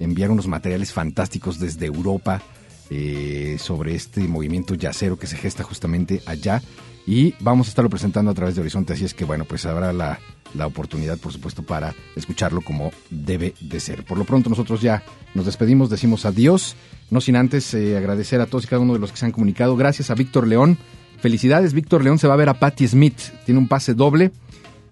enviar 0.00 0.30
unos 0.30 0.46
materiales 0.46 0.92
fantásticos 0.92 1.58
desde 1.58 1.86
Europa 1.86 2.42
eh, 2.90 3.56
sobre 3.58 3.94
este 3.94 4.20
movimiento 4.22 4.74
yacero 4.74 5.18
que 5.18 5.26
se 5.26 5.36
gesta 5.36 5.62
justamente 5.62 6.22
allá. 6.26 6.62
Y 7.06 7.34
vamos 7.40 7.68
a 7.68 7.70
estarlo 7.70 7.88
presentando 7.88 8.30
a 8.30 8.34
través 8.34 8.54
de 8.54 8.60
Horizonte, 8.60 8.92
así 8.92 9.04
es 9.04 9.14
que, 9.14 9.24
bueno, 9.24 9.46
pues 9.46 9.64
habrá 9.64 9.94
la, 9.94 10.18
la 10.54 10.66
oportunidad, 10.66 11.18
por 11.18 11.32
supuesto, 11.32 11.62
para 11.62 11.94
escucharlo 12.16 12.60
como 12.60 12.92
debe 13.10 13.54
de 13.60 13.80
ser. 13.80 14.04
Por 14.04 14.18
lo 14.18 14.24
pronto, 14.24 14.50
nosotros 14.50 14.82
ya 14.82 15.02
nos 15.34 15.46
despedimos, 15.46 15.88
decimos 15.88 16.26
adiós, 16.26 16.76
no 17.10 17.20
sin 17.20 17.36
antes 17.36 17.72
eh, 17.74 17.96
agradecer 17.96 18.40
a 18.40 18.46
todos 18.46 18.64
y 18.64 18.68
cada 18.68 18.82
uno 18.82 18.94
de 18.94 18.98
los 18.98 19.10
que 19.10 19.18
se 19.18 19.26
han 19.26 19.32
comunicado. 19.32 19.76
Gracias 19.76 20.10
a 20.10 20.14
Víctor 20.14 20.46
León. 20.46 20.78
Felicidades, 21.20 21.72
Víctor 21.72 22.04
León 22.04 22.18
se 22.18 22.28
va 22.28 22.34
a 22.34 22.36
ver 22.36 22.48
a 22.48 22.54
Patti 22.54 22.86
Smith. 22.86 23.18
Tiene 23.44 23.58
un 23.58 23.68
pase 23.68 23.94
doble. 23.94 24.30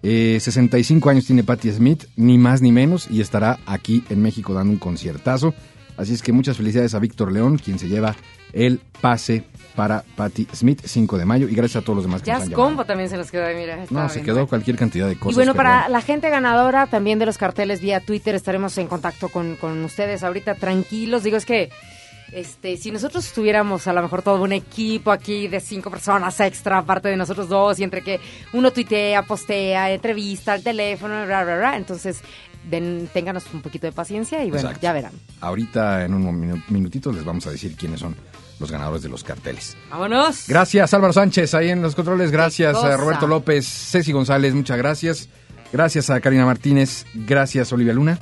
Eh, 0.03 0.37
65 0.39 1.09
años 1.09 1.25
tiene 1.25 1.43
Patti 1.43 1.71
Smith, 1.71 2.05
ni 2.15 2.37
más 2.37 2.61
ni 2.61 2.71
menos, 2.71 3.07
y 3.09 3.21
estará 3.21 3.59
aquí 3.65 4.03
en 4.09 4.21
México 4.21 4.53
dando 4.53 4.71
un 4.71 4.79
conciertazo. 4.79 5.53
Así 5.97 6.13
es 6.13 6.21
que 6.21 6.31
muchas 6.31 6.57
felicidades 6.57 6.93
a 6.93 6.99
Víctor 6.99 7.31
León, 7.31 7.57
quien 7.57 7.79
se 7.79 7.87
lleva 7.87 8.15
el 8.53 8.79
pase 9.01 9.43
para 9.75 10.03
Patti 10.15 10.47
Smith, 10.53 10.81
5 10.83 11.17
de 11.17 11.25
mayo, 11.25 11.47
y 11.49 11.55
gracias 11.55 11.81
a 11.81 11.85
todos 11.85 11.97
los 11.97 12.05
demás 12.05 12.21
que 12.21 12.31
nos 12.31 12.39
Jazz 12.39 12.45
han 12.45 12.51
llamado. 12.51 12.69
Combo 12.69 12.85
también 12.85 13.09
se 13.09 13.17
nos 13.17 13.31
quedó, 13.31 13.47
mira. 13.55 13.85
No, 13.89 14.07
se 14.09 14.21
quedó 14.21 14.47
cualquier 14.47 14.77
cantidad 14.77 15.07
de 15.07 15.17
cosas. 15.17 15.33
y 15.33 15.35
bueno, 15.35 15.55
para 15.55 15.89
la 15.89 16.01
gente 16.01 16.29
ganadora 16.29 16.87
también 16.87 17.19
de 17.19 17.25
los 17.25 17.37
carteles 17.37 17.81
vía 17.81 17.99
Twitter 17.99 18.35
estaremos 18.35 18.77
en 18.77 18.87
contacto 18.87 19.29
con, 19.29 19.55
con 19.55 19.83
ustedes 19.83 20.23
ahorita 20.23 20.55
tranquilos. 20.55 21.23
Digo, 21.23 21.37
es 21.37 21.45
que 21.45 21.69
este, 22.31 22.77
si 22.77 22.91
nosotros 22.91 23.25
estuviéramos 23.25 23.87
a 23.87 23.93
lo 23.93 24.01
mejor 24.01 24.21
todo 24.21 24.41
un 24.43 24.51
equipo 24.51 25.11
aquí 25.11 25.47
de 25.47 25.59
cinco 25.59 25.89
personas 25.89 26.39
extra, 26.39 26.79
aparte 26.79 27.09
de 27.09 27.17
nosotros 27.17 27.47
dos, 27.49 27.79
y 27.79 27.83
entre 27.83 28.01
que 28.03 28.19
uno 28.53 28.71
tuitea, 28.71 29.23
postea, 29.23 29.91
entrevista, 29.91 30.55
el 30.55 30.63
teléfono, 30.63 31.25
bla, 31.25 31.43
bla, 31.43 31.57
bla, 31.57 31.77
entonces 31.77 32.19
den, 32.69 33.09
ténganos 33.13 33.45
un 33.53 33.61
poquito 33.61 33.87
de 33.87 33.93
paciencia 33.93 34.43
y 34.43 34.49
bueno, 34.49 34.67
Exacto. 34.67 34.81
ya 34.81 34.93
verán. 34.93 35.13
Ahorita 35.41 36.03
en 36.05 36.13
un 36.13 36.23
minu- 36.41 36.63
minutito 36.69 37.11
les 37.11 37.23
vamos 37.23 37.47
a 37.47 37.51
decir 37.51 37.75
quiénes 37.75 37.99
son 38.01 38.15
los 38.59 38.71
ganadores 38.71 39.03
de 39.03 39.09
los 39.09 39.23
carteles. 39.23 39.77
¡Vámonos! 39.89 40.45
Gracias 40.47 40.93
Álvaro 40.93 41.13
Sánchez 41.13 41.53
ahí 41.53 41.69
en 41.69 41.81
los 41.81 41.95
controles, 41.95 42.31
gracias 42.31 42.75
a 42.75 42.97
Roberto 42.97 43.27
López, 43.27 43.65
Ceci 43.65 44.11
González, 44.11 44.53
muchas 44.53 44.77
gracias. 44.77 45.29
Gracias 45.71 46.09
a 46.09 46.19
Karina 46.21 46.45
Martínez, 46.45 47.05
gracias 47.13 47.71
Olivia 47.73 47.93
Luna. 47.93 48.17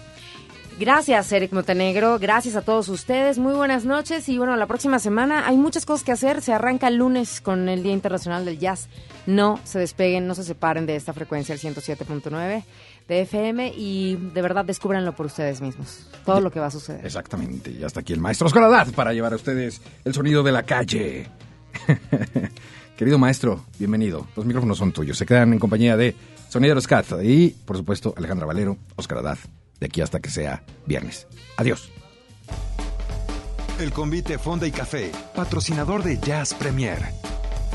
Gracias, 0.77 1.31
Eric 1.31 1.53
Montenegro. 1.53 2.19
Gracias 2.19 2.57
a 2.57 2.61
todos 2.61 2.89
ustedes. 2.89 3.39
Muy 3.39 3.53
buenas 3.53 3.85
noches. 3.85 4.27
Y 4.27 4.37
bueno, 4.37 4.57
la 4.57 4.67
próxima 4.67 4.99
semana 4.99 5.47
hay 5.47 5.55
muchas 5.55 5.85
cosas 5.85 6.03
que 6.03 6.11
hacer. 6.11 6.41
Se 6.41 6.51
arranca 6.51 6.89
el 6.89 6.97
lunes 6.97 7.39
con 7.39 7.69
el 7.69 7.81
Día 7.81 7.93
Internacional 7.93 8.43
del 8.43 8.59
Jazz. 8.59 8.89
No 9.25 9.57
se 9.63 9.79
despeguen, 9.79 10.27
no 10.27 10.35
se 10.35 10.43
separen 10.43 10.85
de 10.85 10.97
esta 10.97 11.13
frecuencia, 11.13 11.53
el 11.53 11.61
107.9 11.61 12.63
de 13.07 13.21
FM. 13.21 13.73
Y 13.77 14.17
de 14.33 14.41
verdad, 14.41 14.65
descúbranlo 14.65 15.15
por 15.15 15.27
ustedes 15.27 15.61
mismos. 15.61 16.09
Todo 16.25 16.41
lo 16.41 16.51
que 16.51 16.59
va 16.59 16.65
a 16.65 16.71
suceder. 16.71 17.05
Exactamente, 17.05 17.71
y 17.71 17.81
hasta 17.83 18.01
aquí 18.01 18.11
el 18.11 18.19
maestro 18.19 18.47
Oscaradad 18.47 18.87
para 18.93 19.13
llevar 19.13 19.31
a 19.31 19.37
ustedes 19.37 19.81
el 20.03 20.13
sonido 20.13 20.43
de 20.43 20.51
la 20.51 20.63
calle. 20.63 21.29
Querido 22.97 23.17
maestro, 23.17 23.63
bienvenido. 23.79 24.27
Los 24.35 24.45
micrófonos 24.45 24.77
son 24.77 24.91
tuyos. 24.91 25.17
Se 25.17 25.25
quedan 25.25 25.53
en 25.53 25.59
compañía 25.59 25.95
de 25.95 26.15
Sonideros 26.49 26.85
Cat 26.85 27.05
y, 27.23 27.51
por 27.65 27.77
supuesto, 27.77 28.13
Alejandra 28.17 28.45
Valero, 28.45 28.77
Oscar 28.95 29.19
Haddad, 29.19 29.37
de 29.79 29.87
aquí 29.87 30.01
hasta 30.01 30.19
que 30.19 30.29
sea 30.29 30.63
viernes. 30.85 31.27
Adiós. 31.57 31.89
El 33.79 33.91
convite 33.91 34.37
Fonda 34.37 34.67
y 34.67 34.71
Café, 34.71 35.11
patrocinador 35.35 36.03
de 36.03 36.17
Jazz 36.17 36.53
Premier. 36.53 36.99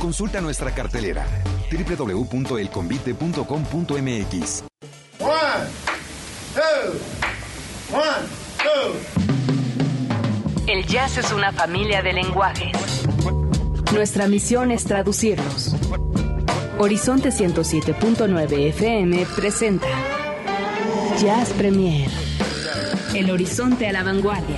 Consulta 0.00 0.40
nuestra 0.40 0.72
cartelera 0.72 1.26
www.elconvite.com.mx. 1.70 4.64
One, 5.20 5.68
two, 6.54 6.98
one, 7.92 8.26
two. 8.62 8.94
El 10.66 10.86
jazz 10.86 11.18
es 11.18 11.30
una 11.32 11.52
familia 11.52 12.02
de 12.02 12.12
lenguajes. 12.12 12.72
Nuestra 13.92 14.26
misión 14.26 14.70
es 14.70 14.84
traducirlos. 14.84 15.74
Horizonte 16.78 17.28
107.9 17.28 18.68
FM 18.68 19.26
presenta 19.36 19.86
Jazz 21.20 21.50
Premier. 21.52 22.08
El 23.14 23.30
horizonte 23.30 23.86
a 23.86 23.92
la 23.92 24.02
vanguardia. 24.02 24.56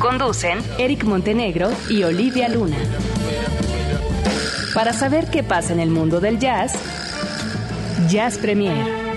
Conducen 0.00 0.58
Eric 0.78 1.04
Montenegro 1.04 1.70
y 1.88 2.02
Olivia 2.02 2.48
Luna. 2.48 2.76
Para 4.74 4.92
saber 4.92 5.30
qué 5.30 5.44
pasa 5.44 5.72
en 5.72 5.78
el 5.78 5.90
mundo 5.90 6.18
del 6.18 6.40
jazz, 6.40 6.72
Jazz 8.08 8.36
Premier. 8.38 9.07